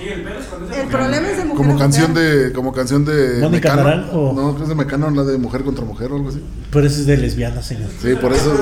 Sí, 0.00 0.08
el 0.08 0.22
pedo 0.22 0.38
es 0.38 0.46
cuando 0.46 0.64
es 0.66 0.70
de 0.70 0.76
El 0.80 0.84
mujer. 0.86 0.98
problema 0.98 1.28
es 1.30 1.36
de 1.36 1.44
mujer 1.44 1.56
Como 1.66 1.74
a 1.74 1.78
canción 1.78 2.10
mujer. 2.12 2.42
de, 2.46 2.52
como 2.52 2.72
canción 2.72 3.04
de 3.04 3.38
Mónica 3.40 3.48
Mecano. 3.76 3.82
Naranjo. 3.84 4.32
No, 4.34 4.42
creo 4.42 4.56
que 4.56 4.62
es 4.62 4.68
de 4.70 4.74
Mecano, 4.74 5.10
la 5.10 5.24
de 5.24 5.38
mujer 5.38 5.62
contra 5.62 5.84
mujer 5.84 6.12
o 6.12 6.16
algo 6.16 6.28
así. 6.30 6.40
Pero 6.70 6.86
eso 6.86 7.00
es 7.00 7.06
de 7.06 7.16
lesbiana, 7.18 7.62
señor. 7.62 7.90
Sí, 8.00 8.14
por 8.20 8.32
eso. 8.32 8.52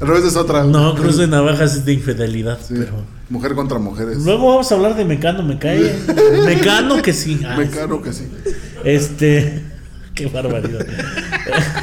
Al 0.00 0.06
revés 0.06 0.24
es 0.24 0.36
otra. 0.36 0.62
No, 0.64 0.94
Cruz 0.94 1.16
de 1.16 1.26
Navajas 1.26 1.74
es 1.74 1.84
de 1.84 1.92
infidelidad. 1.94 2.58
Sí, 2.66 2.74
Pero... 2.78 2.92
Mujer 3.30 3.54
contra 3.54 3.78
mujeres. 3.78 4.18
Luego 4.24 4.48
vamos 4.48 4.70
a 4.70 4.74
hablar 4.74 4.94
de 4.94 5.04
Mecano, 5.06 5.42
me 5.42 5.58
cae. 5.58 5.96
Mecano 6.46 7.00
que 7.00 7.12
sí. 7.14 7.40
Ah, 7.46 7.56
Mecano 7.56 8.02
que 8.02 8.12
sí. 8.12 8.28
Este. 8.84 9.62
Qué 10.14 10.26
barbaridad. 10.26 10.84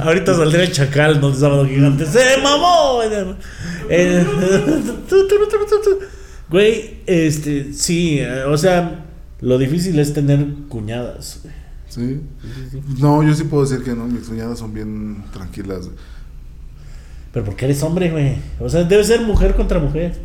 Ahorita 0.00 0.34
saldrá 0.34 0.62
el 0.62 0.72
chacal, 0.72 1.20
no 1.20 1.34
sábado 1.34 1.66
gigante. 1.66 2.06
¡Se 2.06 2.38
mamó! 2.42 3.00
Eh, 3.88 4.24
tu, 5.08 5.28
tu. 5.28 5.34
Güey, 6.50 6.98
este, 7.06 7.72
sí, 7.72 8.18
eh, 8.20 8.44
o 8.44 8.56
sea, 8.56 9.04
lo 9.40 9.58
difícil 9.58 9.98
es 9.98 10.12
tener 10.12 10.46
cuñadas. 10.68 11.40
güey. 11.42 11.54
Sí. 11.88 12.20
No, 13.00 13.22
yo 13.22 13.34
sí 13.34 13.44
puedo 13.44 13.64
decir 13.64 13.84
que 13.84 13.94
no. 13.94 14.06
Mis 14.06 14.28
cuñadas 14.28 14.58
son 14.58 14.72
bien 14.74 15.24
tranquilas. 15.32 15.86
güey. 15.86 15.96
Pero 17.32 17.44
porque 17.46 17.64
eres 17.64 17.82
hombre, 17.82 18.10
güey. 18.10 18.36
O 18.60 18.68
sea, 18.68 18.84
debe 18.84 19.02
ser 19.04 19.20
mujer 19.22 19.54
contra 19.54 19.78
mujer. 19.78 20.16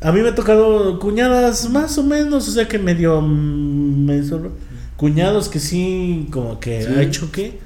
A 0.00 0.12
mí 0.12 0.20
me 0.20 0.28
ha 0.28 0.34
tocado 0.34 0.98
cuñadas 0.98 1.70
más 1.70 1.96
o 1.96 2.02
menos, 2.02 2.46
o 2.46 2.52
sea 2.52 2.68
que 2.68 2.78
medio 2.78 3.22
mm, 3.22 4.04
me 4.04 4.22
cuñados 4.96 5.48
que 5.48 5.58
sí, 5.58 6.28
como 6.30 6.60
que 6.60 6.82
Sí. 6.82 6.92
hay 6.94 7.10
choque. 7.10 7.58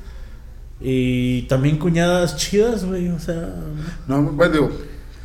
Y 0.81 1.43
también 1.43 1.79
cuñadas 1.79 2.37
chidas, 2.37 2.85
güey, 2.85 3.09
o 3.09 3.19
sea. 3.19 3.55
No, 4.07 4.23
bueno, 4.23 4.53
digo. 4.53 4.71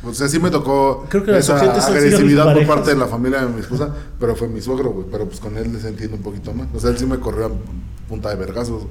O 0.06 0.12
sea, 0.12 0.28
sí 0.28 0.38
me 0.38 0.50
tocó 0.50 1.06
Creo 1.08 1.24
que 1.24 1.38
esa 1.38 1.58
agresividad 1.58 2.52
por 2.52 2.66
parte 2.66 2.90
de 2.90 2.96
la 2.96 3.06
familia 3.06 3.40
de 3.40 3.48
mi 3.48 3.60
esposa, 3.60 3.88
pero 4.20 4.36
fue 4.36 4.48
mi 4.48 4.60
suegro, 4.60 4.90
güey. 4.90 5.06
Pero 5.10 5.26
pues 5.26 5.40
con 5.40 5.56
él 5.56 5.72
les 5.72 5.84
entiendo 5.84 6.16
un 6.16 6.22
poquito 6.22 6.52
más. 6.52 6.68
O 6.74 6.80
sea, 6.80 6.90
él 6.90 6.98
sí 6.98 7.06
me 7.06 7.18
corrió 7.18 7.46
a 7.46 7.50
punta 8.08 8.28
de 8.28 8.36
vergazos 8.36 8.82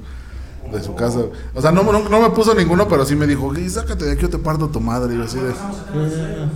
de 0.72 0.82
su 0.82 0.94
casa. 0.96 1.20
O 1.54 1.62
sea, 1.62 1.70
no, 1.70 1.84
no, 1.84 2.08
no 2.08 2.20
me 2.20 2.30
puso 2.30 2.54
ninguno, 2.54 2.88
pero 2.88 3.04
sí 3.04 3.14
me 3.14 3.26
dijo, 3.28 3.52
"Gui, 3.52 3.68
sácate 3.70 4.06
de 4.06 4.12
aquí 4.12 4.24
o 4.24 4.28
te 4.30 4.38
parto 4.38 4.68
tu 4.68 4.80
madre. 4.80 5.14
Y 5.14 5.18
yo 5.18 5.24
así 5.24 5.38
de. 5.38 5.50
eh, 5.50 6.46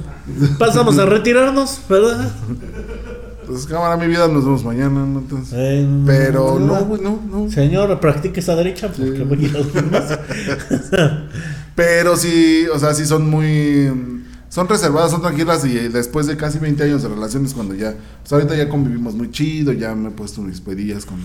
pasamos 0.59 0.99
a 0.99 1.07
retirarnos, 1.07 1.81
¿verdad? 1.89 2.29
Pues 3.49 3.67
cámara, 3.67 3.97
mi 3.97 4.07
vida, 4.07 4.29
nos 4.29 4.45
vemos 4.45 4.63
mañana. 4.65 5.05
¿no? 5.07 5.21
Entonces, 5.21 5.55
Eh, 5.57 5.89
pero 6.07 6.59
no, 6.61 6.75
güey, 6.85 7.01
no, 7.01 7.19
no. 7.31 7.51
Señor, 7.51 7.99
practique 7.99 8.41
esa 8.41 8.55
derecha 8.55 8.89
porque 8.89 9.17
Sí. 9.17 9.23
voy 9.25 9.45
a 9.45 9.49
ir 9.49 9.57
a 9.57 9.59
los 9.61 9.73
demás. 9.73 10.19
Pero 11.75 12.17
sí, 12.17 12.67
o 12.75 12.79
sea, 12.79 12.93
sí 12.95 13.07
son 13.07 13.29
muy. 13.31 14.23
Son 14.49 14.69
reservadas, 14.69 15.11
son 15.13 15.21
tranquilas 15.23 15.65
y 15.65 15.75
después 15.89 16.27
de 16.27 16.37
casi 16.37 16.59
20 16.59 16.83
años 16.83 17.03
de 17.03 17.09
relaciones, 17.09 17.55
cuando 17.55 17.75
ya. 17.75 17.95
Pues 18.23 18.33
ahorita 18.33 18.57
ya 18.57 18.69
convivimos 18.69 19.15
muy 19.15 19.31
chido, 19.31 19.73
ya 19.73 19.95
me 19.95 20.09
he 20.09 20.13
puesto 20.13 20.41
mis 20.43 20.61
pedillas 20.61 21.05
con, 21.05 21.19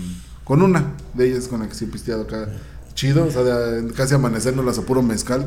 con 0.44 0.62
una 0.62 0.92
de 1.14 1.28
ellas 1.28 1.48
con 1.48 1.60
la 1.60 1.68
que 1.68 1.74
sí 1.74 1.86
he 1.86 1.88
pisteado 1.88 2.22
acá 2.22 2.48
chido, 2.94 3.24
o 3.26 3.30
sea, 3.30 3.42
de- 3.42 3.92
casi 3.92 4.14
amaneciéndolas 4.14 4.78
a 4.78 4.82
puro 4.82 5.02
mezcal. 5.02 5.44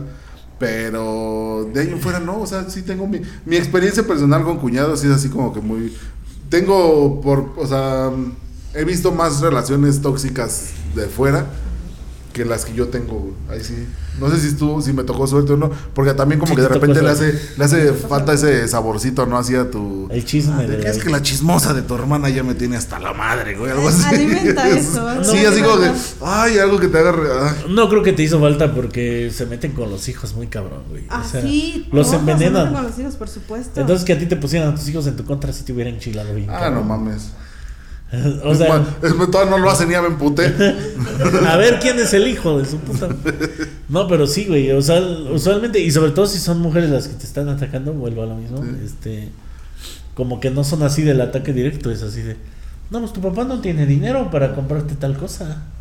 Pero 0.59 1.69
de 1.73 1.81
ahí 1.81 1.89
en 1.89 1.99
fuera 2.01 2.19
no, 2.19 2.39
o 2.41 2.47
sea, 2.47 2.67
sí 2.69 2.81
tengo 2.81 3.07
mi, 3.07 3.21
mi 3.45 3.55
experiencia 3.57 4.03
personal 4.05 4.43
con 4.43 4.57
cuñados, 4.57 4.99
sí 5.01 5.07
es 5.07 5.13
así 5.13 5.29
como 5.29 5.53
que 5.53 5.61
muy. 5.61 5.93
Tengo 6.49 7.21
por. 7.21 7.53
O 7.57 7.67
sea, 7.67 8.11
he 8.73 8.83
visto 8.83 9.11
más 9.11 9.41
relaciones 9.41 10.01
tóxicas 10.01 10.71
de 10.95 11.07
fuera 11.07 11.45
que 12.37 12.45
las 12.45 12.63
que 12.63 12.73
yo 12.73 12.87
tengo, 12.87 13.19
güey. 13.19 13.33
Ahí 13.49 13.63
sí. 13.63 13.73
No 14.19 14.29
sé 14.31 14.39
si 14.39 14.55
tú, 14.55 14.81
si 14.81 14.93
me 14.93 15.03
tocó 15.03 15.27
suerte 15.27 15.53
o 15.53 15.57
no, 15.57 15.69
porque 15.93 16.13
también 16.13 16.39
como 16.39 16.51
Sí 16.51 16.55
que 16.55 16.61
de 16.63 16.69
repente 16.69 17.01
le 17.01 17.09
hace, 17.09 17.39
le 17.57 17.63
hace 17.65 17.93
falta 17.93 18.33
ese 18.33 18.67
saborcito, 18.67 19.25
¿no? 19.25 19.37
Hacia 19.37 19.69
tu... 19.69 20.07
El 20.09 20.23
chisme 20.25 20.53
Ah, 20.55 20.61
de 20.67 20.89
es 20.89 20.97
que 21.03 21.09
la 21.09 21.21
chismosa 21.21 21.73
de 21.73 21.81
tu 21.83 21.93
hermana 21.95 22.29
ya 22.29 22.43
me 22.43 22.55
tiene 22.55 22.77
hasta 22.77 22.97
la 22.99 23.13
madre, 23.13 23.55
güey, 23.57 23.71
algo 23.71 23.87
así. 23.89 24.03
Alimenta 24.05 24.67
eso. 24.77 25.07
Sí, 25.23 25.37
No, 25.43 25.49
así 25.49 25.61
de 25.61 25.63
como 25.63 25.79
que, 25.81 25.91
ay, 26.23 26.57
algo 26.57 26.79
que 26.79 26.87
te 26.87 26.97
haga... 26.97 27.13
ah. 27.41 27.55
No 27.69 27.89
creo 27.89 28.01
que 28.03 28.13
te 28.13 28.23
hizo 28.23 28.39
falta 28.39 28.73
porque 28.73 29.31
se 29.35 29.45
meten 29.45 29.73
con 29.73 29.89
los 29.91 30.07
hijos 30.09 30.33
muy 30.35 30.47
cabrón, 30.47 30.83
güey. 30.89 31.03
O 31.05 31.23
sea, 31.29 31.39
Así. 31.41 31.87
los 31.91 32.09
se 32.09 32.15
envenenan. 32.15 32.67
meten 32.69 32.73
con 32.73 32.83
los 32.91 32.99
hijos, 32.99 33.15
por 33.15 33.27
supuesto. 33.29 33.81
Entonces 33.81 34.05
que 34.05 34.13
a 34.13 34.19
ti 34.19 34.25
te 34.25 34.35
pusieran 34.37 34.69
a 34.69 34.75
tus 34.75 34.87
hijos 34.89 35.05
en 35.07 35.15
tu 35.15 35.25
contra 35.25 35.51
si 35.53 35.63
te 35.63 35.73
hubieran 35.73 35.95
enchilado 35.95 36.33
bien. 36.33 36.49
Ah, 36.49 36.59
cabrón. 36.61 36.75
no 36.75 36.83
mames. 36.97 37.29
O 38.43 38.51
es 38.51 38.57
sea, 38.57 38.85
es 39.03 39.15
no 39.15 39.57
lo 39.57 39.69
hace 39.69 39.85
ni 39.85 39.93
me 39.93 40.07
emputé. 40.07 40.45
a 41.47 41.57
ver 41.57 41.79
quién 41.79 41.99
es 41.99 42.13
el 42.13 42.27
hijo 42.27 42.57
de 42.57 42.65
su 42.65 42.77
puta. 42.77 43.09
No, 43.89 44.07
pero 44.07 44.27
sí, 44.27 44.45
güey. 44.45 44.71
O 44.71 44.81
sea, 44.81 45.01
usualmente, 45.01 45.79
y 45.79 45.91
sobre 45.91 46.11
todo 46.11 46.25
si 46.25 46.39
son 46.39 46.59
mujeres 46.59 46.89
las 46.89 47.07
que 47.07 47.15
te 47.15 47.25
están 47.25 47.49
atacando, 47.49 47.93
vuelvo 47.93 48.23
a 48.23 48.27
lo 48.27 48.35
mismo. 48.35 48.63
Sí. 48.63 48.69
Este, 48.85 49.29
como 50.13 50.39
que 50.39 50.49
no 50.49 50.63
son 50.63 50.83
así 50.83 51.03
del 51.03 51.19
ataque 51.19 51.51
directo, 51.51 51.91
es 51.91 52.01
así 52.01 52.21
de. 52.21 52.37
No, 52.89 52.99
pues 52.99 53.11
tu 53.11 53.21
papá 53.21 53.43
no 53.43 53.59
tiene 53.59 53.85
dinero 53.85 54.31
para 54.31 54.55
comprarte 54.55 54.95
tal 54.95 55.17
cosa. 55.17 55.63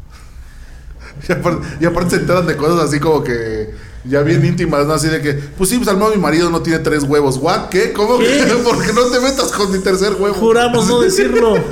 Y 1.29 1.33
aparte, 1.33 1.67
y 1.81 1.87
aparte 1.87 2.11
se 2.11 2.17
enteran 2.17 2.47
de 2.47 2.57
cosas 2.59 2.89
así 2.89 3.01
como 3.01 3.25
que 3.25 3.71
ya 4.09 4.23
bien 4.23 4.45
íntimas, 4.45 4.87
¿no? 4.87 4.95
Así 4.95 5.09
de 5.09 5.21
que, 5.21 5.33
pues 5.35 5.71
sí, 5.71 5.77
pues 5.77 5.89
al 5.89 5.97
menos 5.97 6.15
mi 6.15 6.21
marido 6.21 6.51
no 6.51 6.63
tiene 6.63 6.79
tres 6.81 7.03
huevos. 7.05 7.39
¿What? 7.39 7.69
¿Qué? 7.71 7.93
¿Cómo 7.93 8.19
¿Qué? 8.19 8.27
que? 8.47 8.55
Porque 8.65 8.93
no 8.93 9.05
te 9.07 9.21
metas 9.21 9.51
con 9.53 9.71
mi 9.73 9.79
tercer 9.79 10.15
huevo. 10.19 10.35
Juramos 10.35 10.87
no 10.89 11.01
decirlo. 11.01 11.57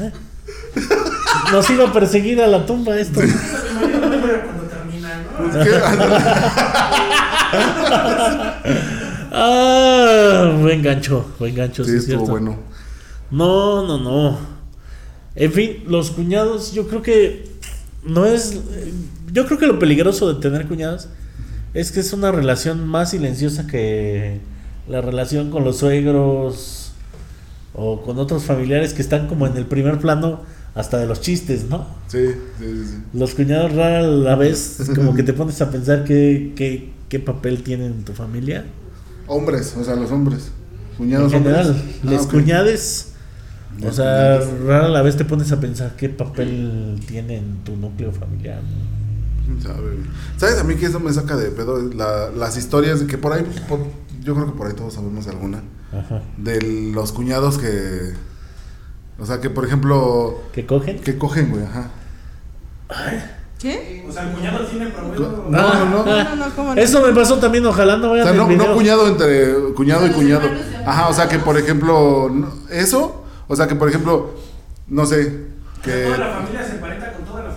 ¿Eh? 0.00 0.12
Nos 1.52 1.68
iba 1.70 1.88
a 1.88 1.92
perseguir 1.92 2.40
a 2.40 2.46
la 2.46 2.64
tumba 2.66 2.98
esto. 2.98 3.20
Cuando 3.20 4.62
termina, 4.68 5.22
¿no? 5.38 5.64
¿Qué? 5.64 5.70
Ah, 9.32 10.56
buen 10.60 10.82
gancho, 10.82 11.24
buen 11.38 11.54
gancho, 11.54 11.84
Sí, 11.84 11.90
sí, 11.92 11.96
es 11.96 12.02
estuvo 12.04 12.26
cierto. 12.26 12.32
bueno. 12.32 12.56
No, 13.30 13.86
no, 13.86 13.98
no. 13.98 14.38
En 15.36 15.52
fin, 15.52 15.84
los 15.86 16.10
cuñados, 16.10 16.72
yo 16.72 16.88
creo 16.88 17.00
que 17.02 17.48
no 18.02 18.26
es. 18.26 18.58
Yo 19.32 19.46
creo 19.46 19.58
que 19.58 19.66
lo 19.66 19.78
peligroso 19.78 20.32
de 20.32 20.40
tener 20.40 20.66
cuñados 20.66 21.08
es 21.74 21.92
que 21.92 22.00
es 22.00 22.12
una 22.12 22.32
relación 22.32 22.86
más 22.86 23.10
silenciosa 23.10 23.66
que 23.66 24.40
la 24.88 25.00
relación 25.00 25.50
con 25.50 25.64
los 25.64 25.78
suegros 25.78 26.92
o 27.74 28.02
con 28.02 28.18
otros 28.18 28.44
familiares 28.44 28.92
que 28.92 29.02
están 29.02 29.28
como 29.28 29.46
en 29.46 29.56
el 29.56 29.66
primer 29.66 29.98
plano 29.98 30.40
hasta 30.74 30.98
de 30.98 31.06
los 31.06 31.20
chistes, 31.20 31.68
¿no? 31.68 31.86
Sí, 32.08 32.26
sí, 32.58 32.84
sí. 32.84 32.96
Los 33.12 33.34
cuñados 33.34 33.72
rara 33.74 34.02
la 34.02 34.34
vez 34.36 34.90
como 34.94 35.14
que 35.14 35.22
te 35.22 35.32
pones 35.32 35.60
a 35.62 35.70
pensar 35.70 36.04
qué, 36.04 36.52
qué, 36.56 36.90
qué 37.08 37.20
papel 37.20 37.62
tienen 37.62 37.92
en 37.92 38.04
tu 38.04 38.12
familia. 38.12 38.64
Hombres, 39.26 39.76
o 39.78 39.84
sea, 39.84 39.94
los 39.94 40.10
hombres. 40.10 40.50
En 40.92 40.96
Cuñados 40.96 41.32
general, 41.32 41.70
hombres. 41.70 41.84
Ah, 42.04 42.10
les 42.10 42.26
cuñades. 42.26 43.12
O 43.86 43.92
sea, 43.92 44.38
cuñades. 44.40 44.60
rara 44.64 44.88
la 44.88 45.02
vez 45.02 45.16
te 45.16 45.24
pones 45.24 45.50
a 45.52 45.60
pensar 45.60 45.94
qué 45.96 46.08
papel 46.08 47.00
tiene 47.06 47.38
en 47.38 47.64
tu 47.64 47.76
núcleo 47.76 48.12
familiar. 48.12 48.60
¿Quién 48.60 48.99
sabe? 49.62 49.98
¿Sabes 50.36 50.58
a 50.58 50.64
mí 50.64 50.74
que 50.76 50.86
eso 50.86 51.00
me 51.00 51.12
saca 51.12 51.36
de 51.36 51.50
pedo? 51.50 51.78
La- 51.94 52.30
las 52.30 52.56
historias 52.56 53.00
de 53.00 53.06
que 53.06 53.18
por 53.18 53.32
ahí, 53.32 53.42
por- 53.68 53.80
yo 54.22 54.34
creo 54.34 54.46
que 54.46 54.52
por 54.52 54.66
ahí 54.66 54.74
todos 54.74 54.94
sabemos 54.94 55.26
alguna. 55.28 55.62
Ajá. 55.92 56.22
De 56.36 56.60
los 56.92 57.12
cuñados 57.12 57.58
que. 57.58 58.12
O 59.18 59.26
sea, 59.26 59.40
que 59.40 59.50
por 59.50 59.64
ejemplo. 59.66 60.42
¿Qué 60.52 60.64
cogen? 60.66 60.98
Que 61.00 61.18
cogen, 61.18 61.50
güey, 61.50 61.64
ajá. 61.64 61.90
¿Qué? 63.58 64.04
O 64.08 64.12
sea, 64.12 64.22
el 64.22 64.34
cuñado 64.34 64.64
tiene 64.66 64.86
promedio. 64.88 65.44
No, 65.48 65.74
no, 65.74 65.84
no. 65.84 66.04
No, 66.04 66.24
no, 66.24 66.36
no, 66.36 66.54
¿cómo 66.56 66.74
no? 66.74 66.80
Eso 66.80 67.06
me 67.06 67.12
pasó 67.12 67.38
también, 67.38 67.64
ojalá 67.66 67.96
no 67.98 68.06
O 68.08 68.10
vayan 68.12 68.24
sea, 68.24 68.32
el 68.32 68.38
no, 68.38 68.46
video. 68.48 68.68
no 68.68 68.74
cuñado 68.74 69.06
entre 69.06 69.54
cuñado 69.74 70.06
y 70.06 70.10
cuñado. 70.10 70.48
de- 70.48 70.76
Ajá, 70.86 71.08
o 71.08 71.12
sea, 71.14 71.28
que 71.28 71.38
por 71.38 71.58
ejemplo. 71.58 72.30
Eso, 72.70 73.24
o 73.48 73.54
sea, 73.56 73.66
que 73.68 73.74
por 73.74 73.88
ejemplo. 73.88 74.34
No 74.88 75.04
sé. 75.04 75.44
Que. 75.82 76.04
Toda 76.06 76.18
la 76.18 76.30
familia 76.32 76.64
se 76.66 76.76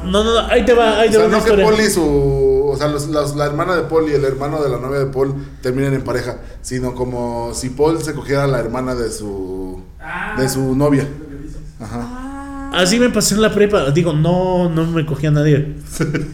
No, 0.06 0.24
no, 0.24 0.34
no, 0.34 0.40
ahí 0.48 0.64
te 0.66 0.74
va, 0.74 1.00
ahí 1.00 1.10
O 1.10 1.12
te 1.12 1.18
va 1.18 1.24
sea, 1.24 1.32
no 1.32 1.38
que 1.44 1.50
historia. 1.50 1.66
Paul 1.66 1.80
y 1.80 1.90
su. 1.90 2.64
O 2.72 2.76
sea, 2.78 2.88
los- 2.88 3.08
los- 3.08 3.36
la 3.36 3.46
hermana 3.46 3.76
de 3.76 3.84
Paul 3.84 4.10
y 4.10 4.14
el 4.14 4.24
hermano 4.26 4.62
de 4.64 4.70
la 4.70 4.78
novia 4.78 5.00
de 5.00 5.06
Paul 5.08 5.34
terminen 5.62 5.94
en 5.94 6.02
pareja. 6.04 6.38
Sino 6.62 6.96
como 6.96 7.54
si 7.54 7.70
Paul 7.70 8.02
se 8.02 8.14
cogiera 8.14 8.46
a 8.46 8.48
la 8.48 8.60
hermana 8.60 8.96
de 8.96 9.12
su. 9.12 9.82
Ah, 10.00 10.36
de 10.40 10.50
su 10.50 10.76
novia. 10.76 11.04
que. 11.04 11.84
Ajá. 11.84 12.00
Ah, 12.02 12.72
Así 12.76 13.00
me 13.00 13.10
pasó 13.10 13.36
en 13.36 13.42
la 13.42 13.54
prepa. 13.54 13.92
Digo, 13.92 14.14
no, 14.14 14.70
no 14.70 14.86
me 14.88 15.06
cogía 15.06 15.30
a 15.30 15.34
nadie. 15.34 15.76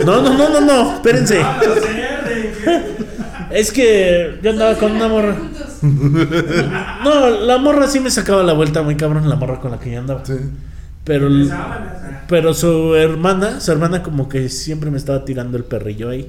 No, 0.06 0.22
no, 0.22 0.38
no, 0.38 0.50
no, 0.50 0.62
no, 0.62 0.94
espérense. 0.96 1.42
Ah, 1.42 1.60
Es 3.52 3.72
que 3.72 4.40
yo 4.44 4.52
andaba 4.52 4.76
con 4.76 4.92
una 4.94 5.08
morra. 5.08 5.36
No, 7.04 7.30
la 7.30 7.58
morra 7.58 7.88
sí 7.88 8.00
me 8.00 8.12
sacaba 8.12 8.44
la 8.44 8.54
vuelta 8.54 8.82
muy 8.84 8.96
cabrón, 8.96 9.28
la 9.28 9.36
morra 9.36 9.60
con 9.60 9.72
la 9.72 9.80
que 9.80 9.92
yo 9.92 10.00
andaba. 10.00 10.24
Sí. 10.26 10.34
Pero, 11.04 11.30
pero 12.28 12.54
su 12.54 12.96
hermana, 12.96 13.60
su 13.60 13.72
hermana 13.72 14.04
como 14.04 14.30
que 14.30 14.50
siempre 14.50 14.92
me 14.92 14.98
estaba 14.98 15.26
tirando 15.26 15.58
el 15.58 15.64
perrillo 15.64 16.10
ahí. 16.10 16.28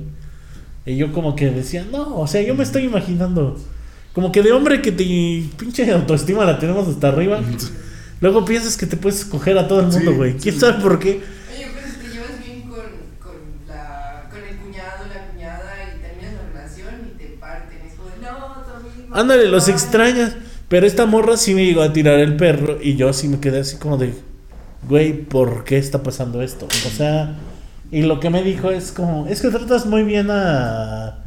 Y 0.87 0.97
yo 0.97 1.13
como 1.13 1.37
que 1.37 1.51
decía, 1.51 1.87
no, 1.91 2.17
o 2.19 2.27
sea, 2.27 2.43
yo 2.43 2.55
me 2.55 2.63
estoy 2.63 2.85
imaginando. 2.85 3.59
Como 4.13 4.33
que 4.33 4.43
de 4.43 4.53
hombre 4.53 4.83
que 4.83 4.91
te 4.91 5.05
pinche 5.59 5.91
autoestima 5.93 6.45
la 6.45 6.59
tenemos 6.59 6.89
hasta 6.89 7.09
arriba. 7.09 7.41
Luego 8.21 8.45
piensas 8.45 8.77
que 8.77 8.87
te 8.87 8.97
puedes 8.97 9.25
coger 9.25 9.57
a 9.59 9.69
todo 9.69 9.81
el 9.81 9.87
mundo, 9.87 10.11
Sí, 10.11 10.17
güey. 10.17 10.37
¿Quién 10.37 10.59
sabe 10.59 10.83
por 10.83 10.99
qué? 10.99 11.21
Oye, 11.53 11.69
pero 11.75 11.87
te 12.03 12.09
llevas 12.13 12.45
bien 12.45 12.63
con, 12.63 12.81
con, 13.19 13.37
la, 13.69 14.29
con 14.31 14.41
el 14.43 14.57
cuñado, 14.57 15.07
la 15.09 15.27
cuñada 15.33 15.73
y 15.85 16.01
terminas 16.03 16.35
la 16.35 16.49
relación 16.53 16.95
y 17.07 17.19
te 17.19 17.25
parten. 17.39 17.79
Es 17.87 17.95
como, 17.95 18.11
no, 18.21 18.63
tu 18.63 18.89
amigo. 18.89 19.15
Ándale, 19.15 19.49
los 19.49 19.69
ay". 19.69 19.75
extrañas. 19.75 20.37
Pero 20.69 20.87
esta 20.87 21.05
morra 21.05 21.37
sí 21.37 21.53
me 21.55 21.65
llegó 21.65 21.83
a 21.83 21.93
tirar 21.93 22.21
el 22.21 22.37
perro 22.37 22.79
y 22.81 22.95
yo 22.95 23.13
sí 23.13 23.27
me 23.27 23.41
quedé 23.41 23.61
así 23.61 23.77
como 23.77 23.97
de, 23.97 24.15
güey, 24.89 25.13
¿por 25.25 25.65
qué 25.65 25.79
está 25.79 26.03
pasando 26.03 26.43
esto? 26.43 26.67
O 26.87 26.91
sea, 26.91 27.37
y 27.93 28.03
lo 28.03 28.21
que 28.21 28.31
me 28.31 28.43
dijo 28.43 28.71
es 28.71 28.93
como, 28.93 29.27
es 29.27 29.41
que 29.43 29.49
tratas 29.49 29.87
muy 29.87 30.03
bien 30.05 30.29
a 30.31 31.25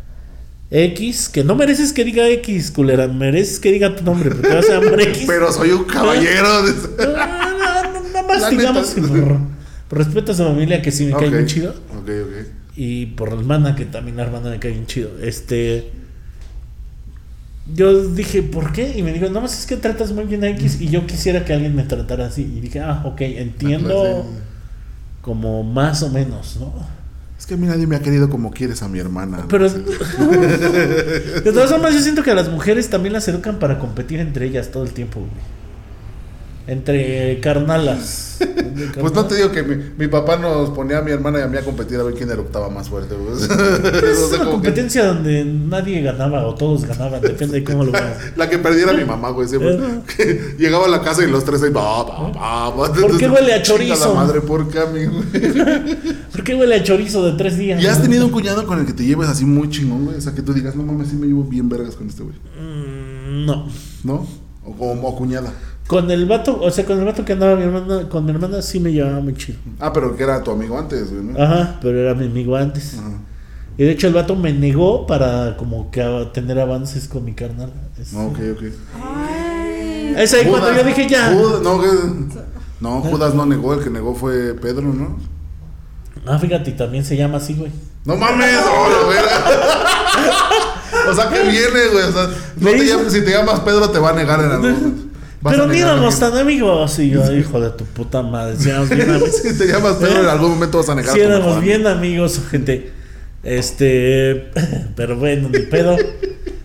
X, 0.72 1.30
que 1.30 1.44
no 1.44 1.56
mereces 1.56 1.94
que 1.94 2.04
diga 2.04 2.28
X, 2.30 2.72
culera, 2.72 3.08
mereces 3.08 3.60
que 3.60 3.72
diga 3.72 3.96
tu 3.96 4.04
nombre, 4.04 4.32
porque 4.32 4.48
vas 4.56 4.70
a 4.70 4.80
llamar 4.80 5.00
X. 5.02 5.24
Pero 5.28 5.52
soy 5.52 5.72
un 5.72 5.84
caballero. 5.86 6.64
de- 6.64 6.74
Ah, 7.18 7.84
no, 7.94 8.00
no, 8.02 8.10
nada 8.10 8.28
más 8.28 8.42
La 8.42 8.50
digamos 8.50 8.96
neta. 8.98 9.08
que 9.14 9.22
por, 9.22 9.38
por 9.90 9.98
respeto 10.00 10.32
a 10.32 10.36
su 10.36 10.44
familia 10.44 10.82
que 10.82 10.92
sí 10.92 11.06
me 11.06 11.12
cae 11.14 11.30
muy 11.30 11.46
chido. 11.46 11.72
Ok, 11.72 12.10
ok. 12.10 12.48
Y 12.76 13.06
por 13.08 13.32
la 13.32 13.40
hermana, 13.40 13.76
que 13.76 13.86
también 13.86 14.18
la 14.18 14.24
hermana 14.24 14.50
me 14.50 14.58
cae 14.60 14.72
bien 14.72 14.88
chido. 14.88 15.12
Este. 15.22 15.92
Yo 17.74 18.10
dije, 18.10 18.44
¿por 18.44 18.74
qué? 18.74 18.98
Y 18.98 19.04
me 19.04 19.14
dijo, 19.14 19.30
no, 19.30 19.40
más 19.42 19.58
es 19.58 19.66
que 19.66 19.78
tratas 19.78 20.12
muy 20.12 20.26
bien 20.26 20.44
a 20.44 20.50
X 20.50 20.82
y 20.82 20.90
yo 20.90 21.06
quisiera 21.08 21.46
que 21.46 21.54
alguien 21.54 21.76
me 21.76 21.84
tratara 21.84 22.26
así. 22.28 22.42
Y 22.42 22.60
dije, 22.60 22.82
ah, 22.82 23.02
ok, 23.06 23.22
entiendo 23.22 24.04
Ah, 24.04 24.22
sí. 24.24 24.38
como 25.22 25.64
más 25.64 26.04
o 26.04 26.10
menos, 26.10 26.58
¿no? 26.60 26.74
Es 27.40 27.46
que 27.46 27.54
a 27.54 27.58
mí 27.58 27.66
nadie 27.68 27.88
me 27.88 27.96
ha 27.96 28.00
querido 28.00 28.30
como 28.30 28.52
quieres 28.52 28.84
a 28.84 28.88
mi 28.90 29.00
hermana. 29.00 29.46
Pero. 29.50 29.70
de 29.70 31.52
todas 31.54 31.70
formas, 31.72 31.94
yo 31.94 32.02
siento 32.02 32.22
que 32.24 32.32
a 32.32 32.36
las 32.36 32.50
mujeres 32.50 32.90
también 32.90 33.14
las 33.14 33.28
educan 33.28 33.60
para 33.60 33.80
competir 33.80 34.20
entre 34.20 34.46
ellas 34.46 34.70
todo 34.72 34.84
el 34.84 34.92
tiempo, 34.92 35.20
güey. 35.20 35.32
Entre 36.68 37.40
carnalas. 37.42 38.30
Pues 39.00 39.14
no 39.14 39.26
te 39.26 39.36
digo 39.36 39.52
que 39.52 39.62
mi, 39.64 39.76
mi 39.98 40.08
papá 40.08 40.36
nos 40.36 40.72
ponía 40.72 40.98
a 40.98 41.02
mi 41.02 41.12
hermana 41.12 41.40
y 41.40 41.42
a 41.44 41.48
mí 41.48 41.58
a 41.58 41.62
competir 41.64 42.00
a 42.00 42.04
ver 42.04 42.16
quién 42.16 42.30
eructaba 42.30 42.70
más 42.70 42.90
fuerte. 42.90 43.16
güey. 43.16 43.36
Es 43.44 44.18
O 44.20 44.30
sea, 44.30 44.38
una 44.40 44.46
que 44.46 44.52
competencia 44.52 45.06
donde 45.06 45.46
nadie 45.46 46.02
ganaba 46.02 46.46
o 46.46 46.56
todos 46.56 46.84
ganaban, 46.86 47.22
depende 47.22 47.60
de 47.60 47.64
cómo 47.64 47.86
lo 47.86 47.92
veas. 47.92 48.18
la 48.36 48.50
que 48.50 48.58
perdiera 48.58 48.92
mi 48.94 49.06
mamá, 49.06 49.30
güey. 49.30 49.48
Siempre. 49.48 49.78
Que 50.18 50.56
llegaba 50.58 50.86
a 50.88 50.90
la 50.90 51.02
casa 51.02 51.24
y 51.24 51.30
los 51.30 51.46
tres 51.46 51.62
ahí. 51.64 51.70
Ba, 51.70 52.04
ba, 52.04 52.32
ba, 52.32 52.70
ba. 52.72 52.94
¿Por 52.94 53.18
qué 53.18 53.30
huele 53.30 53.54
a 53.54 53.62
chorizo? 53.62 54.10
La 54.10 54.14
madre. 54.22 54.42
¿Por 54.42 54.68
qué 54.70 56.56
huele 56.56 56.76
a 56.76 56.84
chorizo 56.84 57.24
de 57.26 57.38
tres 57.38 57.58
días? 57.58 57.82
¿Y 57.82 57.88
has 57.88 58.02
tenido 58.02 58.26
un 58.26 58.32
cuñado 58.32 58.66
con 58.66 58.80
el 58.80 58.86
que 58.86 58.94
te 58.94 59.06
lleves 59.06 59.30
así 59.30 59.46
muy 59.46 59.70
chingón, 59.70 60.06
güey? 60.06 60.18
O 60.18 60.22
sea, 60.22 60.34
que 60.34 60.42
tú 60.42 60.54
digas, 60.54 60.76
no 60.76 60.84
mames, 60.84 61.10
sí 61.10 61.16
me 61.16 61.28
llevo 61.28 61.44
bien 61.44 61.70
vergas 61.70 61.96
con 61.96 62.08
este 62.10 62.24
güey. 62.24 62.36
Mm, 62.60 63.46
no. 63.46 63.68
¿No? 64.04 64.28
O, 64.66 64.72
o, 64.72 65.08
o 65.08 65.16
cuñada. 65.16 65.54
Con 65.88 66.10
el 66.12 66.26
vato, 66.26 66.60
o 66.62 66.72
sea, 66.72 66.86
con 66.86 66.98
el 67.00 67.06
vato 67.06 67.26
que 67.26 67.34
andaba 67.34 67.56
mi 67.56 67.64
hermana, 67.64 68.08
con 68.10 68.26
mi 68.26 68.32
hermana 68.32 68.62
sí 68.62 68.80
me 68.80 68.92
llevaba 68.92 69.20
muy 69.20 69.36
chido. 69.36 69.60
Ah, 69.80 69.92
pero 69.94 70.16
que 70.16 70.24
era 70.24 70.42
tu 70.42 70.52
amigo 70.52 70.78
antes, 70.80 71.12
güey, 71.12 71.24
¿no? 71.24 71.42
Ajá, 71.42 71.78
pero 71.82 72.00
era 72.00 72.14
mi 72.14 72.26
amigo 72.26 72.56
antes. 72.56 72.96
Ajá. 72.98 73.10
Y 73.78 73.84
de 73.84 73.92
hecho 73.92 74.08
el 74.08 74.14
vato 74.14 74.36
me 74.36 74.54
negó 74.54 75.06
para 75.08 75.58
como 75.58 75.92
que 75.92 76.02
a- 76.02 76.32
tener 76.32 76.60
avances 76.60 77.08
con 77.08 77.26
mi 77.26 77.34
carnal. 77.34 77.72
Es- 78.00 78.14
No, 78.14 78.28
ok, 78.28 78.40
ok. 78.54 78.64
Ay. 79.04 80.16
Es 80.18 80.34
ahí 80.34 80.46
cuando 80.46 80.74
yo 80.74 80.84
dije 80.84 81.08
ya. 81.10 81.34
Judas- 81.34 81.62
no, 81.62 81.82
que- 81.82 82.38
no, 82.80 83.02
Judas 83.02 83.34
no 83.34 83.46
negó, 83.46 83.74
el 83.74 83.84
que 83.84 83.90
negó 83.90 84.16
fue 84.16 84.54
Pedro, 84.54 84.84
¿no? 84.84 85.18
Ah, 86.26 86.38
fíjate, 86.40 86.72
también 86.74 87.04
se 87.04 87.18
llama 87.18 87.38
así, 87.38 87.56
güey. 87.56 87.72
No 88.06 88.16
mames, 88.16 88.56
oh, 88.66 89.12
la. 89.12 91.12
O 91.12 91.14
sea, 91.14 91.30
que 91.30 91.42
viene, 91.44 91.88
güey. 91.92 92.04
O 92.06 92.12
sea, 92.12 92.30
no 92.58 92.70
te 92.72 92.86
llamas- 92.86 93.12
si 93.12 93.22
te 93.24 93.32
llamas 93.32 93.60
Pedro, 93.62 93.90
te 93.90 94.00
va 94.00 94.12
a 94.12 94.14
negar 94.14 94.40
en 94.40 94.52
algún 94.52 94.72
momento. 94.72 95.04
Pero 95.52 95.64
a 95.64 95.68
ni 95.68 95.74
negar 95.74 95.94
éramos 95.98 96.16
que- 96.16 96.22
tan 96.22 96.38
amigos. 96.38 97.00
Y 97.00 97.10
yo, 97.10 97.34
hijo 97.38 97.60
de 97.60 97.70
tu 97.72 97.86
puta 97.86 98.22
madre. 98.22 98.56
Si 98.58 98.70
éramos 98.70 98.90
bien 98.90 99.10
amigos. 99.10 99.30
Si 99.42 99.58
te 99.58 99.68
llamas 99.68 99.96
Pedro, 99.98 100.22
en 100.22 100.28
algún 100.28 100.50
momento 100.52 100.78
vas 100.78 100.90
a 100.90 100.96
negar. 100.96 101.14
Si 101.14 101.20
éramos 101.20 101.62
bien 101.62 101.86
amigos, 101.88 102.40
gente. 102.50 102.92
Este. 103.44 104.52
Pero 104.96 105.18
bueno, 105.18 105.50
ni 105.50 105.60
pedo. 105.60 105.98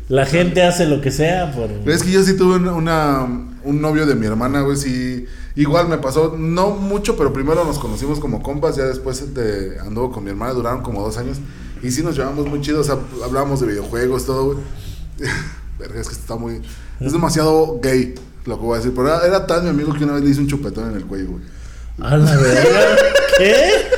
La 0.08 0.24
gente 0.24 0.62
hace 0.62 0.86
lo 0.86 1.00
que 1.00 1.10
sea 1.10 1.52
por. 1.52 1.68
Pero 1.68 1.92
Es 1.94 2.02
que 2.02 2.10
yo 2.10 2.22
sí 2.22 2.36
tuve 2.36 2.56
una, 2.56 2.72
una- 2.74 3.48
un 3.64 3.80
novio 3.82 4.06
de 4.06 4.14
mi 4.14 4.26
hermana, 4.26 4.62
güey, 4.62 4.76
sí. 4.76 5.26
Igual 5.54 5.88
me 5.88 5.98
pasó, 5.98 6.36
no 6.38 6.70
mucho, 6.70 7.16
pero 7.16 7.32
primero 7.32 7.64
nos 7.64 7.80
conocimos 7.80 8.20
como 8.20 8.42
compas, 8.44 8.76
ya 8.76 8.84
después 8.84 9.34
de, 9.34 9.76
anduvo 9.80 10.12
con 10.12 10.22
mi 10.22 10.30
hermana, 10.30 10.52
duraron 10.52 10.82
como 10.82 11.02
dos 11.02 11.18
años. 11.18 11.38
Y 11.82 11.90
sí 11.90 12.02
nos 12.04 12.16
llevamos 12.16 12.46
muy 12.46 12.60
chido, 12.60 12.80
o 12.80 12.84
sea, 12.84 12.96
hablábamos 13.24 13.60
de 13.60 13.66
videojuegos, 13.66 14.24
todo, 14.24 14.44
güey. 14.54 14.58
Verga, 15.80 16.00
es 16.00 16.08
que 16.08 16.14
está 16.14 16.36
muy... 16.36 16.62
Es 17.00 17.12
demasiado 17.12 17.80
gay, 17.82 18.14
lo 18.44 18.56
que 18.58 18.62
voy 18.64 18.74
a 18.74 18.76
decir. 18.78 18.92
Pero 18.94 19.08
era, 19.08 19.26
era 19.26 19.46
tan 19.46 19.64
mi 19.64 19.70
amigo 19.70 19.92
que 19.94 20.04
una 20.04 20.14
vez 20.14 20.24
le 20.24 20.30
hice 20.30 20.40
un 20.40 20.48
chupetón 20.48 20.90
en 20.90 20.96
el 20.96 21.04
cuello, 21.04 21.30
güey. 21.30 21.42
A 22.00 22.16
la 22.16 22.36
verga. 22.36 22.80
¿Qué? 23.38 23.88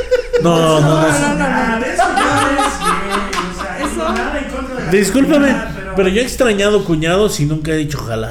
No, 0.43 0.59
no, 0.59 0.81
no. 0.81 0.97
Ah, 0.97 1.79
de 1.83 1.93
eso 1.93 2.03
ya 2.17 2.51
es 2.51 2.79
gay, 2.81 3.41
o 3.51 3.63
sea, 3.63 3.79
Eso- 3.79 3.97
no 4.09 4.13
nada 4.15 4.39
en 4.39 4.45
contra 4.51 4.75
de 4.77 4.85
la 4.87 4.91
Discúlpame, 4.91 5.57
pero 5.97 6.09
yo 6.09 6.21
he 6.21 6.25
extrañado 6.25 6.85
cuñados 6.85 7.39
y 7.41 7.45
nunca 7.47 7.73
he 7.73 7.77
dicho 7.77 7.99
ojalá. 8.03 8.31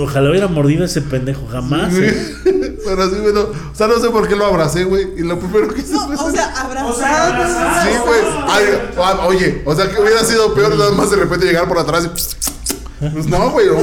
Ojalá 0.00 0.30
hubiera 0.30 0.48
mordido 0.48 0.84
ese 0.84 1.00
pendejo 1.02 1.46
jamás. 1.50 1.92
¿eh? 1.94 2.34
Pero 2.84 3.08
sí, 3.10 3.16
güey, 3.20 3.32
no, 3.32 3.40
o 3.42 3.74
sea, 3.74 3.86
no 3.86 3.98
sé 3.98 4.10
por 4.10 4.28
qué 4.28 4.36
lo 4.36 4.44
abracé, 4.46 4.84
güey. 4.84 5.08
Y 5.16 5.22
lo 5.22 5.38
primero 5.38 5.72
que 5.72 5.80
hice 5.80 5.92
No, 5.92 6.06
fue... 6.06 6.16
o 6.16 6.30
sea, 6.30 6.52
O 6.54 6.58
abrazado. 6.66 6.94
sea, 6.94 7.26
abrazado. 7.28 7.82
Sí, 7.90 7.98
güey. 8.06 8.20
Ah, 8.98 9.26
Oye, 9.26 9.62
o 9.64 9.74
sea, 9.74 9.88
que 9.88 10.00
hubiera 10.00 10.22
sido 10.24 10.52
peor 10.54 10.76
nada 10.76 10.92
más 10.92 11.10
de 11.10 11.16
repente 11.16 11.46
llegar 11.46 11.66
por 11.68 11.78
atrás 11.78 12.04
y... 12.04 12.08
Pues 12.98 13.26
no, 13.26 13.50
güey. 13.50 13.66
no, 13.66 13.74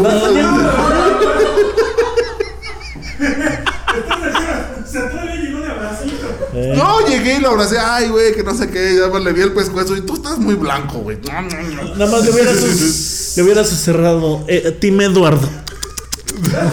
O 4.83 4.87
sea, 4.87 5.09
todavía 5.09 5.35
llegó 5.35 5.59
de 5.59 5.67
abracito. 5.71 6.27
Eh, 6.53 6.73
No, 6.75 7.05
llegué 7.07 7.37
y 7.37 7.39
lo 7.39 7.49
abracé. 7.49 7.77
Ay, 7.79 8.09
güey, 8.09 8.33
que 8.33 8.43
no 8.43 8.53
sé 8.55 8.69
qué. 8.69 8.95
Ya 8.97 9.07
le 9.19 9.33
vi 9.33 9.41
el 9.41 9.53
pescuezo 9.53 9.95
y 9.95 10.01
tú 10.01 10.15
estás 10.15 10.37
muy 10.37 10.55
blanco, 10.55 10.99
güey. 10.99 11.17
Nada 11.25 11.41
más 11.41 12.23
le 12.25 12.31
hubieras, 12.31 12.55
sus- 12.59 13.33
le 13.37 13.43
hubieras 13.43 13.69
cerrado. 13.69 14.43
Eh, 14.47 14.75
Team 14.79 15.01
Eduardo. 15.01 15.47
O 15.47 16.49
sea, 16.49 16.71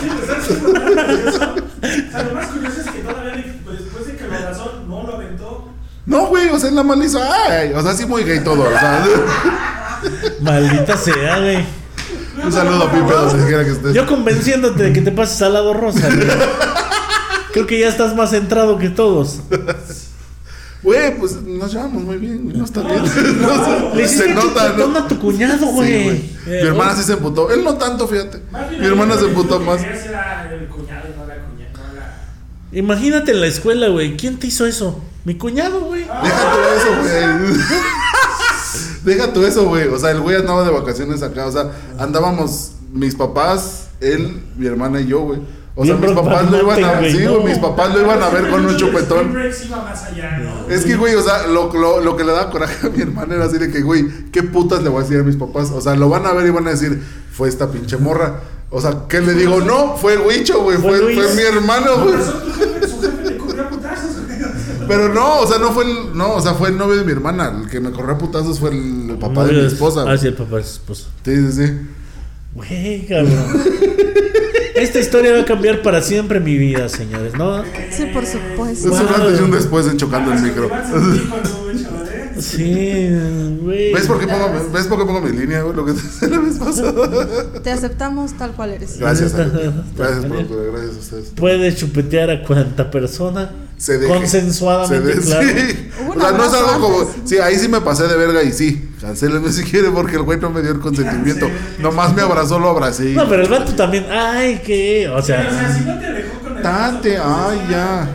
lo 2.24 2.34
más 2.34 2.46
curioso 2.48 2.80
es 2.80 2.90
que 2.90 2.98
todavía 3.00 3.32
de- 3.36 3.42
después 3.78 4.06
de 4.06 4.16
que 4.16 4.24
lo 4.26 4.34
abrazó, 4.36 4.82
no 4.86 5.02
lo 5.06 5.14
aventó. 5.14 5.68
No, 6.06 6.26
güey, 6.26 6.48
o 6.48 6.58
sea, 6.58 6.70
más 6.84 6.98
le 6.98 7.06
hizo. 7.06 7.20
Ay, 7.22 7.72
o 7.74 7.82
sea, 7.82 7.94
sí, 7.94 8.04
muy 8.06 8.24
gay 8.24 8.40
todo. 8.42 8.62
O 8.64 8.70
sea, 8.70 9.06
Maldita 10.40 10.96
sea, 10.96 11.38
güey. 11.38 11.79
Un 12.44 12.52
saludo 12.52 12.84
a 12.84 12.90
Pipe, 12.92 13.12
donde 13.12 13.46
quiera 13.46 13.64
que 13.64 13.70
estés. 13.70 13.94
Yo 13.94 14.06
convenciéndote 14.06 14.82
de 14.84 14.92
que 14.92 15.00
te 15.02 15.12
pases 15.12 15.40
al 15.42 15.52
lado 15.54 15.72
rosa. 15.74 16.08
güey. 16.08 16.28
Creo 17.52 17.66
que 17.66 17.80
ya 17.80 17.88
estás 17.88 18.14
más 18.14 18.30
centrado 18.30 18.78
que 18.78 18.88
todos. 18.90 19.40
Güey, 20.82 21.18
pues 21.18 21.42
nos 21.42 21.72
llevamos 21.72 22.02
muy 22.04 22.16
bien, 22.16 22.44
güey. 22.44 22.56
No 22.56 22.64
está 22.64 22.80
bien. 22.82 23.02
No 23.40 23.94
Le 23.94 24.04
hiciste 24.04 24.28
se 24.28 24.34
nota, 24.34 24.72
¿no? 24.78 24.96
a 24.98 25.06
tu 25.08 25.18
cuñado, 25.18 25.58
Sí, 25.58 25.72
güey. 25.72 26.04
güey. 26.04 26.16
Eh, 26.46 26.60
Mi 26.62 26.68
hermana 26.68 26.94
sí 26.96 27.02
se 27.02 27.12
emputó. 27.14 27.50
Él 27.50 27.62
no 27.64 27.74
tanto, 27.74 28.08
fíjate. 28.08 28.40
Mi 28.78 28.86
hermana 28.86 29.16
se 29.18 29.26
emputó 29.26 29.60
más. 29.60 29.82
querías 29.82 30.06
era 30.06 30.48
el 30.50 30.68
cuñado 30.68 31.02
y 31.12 31.18
no 31.18 31.26
la 31.26 31.34
cuñada. 31.34 31.72
No 31.88 31.94
la... 32.72 32.78
Imagínate 32.78 33.32
en 33.32 33.40
la 33.42 33.46
escuela, 33.48 33.88
güey. 33.88 34.16
¿Quién 34.16 34.38
te 34.38 34.46
hizo 34.46 34.64
eso? 34.64 35.02
Mi 35.24 35.34
cuñado, 35.34 35.80
güey. 35.80 36.02
Deja 36.04 36.52
tú 36.52 36.58
eso, 36.76 37.00
güey. 37.02 37.60
Deja 39.04 39.32
tú 39.32 39.44
eso, 39.44 39.66
güey. 39.66 39.88
O 39.88 39.98
sea, 39.98 40.10
el 40.10 40.20
güey 40.20 40.36
andaba 40.36 40.64
de 40.64 40.70
vacaciones 40.70 41.22
acá. 41.22 41.46
O 41.46 41.52
sea, 41.52 41.70
andábamos 41.98 42.72
mis 42.92 43.14
papás, 43.14 43.88
él, 44.00 44.42
mi 44.56 44.66
hermana 44.66 45.00
y 45.00 45.06
yo, 45.06 45.20
güey. 45.20 45.40
O 45.76 45.86
sea, 45.86 45.94
mis 45.96 46.10
papás 46.10 46.50
lo 46.50 46.60
iban 46.60 46.84
a. 46.84 47.00
Sí, 47.00 47.24
güey, 47.26 47.44
mis 47.44 47.56
no. 47.56 47.68
papás 47.68 47.94
lo 47.94 48.00
iban 48.02 48.22
a 48.22 48.28
ver 48.28 48.50
con 48.50 48.66
un 48.66 48.76
chupetón. 48.76 49.32
¿no? 49.32 49.40
Es 50.68 50.84
que, 50.84 50.96
güey, 50.96 51.14
o 51.14 51.22
sea, 51.22 51.46
lo, 51.46 51.72
lo, 51.72 52.00
lo 52.00 52.16
que 52.16 52.24
le 52.24 52.32
daba 52.32 52.50
coraje 52.50 52.86
a 52.86 52.90
mi 52.90 53.00
hermana 53.00 53.36
era 53.36 53.44
así 53.44 53.56
de 53.56 53.70
que, 53.70 53.80
güey, 53.80 54.30
¿qué 54.32 54.42
putas 54.42 54.82
le 54.82 54.88
voy 54.90 55.00
a 55.00 55.02
decir 55.04 55.20
a 55.20 55.22
mis 55.22 55.36
papás? 55.36 55.70
O 55.70 55.80
sea, 55.80 55.94
lo 55.94 56.08
van 56.08 56.26
a 56.26 56.32
ver 56.32 56.46
y 56.46 56.50
van 56.50 56.66
a 56.66 56.70
decir, 56.70 57.02
fue 57.32 57.48
esta 57.48 57.70
pinche 57.70 57.96
morra. 57.96 58.40
O 58.70 58.80
sea, 58.80 59.04
¿qué 59.08 59.20
le 59.20 59.34
digo? 59.34 59.60
No, 59.60 59.96
fue 59.96 60.14
el 60.14 60.20
huicho, 60.20 60.62
güey, 60.62 60.76
Fue 60.78 60.98
fue, 60.98 61.34
mi 61.34 61.42
hermano, 61.42 62.02
güey. 62.04 62.14
razón, 62.14 62.42
tu 62.44 62.52
jefe, 62.52 62.88
su 62.88 63.00
jefe 63.00 63.30
le 63.30 63.36
corrió 63.38 63.62
a 63.64 63.68
putazos, 63.68 64.10
güey. 64.26 64.38
Pero 64.90 65.08
no, 65.08 65.38
o 65.38 65.46
sea, 65.46 65.58
no 65.60 65.70
fue 65.70 65.84
el, 65.84 66.16
no, 66.18 66.34
o 66.34 66.40
sea, 66.40 66.54
fue 66.54 66.70
el 66.70 66.76
novio 66.76 66.96
de 66.96 67.04
mi 67.04 67.12
hermana. 67.12 67.56
El 67.62 67.70
que 67.70 67.78
me 67.78 67.92
corrió 67.92 68.16
a 68.16 68.18
putazos 68.18 68.58
fue 68.58 68.70
el 68.70 69.16
papá 69.20 69.44
de 69.44 69.52
mi 69.52 69.64
esposa. 69.64 70.04
Ah, 70.04 70.18
sí, 70.18 70.26
el 70.26 70.34
papá 70.34 70.56
de 70.56 70.64
su 70.64 70.70
esposa. 70.70 71.06
Sí, 71.24 71.36
sí, 71.36 71.52
sí. 71.52 71.72
Güey, 72.54 73.06
cabrón. 73.06 73.62
Esta 74.74 74.98
historia 74.98 75.32
va 75.32 75.42
a 75.42 75.44
cambiar 75.44 75.82
para 75.82 76.02
siempre 76.02 76.40
mi 76.40 76.58
vida, 76.58 76.88
señores, 76.88 77.34
¿no? 77.34 77.62
Sí, 77.92 78.06
por 78.12 78.26
supuesto. 78.26 78.88
Es 78.88 79.00
un 79.00 79.14
antes 79.14 79.38
y 79.38 79.42
un 79.44 79.52
después 79.52 79.86
en 79.86 79.96
chocando 79.96 80.32
el 80.32 80.42
micro. 80.42 80.68
Sí, 82.40 83.08
güey. 83.62 83.92
¿Ves 83.92 84.06
por 84.06 84.18
qué 84.18 84.26
pongo, 84.26 84.50
¿ves 84.72 84.86
por 84.86 84.98
qué 84.98 85.04
pongo 85.04 85.20
mi 85.20 85.30
línea, 85.36 85.62
güey? 85.62 85.76
Lo 85.76 85.84
que 85.84 85.92
te 85.92 86.28
la 86.28 86.38
vez 86.38 86.56
pasada. 86.58 87.26
Te 87.62 87.70
aceptamos 87.70 88.32
tal 88.36 88.52
cual 88.52 88.70
eres. 88.70 88.98
Gracias. 88.98 89.32
Gracias, 89.34 90.24
productora. 90.24 90.62
Gracias 90.72 90.96
a 90.96 90.98
ustedes. 91.00 91.32
Puedes 91.36 91.76
chupetear 91.76 92.30
a 92.30 92.42
cuanta 92.44 92.90
persona 92.90 93.50
Se 93.76 93.98
deje. 93.98 94.12
consensuadamente, 94.12 95.20
Se 95.20 95.28
claro. 95.28 95.46
sí. 95.48 95.90
O 96.16 96.20
sea, 96.20 96.32
no 96.32 96.44
es 96.44 96.52
algo 96.54 96.80
como. 96.80 97.10
Sí, 97.24 97.38
ahí 97.38 97.56
sí 97.56 97.68
me 97.68 97.80
pasé 97.80 98.06
de 98.08 98.16
verga 98.16 98.42
y 98.42 98.52
sí. 98.52 98.88
Cancéleme 99.00 99.50
si 99.50 99.62
quiere 99.64 99.90
porque 99.90 100.16
el 100.16 100.22
güey 100.22 100.38
no 100.38 100.50
me 100.50 100.60
dio 100.62 100.72
el 100.72 100.80
consentimiento. 100.80 101.48
Nomás 101.78 102.14
me 102.14 102.22
abrazó, 102.22 102.58
lo 102.58 102.68
abracé. 102.70 103.14
No, 103.14 103.28
pero 103.28 103.42
el 103.42 103.48
vato 103.48 103.72
también, 103.74 104.06
ay, 104.10 104.60
qué, 104.64 105.08
o 105.08 105.16
O 105.16 105.22
sea, 105.22 105.50
sea, 105.50 105.74
si 105.78 105.84
no 105.84 105.98
te 105.98 106.12
dejó 106.12 106.38
con 106.40 106.56
el. 106.56 106.62
Tate, 106.62 107.16
ay, 107.16 107.66
ya. 107.70 108.08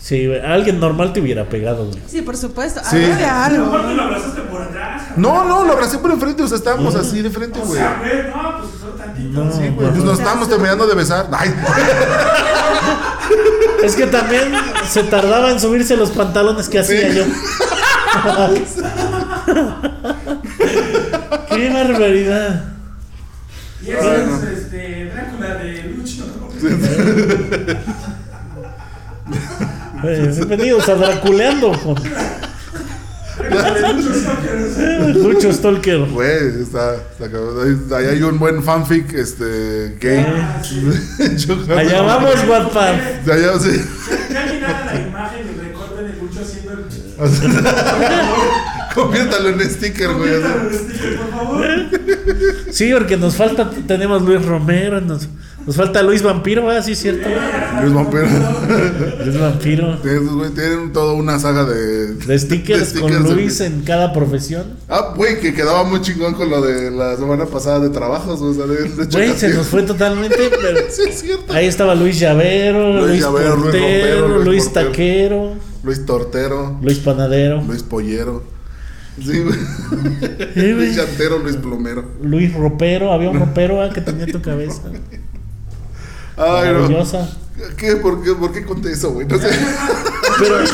Sí, 0.00 0.26
güey, 0.26 0.40
alguien 0.40 0.80
normal 0.80 1.12
te 1.12 1.20
hubiera 1.20 1.48
pegado, 1.48 1.86
güey. 1.86 1.98
Sí, 2.08 2.22
por 2.22 2.36
supuesto. 2.36 2.80
Sí. 2.88 2.96
Algo 2.96 3.16
de 3.16 3.24
algo. 3.24 3.70
te 3.80 3.94
lo 3.94 4.02
abrazaste 4.02 4.40
por 4.42 4.62
atrás. 4.62 5.02
No, 5.16 5.44
no, 5.44 5.64
lo 5.64 5.72
abracé 5.72 5.98
por 5.98 6.10
enfrente. 6.10 6.42
O 6.42 6.48
sea, 6.48 6.56
estábamos 6.58 6.94
así 6.94 7.22
de 7.22 7.30
frente, 7.30 7.58
O 7.60 7.64
güey. 7.66 7.78
sea, 7.80 7.98
güey, 8.00 8.12
no, 8.28 8.58
pues 8.58 8.70
son 8.80 8.96
tantito. 8.98 9.44
No, 9.44 9.50
Sí, 9.52 9.68
güey. 9.68 9.90
Pues 9.90 10.04
nos 10.04 10.18
estábamos 10.18 10.48
terminando 10.48 10.86
de 10.86 10.94
besar. 10.94 11.28
Ay, 11.32 11.54
Es 13.84 13.94
que 13.96 14.06
también 14.06 14.52
se 14.88 15.02
tardaba 15.04 15.50
en 15.50 15.58
subirse 15.60 15.96
los 15.96 16.10
pantalones 16.10 16.68
que 16.68 16.78
hacía 16.80 17.10
Sí. 17.10 17.16
yo. 17.16 17.24
Qué 21.50 21.70
barbaridad. 21.70 22.64
Y 23.82 23.90
ese 23.90 24.24
es 24.24 24.42
este, 24.58 25.10
Drácula 25.14 25.54
de 25.54 25.82
Lucho. 25.84 26.24
Eh, 30.04 30.32
bienvenidos 30.36 30.88
a 30.88 30.94
Draculeando 30.94 31.72
Lucho 35.14 35.52
Stalker. 35.52 36.00
Güey, 36.10 36.62
está, 36.62 36.94
está. 36.96 37.24
Ahí, 37.24 37.76
ahí 37.96 38.06
hay 38.14 38.22
un 38.22 38.38
buen 38.38 38.62
fanfic, 38.62 39.12
este, 39.14 39.96
gay. 40.00 40.26
Yo- 41.36 41.56
Allá 41.76 42.02
vamos, 42.02 42.34
Wattpad. 42.48 42.94
Allá, 43.30 43.58
sí. 43.58 43.80
Alguien 44.36 44.64
haga 44.64 44.84
la 44.86 45.00
imagen 45.00 45.46
y 45.46 45.60
recorte 45.68 46.02
de 46.02 46.12
Lucho 46.20 46.40
haciendo 46.42 46.72
el. 46.72 46.84
Conviértalo 48.94 49.48
en 49.50 49.60
sticker, 49.70 50.12
güey. 50.14 50.30
Conviértalo 50.32 50.70
en 50.70 50.74
sticker, 50.78 51.16
por 51.16 51.30
favor. 51.30 51.64
Sí, 52.70 52.90
porque 52.92 53.16
nos 53.16 53.36
falta, 53.36 53.70
tenemos 53.86 54.22
Luis 54.22 54.44
Romero, 54.44 55.00
nos, 55.00 55.28
nos 55.70 55.76
falta 55.76 56.02
Luis 56.02 56.20
Vampiro, 56.20 56.66
¿verdad? 56.66 56.84
Sí, 56.84 56.92
es 56.92 56.98
cierto. 56.98 57.28
Luis 57.80 57.94
Vampiro. 57.94 58.26
Luis 59.24 59.38
Vampiro. 59.38 59.98
Tienen, 59.98 60.52
tienen 60.52 60.92
toda 60.92 61.12
una 61.12 61.38
saga 61.38 61.64
de. 61.64 62.14
De 62.14 62.38
stickers, 62.40 62.92
de 62.92 63.00
con 63.00 63.22
Luis 63.22 63.60
en 63.60 63.82
cada 63.82 64.12
profesión. 64.12 64.64
Ah, 64.88 65.14
güey, 65.16 65.38
que 65.38 65.54
quedaba 65.54 65.84
muy 65.84 66.00
chingón 66.00 66.34
con 66.34 66.50
lo 66.50 66.60
de 66.60 66.90
la 66.90 67.16
semana 67.16 67.46
pasada 67.46 67.78
de 67.78 67.90
trabajos, 67.90 68.40
o 68.40 68.52
sea, 68.52 68.66
de, 68.66 68.82
de 68.82 69.04
Güey, 69.04 69.38
se 69.38 69.50
nos 69.50 69.68
fue 69.68 69.84
totalmente, 69.84 70.36
pero 70.60 70.80
Sí, 70.90 71.02
es 71.08 71.20
cierto. 71.20 71.52
ahí 71.52 71.66
estaba 71.66 71.94
Luis 71.94 72.18
Llavero, 72.18 72.94
Luis 72.94 73.06
Luis, 73.06 73.20
Llavero, 73.20 73.54
Luis 73.54 73.62
Rompero, 73.62 74.28
Luis 74.28 74.44
Luis 74.46 74.64
Portero. 74.64 74.90
Taquero, 74.90 75.54
Luis 75.84 76.04
Tortero, 76.04 76.78
Luis 76.82 76.98
Panadero, 76.98 77.62
Luis 77.62 77.84
Pollero. 77.84 78.42
Sí, 79.24 79.38
güey. 79.38 80.74
Luis 80.74 80.96
Llantero, 80.96 81.38
Luis 81.38 81.54
Plumero. 81.54 82.04
Luis 82.24 82.52
Ropero, 82.52 83.12
había 83.12 83.30
un 83.30 83.38
ropero 83.38 83.80
ah, 83.80 83.90
que 83.90 84.00
tenía 84.00 84.26
tu 84.26 84.42
cabeza. 84.42 84.82
Ay, 86.40 86.72
no. 86.72 86.80
Maravillosa. 86.80 87.28
¿Qué? 87.76 87.96
¿Por 87.96 88.22
qué, 88.22 88.32
¿Por 88.32 88.52
qué 88.52 88.64
conté 88.64 88.92
eso, 88.92 89.10
güey? 89.10 89.26
No 89.26 89.38
sé. 89.38 89.50
Pero. 90.38 90.56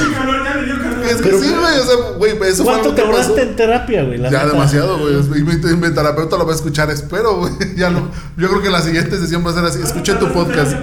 Es 1.06 1.22
que 1.22 1.30
sí, 1.30 1.54
güey. 1.54 1.78
O 1.78 1.84
sea, 1.84 1.96
güey, 2.18 2.50
eso 2.50 2.64
¿Cuánto 2.64 2.92
te 2.92 3.00
ahorraste 3.00 3.40
en 3.40 3.54
terapia, 3.54 4.02
güey? 4.02 4.18
Ya 4.20 4.30
neta. 4.30 4.46
demasiado, 4.46 4.98
güey. 4.98 5.14
Y 5.38 5.42
mi, 5.44 5.76
mi 5.76 5.94
terapeuta 5.94 6.36
lo 6.36 6.44
va 6.44 6.52
a 6.52 6.56
escuchar, 6.56 6.90
espero, 6.90 7.38
güey. 7.38 7.52
Ya 7.76 7.90
lo, 7.90 8.10
yo 8.36 8.48
creo 8.48 8.60
que 8.60 8.70
la 8.70 8.82
siguiente 8.82 9.16
sesión 9.16 9.46
va 9.46 9.50
a 9.50 9.54
ser 9.54 9.64
así. 9.64 9.80
Escuché 9.82 10.14
tu 10.14 10.32
podcast. 10.32 10.76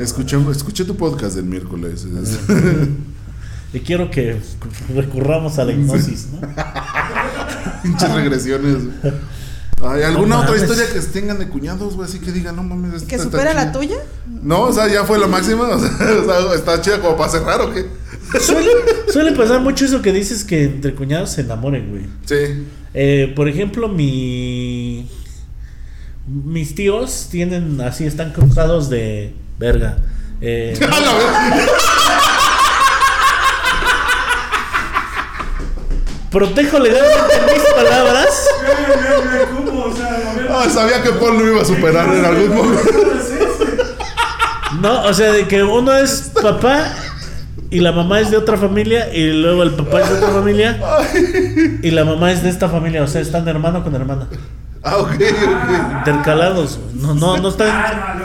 Escuché, 0.00 0.38
escuché 0.50 0.84
tu 0.84 0.96
podcast 0.96 1.36
del 1.36 1.44
miércoles. 1.44 2.06
Y 3.72 3.80
quiero 3.80 4.10
que 4.10 4.40
recurramos 4.94 5.58
a 5.58 5.64
la 5.64 5.72
hipnosis, 5.72 6.28
¿no? 6.32 6.48
Pinches 7.82 8.14
regresiones. 8.14 8.76
Ay, 9.82 10.02
¿Alguna 10.02 10.36
No 10.36 10.40
otra 10.42 10.54
mames. 10.54 10.62
historia 10.70 10.92
que 10.92 11.00
tengan 11.00 11.38
de 11.38 11.48
cuñados, 11.48 11.94
güey? 11.96 12.08
Así 12.08 12.18
que 12.18 12.32
digan, 12.32 12.56
no 12.56 12.62
mames. 12.62 13.02
¿Que 13.02 13.18
supera 13.18 13.52
la 13.52 13.72
tuya? 13.72 13.96
No, 14.26 14.62
o 14.62 14.72
sea, 14.72 14.88
ya 14.88 15.04
fue 15.04 15.18
la 15.18 15.26
máxima. 15.26 15.68
O 15.68 15.78
sea, 15.78 15.90
está 16.54 16.80
chida 16.80 17.00
como 17.00 17.16
para 17.16 17.30
cerrar, 17.30 17.60
¿o 17.60 17.72
qué? 17.72 17.86
Suele, 18.40 18.70
suele 19.12 19.32
pasar 19.32 19.60
mucho 19.60 19.84
eso 19.84 20.02
que 20.02 20.12
dices 20.12 20.44
que 20.44 20.64
entre 20.64 20.94
cuñados 20.94 21.30
se 21.30 21.42
enamoren, 21.42 21.90
güey. 21.90 22.04
Sí. 22.24 22.66
Eh, 22.94 23.32
por 23.36 23.48
ejemplo, 23.48 23.88
mi. 23.88 25.08
Mis 26.26 26.74
tíos 26.74 27.28
tienen 27.30 27.80
así, 27.82 28.04
están 28.04 28.32
cruzados 28.32 28.88
de 28.90 29.34
verga. 29.58 29.98
Eh, 30.40 30.76
la 30.80 30.86
protejo 36.38 36.78
legalmente 36.78 37.34
mis 37.54 37.62
palabras. 37.74 38.46
Ah, 40.50 40.66
sabía 40.72 41.02
que 41.02 41.10
Paul 41.12 41.38
lo 41.38 41.46
iba 41.52 41.62
a 41.62 41.64
superar 41.64 42.12
en 42.14 42.24
algún 42.24 42.54
momento. 42.54 42.82
¿cómo 42.92 43.12
es 43.12 43.30
eso? 43.30 43.64
No, 44.80 45.02
o 45.04 45.14
sea, 45.14 45.32
de 45.32 45.48
que 45.48 45.62
uno 45.62 45.92
es 45.96 46.30
papá 46.42 46.92
y 47.70 47.80
la 47.80 47.92
mamá 47.92 48.20
es 48.20 48.30
de 48.30 48.36
otra 48.36 48.56
familia 48.58 49.12
y 49.14 49.32
luego 49.32 49.62
el 49.62 49.72
papá 49.74 50.00
es 50.02 50.10
de 50.10 50.16
otra 50.16 50.28
familia 50.30 50.78
y 51.82 51.90
la 51.90 52.04
mamá 52.04 52.32
es 52.32 52.42
de 52.42 52.50
esta 52.50 52.68
familia. 52.68 53.02
O 53.02 53.06
sea, 53.06 53.20
están 53.22 53.48
hermano 53.48 53.82
con 53.82 53.94
hermana. 53.94 54.28
Ah, 54.82 54.98
ok, 54.98 55.08
ok. 55.10 55.98
Intercalados. 55.98 56.78
No, 56.94 57.14
no, 57.14 57.38
no 57.38 57.48
están. 57.48 57.68
Ah, 57.70 58.16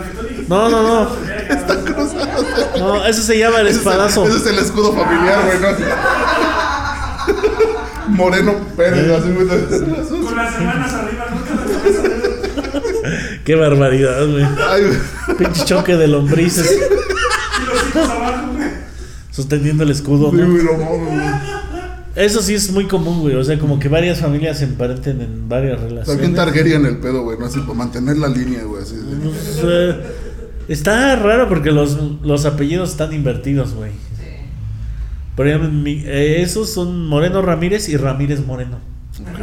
no. 0.47 0.70
No, 0.70 0.84
no. 0.84 1.07
Están 1.49 1.84
cruzados. 1.86 2.45
No, 2.78 3.05
eso 3.05 3.22
se 3.22 3.38
llama 3.39 3.62
el 3.62 3.68
Ese 3.68 3.80
es 3.80 3.86
el- 3.86 3.91
espadazo. 3.91 4.26
Ese 4.28 4.38
es 4.38 4.45
el 4.47 4.59
escudo 4.59 4.91
familiar, 4.93 5.39
güey, 5.45 5.59
¿no? 5.59 5.70
Moreno 8.12 8.53
Pérez, 8.78 9.09
así, 9.09 9.30
güey. 9.32 9.47
Con 9.47 10.36
las 10.38 10.55
hermanas 10.55 10.93
arriba, 10.93 11.26
nunca 11.32 11.99
de 12.09 13.41
Qué 13.43 13.55
barbaridad, 13.55 14.28
güey. 14.28 14.45
Pinche 15.38 15.66
choque 15.66 15.97
de 15.97 16.07
lombrices 16.07 16.72
Y 16.72 17.66
los 17.66 17.88
hijos 17.89 18.09
abajo, 18.09 18.53
güey. 18.55 18.68
sosteniendo 19.32 19.84
el 19.84 19.91
escudo, 19.91 20.30
Sí, 20.32 20.38
¿no? 20.38 20.51
güey, 20.51 20.64
no 20.64 20.72
mames, 20.74 21.07
güey. 21.07 21.62
Eso 22.14 22.41
sí 22.41 22.53
es 22.53 22.70
muy 22.72 22.86
común, 22.88 23.22
güey. 23.22 23.36
O 23.36 23.43
sea, 23.43 23.57
como 23.57 23.80
que 23.80 23.88
varias 23.88 24.20
familias 24.20 24.57
se 24.59 24.66
emparenten 24.66 25.22
en 25.22 25.47
varias 25.47 25.80
relaciones. 25.80 26.36
Targaryen 26.36 26.86
el 26.86 26.97
pedo, 26.97 27.24
güey, 27.24 27.39
¿no? 27.39 27.45
Así, 27.45 27.59
para 27.62 27.74
mantener 27.74 28.18
la 28.18 28.28
línea, 28.28 28.64
güey, 28.64 28.84
así. 28.84 28.95
Pues, 29.24 29.62
eh, 29.64 29.95
está 30.68 31.16
raro 31.16 31.47
porque 31.47 31.72
los, 31.72 31.97
los 32.22 32.45
apellidos 32.45 32.91
están 32.91 33.14
invertidos, 33.14 33.74
güey. 33.74 33.91
Por 35.41 35.47
ejemplo, 35.47 35.69
mi- 35.71 36.03
eh, 36.05 36.43
esos 36.43 36.69
son 36.71 37.07
Moreno 37.07 37.41
Ramírez 37.41 37.89
y 37.89 37.97
Ramírez 37.97 38.45
Moreno. 38.45 38.77
Ok. 39.21 39.39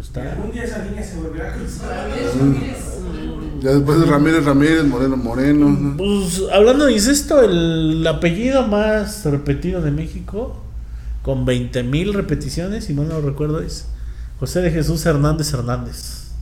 Está- 0.00 0.32
Algún 0.32 0.50
día 0.50 0.64
esa 0.64 0.82
niña 0.84 1.00
se 1.00 1.14
volverá 1.20 1.50
a 1.50 1.56
cruzar. 1.56 2.08
Ramírez, 2.10 2.34
Ramírez. 2.40 2.76
Ya 3.62 3.70
después 3.70 4.00
de 4.00 4.06
Ramírez 4.06 4.44
Ramírez, 4.44 4.84
Moreno 4.84 5.16
Moreno. 5.16 5.68
¿no? 5.70 5.96
Pues, 5.96 6.42
hablando 6.52 6.86
de 6.86 6.92
incesto, 6.94 7.40
el 7.40 8.04
apellido 8.04 8.66
más 8.66 9.24
repetido 9.26 9.80
de 9.80 9.92
México, 9.92 10.60
con 11.22 11.44
20 11.44 11.84
mil 11.84 12.14
repeticiones, 12.14 12.86
si 12.86 12.94
mal 12.94 13.06
no 13.08 13.20
recuerdo, 13.20 13.60
es 13.60 13.86
José 14.40 14.60
de 14.60 14.72
Jesús 14.72 15.06
Hernández 15.06 15.52
Hernández. 15.52 16.32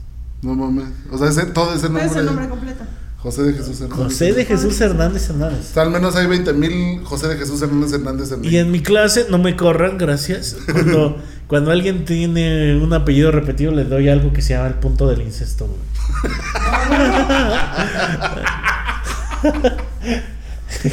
No 0.41 0.55
mames. 0.55 0.87
O 1.11 1.19
sea, 1.19 1.29
ese, 1.29 1.45
todo 1.45 1.71
ese 1.75 1.81
¿Cuál 1.81 1.93
nombre. 1.93 2.05
es 2.07 2.15
el 2.15 2.25
nombre 2.25 2.49
completo? 2.49 2.83
José 3.17 3.43
de 3.43 3.53
Jesús 3.53 3.81
Hernández. 3.81 4.03
José 4.05 4.33
de 4.33 4.45
Jesús 4.45 4.79
Hernández 4.81 5.29
O 5.29 5.33
Hernández. 5.33 5.65
sea, 5.73 5.83
al 5.83 5.89
menos 5.91 6.15
hay 6.15 6.27
20 6.27 6.53
mil 6.53 7.03
José 7.03 7.27
de 7.27 7.35
Jesús 7.37 7.61
Hernández 7.61 7.93
Hernández 7.93 8.31
en 8.31 8.45
Y 8.45 8.57
en 8.57 8.71
mi 8.71 8.81
clase, 8.81 9.25
no 9.29 9.37
me 9.39 9.55
corran, 9.55 9.97
gracias. 9.97 10.55
Cuando, 10.71 11.17
cuando 11.47 11.71
alguien 11.71 12.05
tiene 12.05 12.77
un 12.81 12.93
apellido 12.93 13.31
repetido, 13.31 13.71
le 13.71 13.83
doy 13.85 14.07
algo 14.09 14.31
que 14.33 14.41
se 14.41 14.53
llama 14.53 14.67
el 14.67 14.75
punto 14.75 15.09
del 15.09 15.21
incesto, 15.23 15.67
güey. 15.67 15.79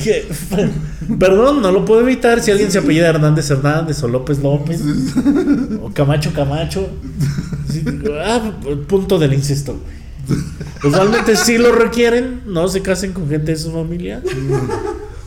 Que- 0.03 0.27
Perdón, 1.19 1.61
no 1.61 1.71
lo 1.73 1.85
puedo 1.85 2.01
evitar 2.01 2.41
si 2.41 2.51
alguien 2.51 2.71
se 2.71 2.79
apellida 2.79 3.09
Hernández 3.09 3.51
Hernández 3.51 4.03
o 4.03 4.09
López 4.09 4.39
López 4.39 4.81
o 5.83 5.91
Camacho 5.93 6.33
Camacho. 6.33 6.89
Sí, 7.71 7.81
digo, 7.81 8.15
ah, 8.25 8.53
punto 8.89 9.19
del 9.19 9.35
incesto, 9.35 9.73
güey. 9.73 10.04
Usualmente 10.83 11.37
sí 11.37 11.59
lo 11.59 11.73
requieren, 11.73 12.43
no 12.47 12.69
se 12.69 12.83
casen 12.83 13.13
con 13.13 13.29
gente 13.29 13.53
de 13.53 13.59
su 13.59 13.73
familia. 13.73 14.23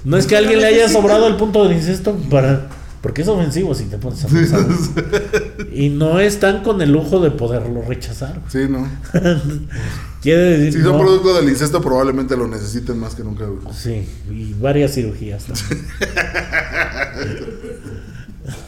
No 0.03 0.17
es 0.17 0.25
que 0.25 0.35
a 0.35 0.39
alguien 0.39 0.59
le 0.59 0.67
haya 0.67 0.89
sobrado 0.89 1.27
el 1.27 1.35
punto 1.35 1.63
del 1.63 1.77
incesto 1.77 2.15
para. 2.29 2.67
Porque 3.01 3.21
es 3.21 3.27
ofensivo 3.27 3.75
si 3.75 3.85
te 3.85 3.97
pones 3.97 4.23
a 4.23 4.27
pensar. 4.27 4.65
Y 5.71 5.89
no 5.89 6.19
están 6.19 6.63
con 6.63 6.81
el 6.81 6.91
lujo 6.91 7.19
de 7.19 7.29
poderlo 7.29 7.83
rechazar. 7.83 8.41
Sí, 8.47 8.67
¿no? 8.69 8.87
Quiere 10.21 10.57
decir. 10.57 10.73
Si 10.73 10.81
son 10.81 10.97
no. 10.97 10.99
producto 10.99 11.33
del 11.35 11.47
incesto, 11.47 11.81
probablemente 11.81 12.35
lo 12.35 12.47
necesiten 12.47 12.97
más 12.97 13.13
que 13.15 13.23
nunca, 13.23 13.45
güey. 13.45 13.59
Sí, 13.73 14.07
y 14.31 14.53
varias 14.53 14.93
cirugías. 14.93 15.45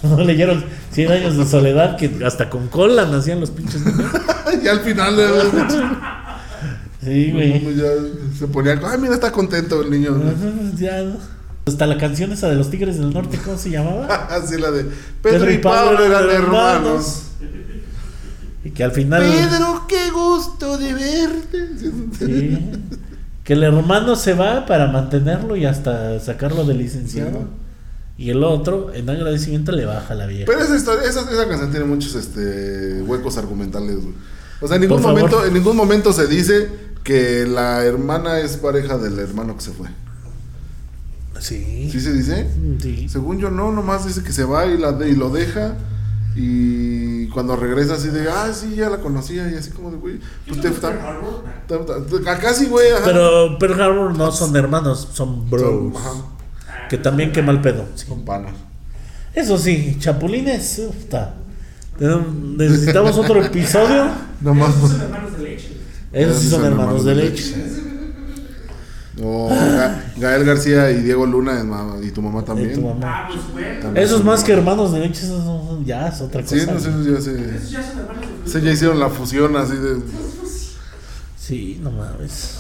No 0.03 0.21
leyeron 0.23 0.63
100 1.07 1.11
años 1.11 1.37
de 1.37 1.45
soledad 1.45 1.97
que 1.97 2.23
hasta 2.25 2.49
con 2.49 2.67
cola 2.67 3.05
nacían 3.05 3.39
los 3.39 3.51
pinches 3.51 3.85
niños. 3.85 4.11
ya 4.63 4.71
al 4.71 4.79
final 4.81 5.15
eh, 5.19 5.25
Sí, 7.03 7.31
güey. 7.31 7.75
ya 7.75 7.87
se 8.37 8.47
ponía, 8.47 8.79
ay, 8.83 8.99
mira, 8.99 9.13
está 9.13 9.31
contento 9.31 9.81
el 9.81 9.89
niño. 9.89 10.21
Hasta 11.65 11.87
la 11.87 11.97
canción 11.97 12.31
esa 12.33 12.49
de 12.49 12.55
los 12.55 12.69
Tigres 12.69 12.97
del 12.97 13.13
Norte, 13.13 13.39
¿cómo 13.43 13.57
se 13.57 13.69
llamaba? 13.69 14.07
Así 14.29 14.57
la 14.57 14.71
de 14.71 14.85
Pedro 15.21 15.51
y 15.51 15.59
Pablo 15.59 16.03
eran 16.03 16.29
hermanos. 16.29 17.23
Y 18.63 18.71
que 18.71 18.83
al 18.83 18.91
final. 18.91 19.21
Pedro, 19.21 19.85
qué 19.87 20.09
gusto 20.11 20.77
de 20.77 20.93
verte. 20.93 21.67
Sí. 22.19 22.71
Que 23.45 23.53
el 23.53 23.63
hermano 23.63 24.15
se 24.15 24.33
va 24.33 24.65
para 24.65 24.87
mantenerlo 24.87 25.55
y 25.55 25.65
hasta 25.65 26.19
sacarlo 26.19 26.65
de 26.65 26.73
licenciado. 26.73 27.47
Y 28.19 28.29
el 28.31 28.43
otro, 28.43 28.93
en 28.93 29.09
agradecimiento, 29.09 29.71
le 29.71 29.85
baja 29.85 30.13
la 30.13 30.25
vieja. 30.25 30.43
Pero 30.45 30.59
esa 30.61 30.75
historia, 30.75 31.07
esa, 31.09 31.21
esa 31.21 31.47
canción 31.47 31.71
tiene 31.71 31.85
muchos 31.85 32.15
este 32.15 33.01
huecos 33.03 33.37
argumentales, 33.37 33.95
güey. 34.03 34.13
O 34.59 34.67
sea, 34.67 34.75
en 34.75 34.81
ningún 34.81 34.97
Por 35.01 35.03
favor. 35.13 35.21
momento, 35.21 35.45
en 35.45 35.53
ningún 35.53 35.77
momento 35.77 36.11
se 36.11 36.27
dice 36.27 36.69
que 37.05 37.45
la 37.47 37.85
hermana 37.85 38.39
es 38.39 38.57
pareja 38.57 38.97
del 38.97 39.17
hermano 39.19 39.55
que 39.55 39.61
se 39.61 39.71
fue. 39.71 39.87
Sí. 41.39 41.89
¿Sí 41.91 42.01
se 42.01 42.11
dice? 42.11 42.49
Sí. 42.81 43.07
Según 43.07 43.39
yo 43.39 43.49
no, 43.49 43.71
nomás 43.71 44.05
dice 44.05 44.21
que 44.23 44.33
se 44.33 44.43
va 44.43 44.65
y, 44.65 44.77
la 44.77 44.91
de- 44.91 45.09
y 45.09 45.15
lo 45.15 45.29
deja. 45.29 45.75
Y 46.35 47.27
cuando 47.29 47.55
regresa 47.55 47.93
así 47.95 48.09
de, 48.09 48.29
ah, 48.29 48.51
sí, 48.53 48.75
ya 48.75 48.89
la 48.89 48.97
conocía. 48.97 49.49
Y 49.49 49.55
así 49.55 49.71
como 49.71 49.91
de, 49.91 49.97
güey, 49.97 50.19
pues 50.47 50.59
te 50.61 50.67
está, 50.67 50.89
ta- 51.67 51.85
ta- 51.85 52.31
Acá 52.33 52.53
sí, 52.53 52.65
güey. 52.65 52.87
Pero 53.05 53.57
Pearl 53.57 53.79
Harbor 53.81 54.17
no 54.17 54.31
son 54.31 54.53
hermanos, 54.57 55.07
son 55.13 55.49
bros. 55.49 55.61
Son- 55.61 55.93
ajá, 55.95 56.11
Que 56.89 56.97
también 56.97 57.31
quema 57.31 57.51
el 57.51 57.61
pedo. 57.61 57.85
sí. 57.95 58.05
son 58.07 58.25
panas. 58.25 58.53
Eso 59.33 59.57
sí, 59.57 59.97
chapulines. 59.99 60.81
ufta. 60.89 61.35
Necesitamos 61.99 63.17
otro 63.17 63.43
episodio. 63.43 64.09
Nomás. 64.41 64.73
Son 64.75 65.01
hermanos 65.01 65.37
de 65.37 65.43
leche. 65.43 65.77
Esos 66.11 66.39
sí 66.41 66.49
son 66.49 66.65
hermanos 66.65 67.05
de 67.05 67.15
leche. 67.15 67.55
O 69.21 69.49
Ga- 69.49 70.01
Gael 70.17 70.45
García 70.45 70.89
y 70.91 71.01
Diego 71.03 71.25
Luna 71.25 71.61
y 72.01 72.09
tu 72.11 72.21
mamá 72.21 72.39
Y 72.41 72.45
también. 72.45 72.73
tu 72.73 72.81
mamá. 72.81 72.99
Ah, 73.03 73.27
pues 73.29 73.41
bueno. 73.51 73.79
También 73.81 74.05
Esos 74.05 74.17
son- 74.19 74.25
más 74.27 74.43
que 74.45 74.53
hermanos 74.53 74.93
de 74.93 74.99
leche, 75.01 75.25
esos 75.25 75.43
son- 75.43 75.83
ya 75.85 76.07
es 76.07 76.21
otra 76.21 76.41
cosa. 76.41 76.55
Sí, 76.55 76.65
no 76.65 76.79
sé, 76.79 76.89
ya 77.11 77.21
sé. 77.21 77.55
Esos 77.57 77.69
ya 77.71 77.83
son 77.83 77.99
hermanos 77.99 78.23
de 78.45 78.51
Sí, 78.51 78.61
ya 78.65 78.71
hicieron 78.71 78.99
la 78.99 79.09
fusión 79.09 79.55
así 79.57 79.75
de. 79.75 79.97
Sí, 81.37 81.79
no 81.83 81.91
mames. 81.91 82.58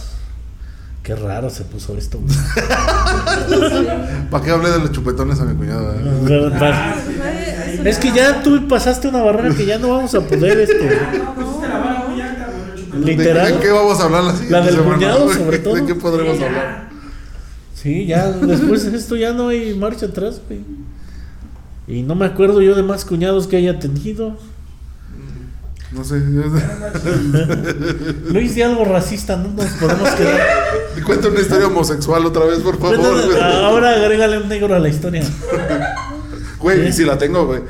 Qué 1.03 1.15
raro 1.15 1.49
se 1.49 1.63
puso 1.63 1.97
esto. 1.97 2.19
güey. 2.19 2.35
¿Para 4.29 4.43
qué 4.43 4.51
hablé 4.51 4.69
de 4.69 4.79
los 4.79 4.91
chupetones 4.91 5.39
a 5.39 5.45
mi 5.45 5.55
cuñada? 5.55 5.95
eh? 5.95 7.81
Es 7.85 7.97
que 7.97 8.11
ya 8.11 8.43
tú 8.43 8.67
pasaste 8.67 9.07
una 9.07 9.21
barrera 9.23 9.55
que 9.55 9.65
ya 9.65 9.77
no 9.79 9.89
vamos 9.89 10.13
a 10.13 10.21
poder. 10.21 10.67
¿De, 10.67 10.99
Literal. 13.05 13.53
de 13.53 13.59
qué 13.59 13.71
vamos 13.71 13.99
a 13.99 14.03
hablar 14.05 14.23
la 14.23 14.31
siguiente 14.33 14.57
La 14.59 14.65
del 14.65 14.75
semana? 14.75 14.95
cuñado, 14.95 15.33
sobre 15.33 15.59
todo. 15.59 15.75
¿De 15.75 15.85
qué 15.85 15.95
podremos 15.95 16.37
Sí, 16.37 16.43
hablar? 16.43 16.89
Sí, 17.75 18.05
ya 18.05 18.29
después 18.31 18.91
de 18.91 18.97
esto 18.97 19.15
ya 19.15 19.31
no 19.31 19.49
hay 19.49 19.73
marcha 19.75 20.07
atrás, 20.07 20.41
güey. 20.47 20.61
Y 21.87 22.01
no 22.03 22.15
me 22.15 22.25
acuerdo 22.25 22.61
yo 22.61 22.75
de 22.75 22.83
más 22.83 23.05
cuñados 23.05 23.47
que 23.47 23.55
haya 23.55 23.79
tenido. 23.79 24.37
No 25.91 26.03
sé. 26.03 26.19
Luis, 28.31 28.53
de 28.55 28.63
algo 28.63 28.85
racista, 28.85 29.37
no 29.37 29.49
nos 29.49 29.65
podemos 29.71 30.09
quedar. 30.11 30.39
Te 30.99 31.05
cuento 31.05 31.29
una 31.29 31.39
historia 31.39 31.67
homosexual 31.67 32.25
otra 32.25 32.43
vez, 32.43 32.59
por 32.59 32.77
favor. 32.77 32.97
güey. 32.97 33.41
Ahora 33.41 33.91
agrégale 33.91 34.37
un 34.39 34.49
negro 34.49 34.75
a 34.75 34.79
la 34.79 34.89
historia. 34.89 35.23
Güey, 36.59 36.89
y 36.89 36.91
si 36.91 37.05
la 37.05 37.17
tengo, 37.17 37.45
güey. 37.45 37.61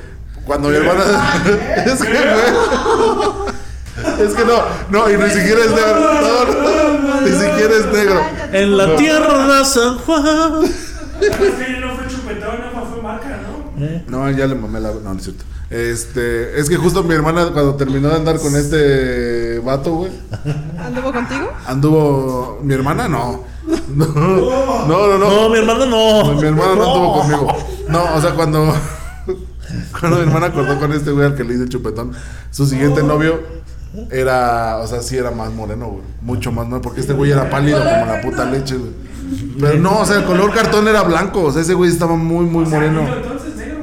Cuando 0.45 0.69
mi 0.69 0.75
hermana. 0.77 1.03
es 1.86 2.01
que, 2.01 2.07
güey. 2.07 3.49
Es 4.27 4.34
que 4.34 4.45
no, 4.45 4.63
no, 4.89 5.11
y 5.11 5.17
ni 5.17 5.30
siquiera 5.30 5.61
es 5.63 5.69
negro. 5.69 5.99
No, 5.99 6.45
no, 6.45 7.21
ni 7.21 7.30
siquiera 7.30 7.75
es 7.75 7.86
negro. 7.93 8.21
En 8.51 8.77
la 8.77 8.95
tierra 8.95 9.59
de 9.59 9.65
San 9.65 9.99
Juan. 9.99 10.61
Que 11.19 11.30
no 11.80 11.95
fue 11.95 12.07
chupetón, 12.07 12.61
no 12.73 12.86
fue 12.88 13.01
marca, 13.03 13.41
¿no? 13.43 13.86
Eh, 13.86 14.03
No, 14.07 14.32
ya 14.32 14.47
le 14.47 14.55
mamé 14.55 14.80
la. 14.80 14.89
No, 14.89 15.13
no 15.13 15.17
es 15.19 15.23
cierto. 15.23 15.43
Este, 15.69 16.59
es 16.59 16.67
que 16.67 16.77
justo 16.77 17.03
mi 17.03 17.13
hermana, 17.13 17.51
cuando 17.53 17.75
terminó 17.75 18.09
de 18.09 18.15
andar 18.15 18.39
con 18.39 18.55
este 18.55 19.39
vato, 19.60 19.91
güey, 19.93 20.12
¿Anduvo 20.78 21.12
contigo? 21.14 21.49
anduvo. 21.68 22.60
¿Mi 22.64 22.74
hermana? 22.74 23.07
No. 23.07 23.43
No, 23.95 24.05
no, 24.05 24.88
no. 24.88 25.18
no. 25.18 25.30
No, 25.30 25.49
mi 25.49 25.57
hermano 25.60 25.86
no. 25.86 26.34
Mi 26.34 26.47
hermana 26.47 26.76
no 26.76 26.84
anduvo 26.88 27.14
conmigo. 27.22 27.47
No, 27.89 28.16
o 28.16 28.22
sea, 28.22 28.34
cuando. 28.34 28.74
Cuando 29.99 30.18
mi 30.18 30.24
hermana 30.24 30.47
acordó 30.47 30.80
con 30.80 30.91
este 30.93 31.12
güey 31.12 31.28
al 31.28 31.36
que 31.36 31.43
le 31.43 31.53
hice 31.53 31.64
el 31.64 31.70
chupetón, 31.70 32.12
su 32.49 32.66
siguiente 32.66 33.03
novio 33.03 33.39
era. 34.10 34.78
O 34.78 34.88
sea, 34.88 35.01
sí 35.03 35.16
era 35.16 35.30
más 35.30 35.51
moreno, 35.51 35.88
güey. 35.89 36.03
Mucho 36.22 36.51
más 36.51 36.66
moreno, 36.66 36.82
porque 36.82 37.01
este 37.01 37.14
güey 37.14 37.32
era 37.32 37.49
pálido 37.51 37.78
como 37.84 38.05
la 38.07 38.20
puta 38.22 38.45
leche, 38.45 38.78
güey. 38.78 38.91
Pero 39.60 39.78
no, 39.78 39.99
o 39.99 40.05
sea, 40.05 40.18
el 40.18 40.26
color 40.26 40.51
cartón 40.53 40.88
era 40.88 41.03
blanco. 41.03 41.43
O 41.43 41.51
sea, 41.51 41.62
ese 41.62 41.76
güey 41.76 41.91
estaba 41.91 42.16
muy, 42.16 42.45
muy 42.45 42.64
O 42.64 42.68
sea, 42.68 42.80
moreno. 42.80 43.01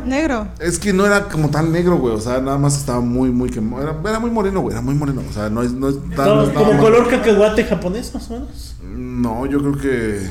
Negro. 0.07 0.49
Es 0.61 0.79
que 0.79 0.93
no 0.93 1.05
era 1.07 1.25
como 1.29 1.51
tan 1.51 1.73
negro, 1.73 1.99
güey. 1.99 2.15
O 2.15 2.21
sea, 2.21 2.41
nada 2.41 2.59
más 2.59 2.77
estaba 2.79 3.01
muy, 3.01 3.31
muy 3.31 3.51
quemado. 3.51 3.83
Era, 3.83 3.97
era 4.09 4.19
muy 4.19 4.31
moreno, 4.31 4.61
güey. 4.61 4.73
Era 4.75 4.83
muy 4.83 4.95
moreno. 4.95 5.23
O 5.29 5.33
sea, 5.33 5.51
no 5.51 5.63
es. 5.63 5.73
No, 5.73 5.89
es 5.89 5.97
tan- 6.15 6.27
no 6.27 6.55
Como, 6.55 6.73
mal. 6.73 6.81
color 6.81 7.09
cacahuate 7.09 7.65
japonés, 7.65 8.15
más 8.15 8.31
o 8.31 8.35
menos. 8.35 8.77
No, 8.85 9.47
yo 9.47 9.59
creo 9.61 9.77
que. 9.79 10.27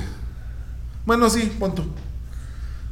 Bueno, 1.05 1.29
sí, 1.29 1.51
pon 1.59 1.75
tú. 1.75 1.83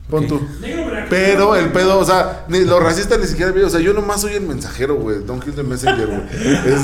Pon 0.09 0.23
Ok. 0.25 0.29
tú. 0.29 0.41
Negro, 0.61 0.85
¿verdad? 0.87 1.05
Pero 1.09 1.55
el 1.55 1.71
pedo, 1.71 1.97
o 1.97 2.05
sea, 2.05 2.45
ni, 2.49 2.59
los 2.59 2.83
racistas 2.83 3.19
ni 3.19 3.25
siquiera 3.25 3.53
o 3.65 3.69
sea, 3.69 3.79
yo 3.79 3.93
nomás 3.93 4.21
soy 4.21 4.33
el 4.33 4.43
mensajero, 4.45 4.95
güey, 4.95 5.23
Don't 5.25 5.41
kill 5.43 5.53
the 5.55 5.63
messenger, 5.63 6.05
güey. 6.07 6.21
Es- 6.67 6.81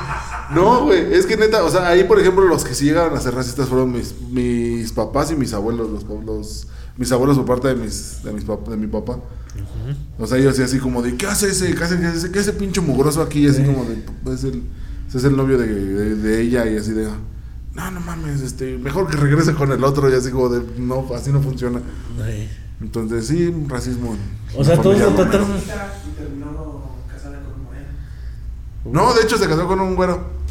no, 0.54 0.84
güey, 0.86 1.12
es 1.14 1.26
que 1.26 1.36
neta, 1.36 1.62
o 1.64 1.70
sea, 1.70 1.86
ahí 1.88 2.04
por 2.04 2.18
ejemplo 2.18 2.44
los 2.46 2.64
que 2.64 2.74
sí 2.74 2.86
llegaron 2.86 3.16
a 3.16 3.20
ser 3.20 3.34
racistas 3.34 3.68
fueron 3.68 3.92
mis, 3.92 4.14
mis 4.30 4.90
papás 4.92 5.30
y 5.30 5.36
mis 5.36 5.52
abuelos, 5.52 5.90
los, 5.90 6.04
los- 6.24 6.66
mis 6.96 7.10
abuelos 7.12 7.36
por 7.38 7.46
parte 7.46 7.68
de 7.68 7.74
mis, 7.76 8.22
de 8.22 8.32
mis 8.32 8.44
pap- 8.46 8.66
de 8.68 8.76
mi 8.76 8.86
papá. 8.86 9.18
O 10.18 10.26
sea, 10.26 10.38
ellos 10.38 10.54
así, 10.54 10.62
así 10.62 10.78
como 10.78 11.02
de, 11.02 11.16
¿qué 11.16 11.26
hace 11.26 11.48
ese? 11.50 11.74
¿Qué 11.74 11.84
hace, 11.84 11.98
qué 11.98 12.06
hace, 12.06 12.30
qué 12.30 12.38
hace 12.38 12.52
pinche 12.52 12.80
mugroso 12.80 13.20
aquí? 13.22 13.40
Y 13.44 13.48
así 13.48 13.62
como 13.64 13.84
de, 13.84 14.02
es 14.34 14.44
el, 14.44 14.62
ese 15.08 15.18
es 15.18 15.24
el 15.24 15.36
novio 15.36 15.58
de, 15.58 15.66
de- 15.66 16.14
de 16.16 16.40
ella 16.40 16.66
y 16.66 16.76
así 16.76 16.92
de, 16.92 17.08
no, 17.74 17.90
no 17.90 18.00
mames, 18.00 18.40
este, 18.42 18.76
mejor 18.78 19.08
que 19.08 19.16
regrese 19.16 19.54
con 19.54 19.72
el 19.72 19.82
otro 19.84 20.10
y 20.10 20.14
así 20.14 20.30
como 20.30 20.48
de, 20.48 20.62
no, 20.78 21.06
así 21.14 21.30
no 21.32 21.40
funciona. 21.42 21.80
Entonces, 22.80 23.26
sí, 23.26 23.54
racismo. 23.68 24.16
O 24.56 24.64
sea, 24.64 24.76
todos 24.80 24.98
familia, 24.98 25.04
lo 25.06 25.12
güey. 25.12 25.28
trataron. 25.30 25.56
Y 25.56 26.16
terminó 26.18 26.82
casada 27.10 27.40
con 27.42 28.90
un. 28.90 28.92
No, 28.92 29.14
de 29.14 29.22
hecho 29.22 29.38
se 29.38 29.46
casó 29.46 29.66
con 29.68 29.80
un 29.80 29.94
güero. 29.94 30.41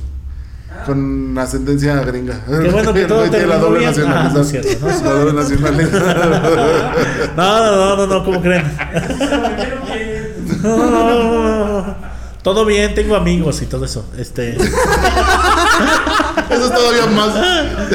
Con 0.85 1.37
ascendencia 1.37 1.95
gringa. 2.03 2.39
Qué 2.45 2.69
bueno 2.69 2.93
que 2.93 3.05
todo 3.07 3.19
güey 3.19 3.29
tiene 3.29 3.45
la 3.47 3.57
doble 3.57 3.79
bien. 3.79 3.91
nacionalidad. 3.91 4.31
Ah, 4.31 4.33
no 4.33 4.43
cierto, 4.43 4.69
no 4.81 4.87
La 4.87 5.11
doble 5.13 5.33
nacionalidad. 5.33 6.91
No, 7.37 7.59
no, 7.59 7.75
no, 7.75 7.95
no, 7.97 8.07
no, 8.07 8.23
¿cómo 8.25 8.41
creen? 8.41 8.63
No, 10.63 10.77
no, 10.77 10.89
no, 10.89 11.23
no, 11.23 11.81
no. 11.87 12.11
Todo 12.43 12.65
bien, 12.65 12.95
tengo 12.95 13.15
amigos 13.15 13.61
y 13.61 13.67
todo 13.67 13.85
eso. 13.85 14.03
Este. 14.17 14.55
Eso 14.55 14.65
es 16.65 16.73
todavía 16.73 17.05
más. 17.05 17.35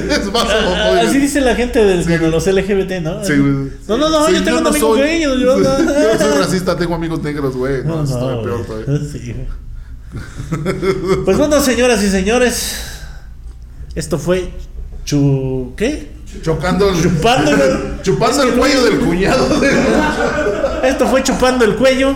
Es 0.09 0.33
más 0.33 0.45
homofóbico. 0.45 1.09
Así 1.09 1.19
dice 1.19 1.41
la 1.41 1.57
gente 1.57 1.85
de, 1.85 2.05
de 2.05 2.31
los 2.31 2.47
LGBT, 2.47 3.03
¿no? 3.03 3.25
Sí, 3.25 3.33
güey. 3.37 3.73
No, 3.89 3.97
no, 3.99 4.09
no, 4.09 4.27
Sí, 4.27 4.35
yo 4.35 4.45
tengo 4.45 4.59
un 4.59 4.65
no 4.65 4.71
amigo 4.71 4.95
soy- 4.95 5.01
gay. 5.03 5.23
Yo, 5.23 5.35
yo- 5.35 5.59
yo 5.63 5.79
no 6.13 6.19
soy 6.19 6.39
racista, 6.39 6.77
tengo 6.77 6.95
amigos 6.95 7.21
negros, 7.23 7.57
güey. 7.57 7.83
No, 7.85 7.97
No, 7.97 8.05
no, 8.05 8.05
está 8.05 8.43
peor 8.43 8.65
todavía. 8.65 9.01
Sí. 9.13 9.35
Pues 11.25 11.37
bueno, 11.39 11.61
señoras 11.61 12.03
y 12.03 12.11
señores, 12.11 12.77
esto 13.95 14.19
fue 14.19 14.51
chu 15.05 15.73
¿qué? 15.77 16.15
Chocando 16.43 16.89
el, 16.91 17.03
Chupando 17.03 17.51
el- 17.53 18.01
chupando 18.03 18.43
el 18.43 18.53
cuello 18.55 18.85
del 18.85 18.99
cuñado. 19.01 19.61
de- 19.61 19.71
Esto 20.89 21.07
fue 21.09 21.23
chupando 21.23 21.65
el 21.65 21.77
cuello. 21.77 22.15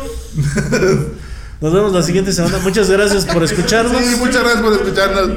Nos 1.60 1.72
vemos 1.72 1.92
la 1.92 2.02
siguiente 2.02 2.32
semana. 2.32 2.58
Muchas 2.58 2.88
gracias 2.90 3.24
por 3.26 3.42
escucharnos. 3.42 4.00
Sí, 4.04 4.16
muchas 4.16 4.42
gracias 4.42 4.62
por 4.62 4.72
escucharnos. 4.74 5.30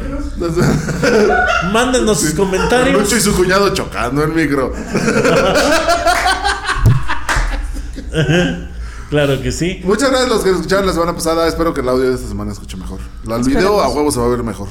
Mándenos 1.72 2.20
sus 2.20 2.32
comentarios. 2.34 3.02
Lucho 3.02 3.18
y 3.18 3.22
su 3.22 3.34
cuñado 3.36 3.74
chocando 3.74 4.24
el 4.24 4.34
micro. 4.34 4.74
Claro 9.14 9.40
que 9.40 9.52
sí. 9.52 9.80
Muchas 9.84 10.10
gracias 10.10 10.32
a 10.32 10.34
los 10.34 10.44
que 10.44 10.50
escucharon 10.50 10.88
la 10.88 10.94
semana 10.94 11.14
pasada. 11.14 11.48
Espero 11.48 11.72
que 11.72 11.82
el 11.82 11.88
audio 11.88 12.06
de 12.10 12.16
esta 12.16 12.28
semana 12.28 12.52
escuche 12.52 12.76
mejor. 12.78 13.00
El 13.30 13.44
video 13.44 13.80
a 13.80 13.88
huevo 13.88 14.10
se 14.10 14.20
va 14.20 14.26
a 14.26 14.30
ver 14.30 14.42
mejor. 14.42 14.70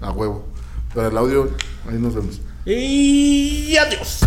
A 0.00 0.10
huevo. 0.10 0.44
Pero 0.92 1.06
el 1.06 1.16
audio, 1.16 1.48
ahí 1.88 1.96
nos 1.96 2.12
vemos. 2.12 2.40
Y 2.66 3.76
adiós. 3.76 4.18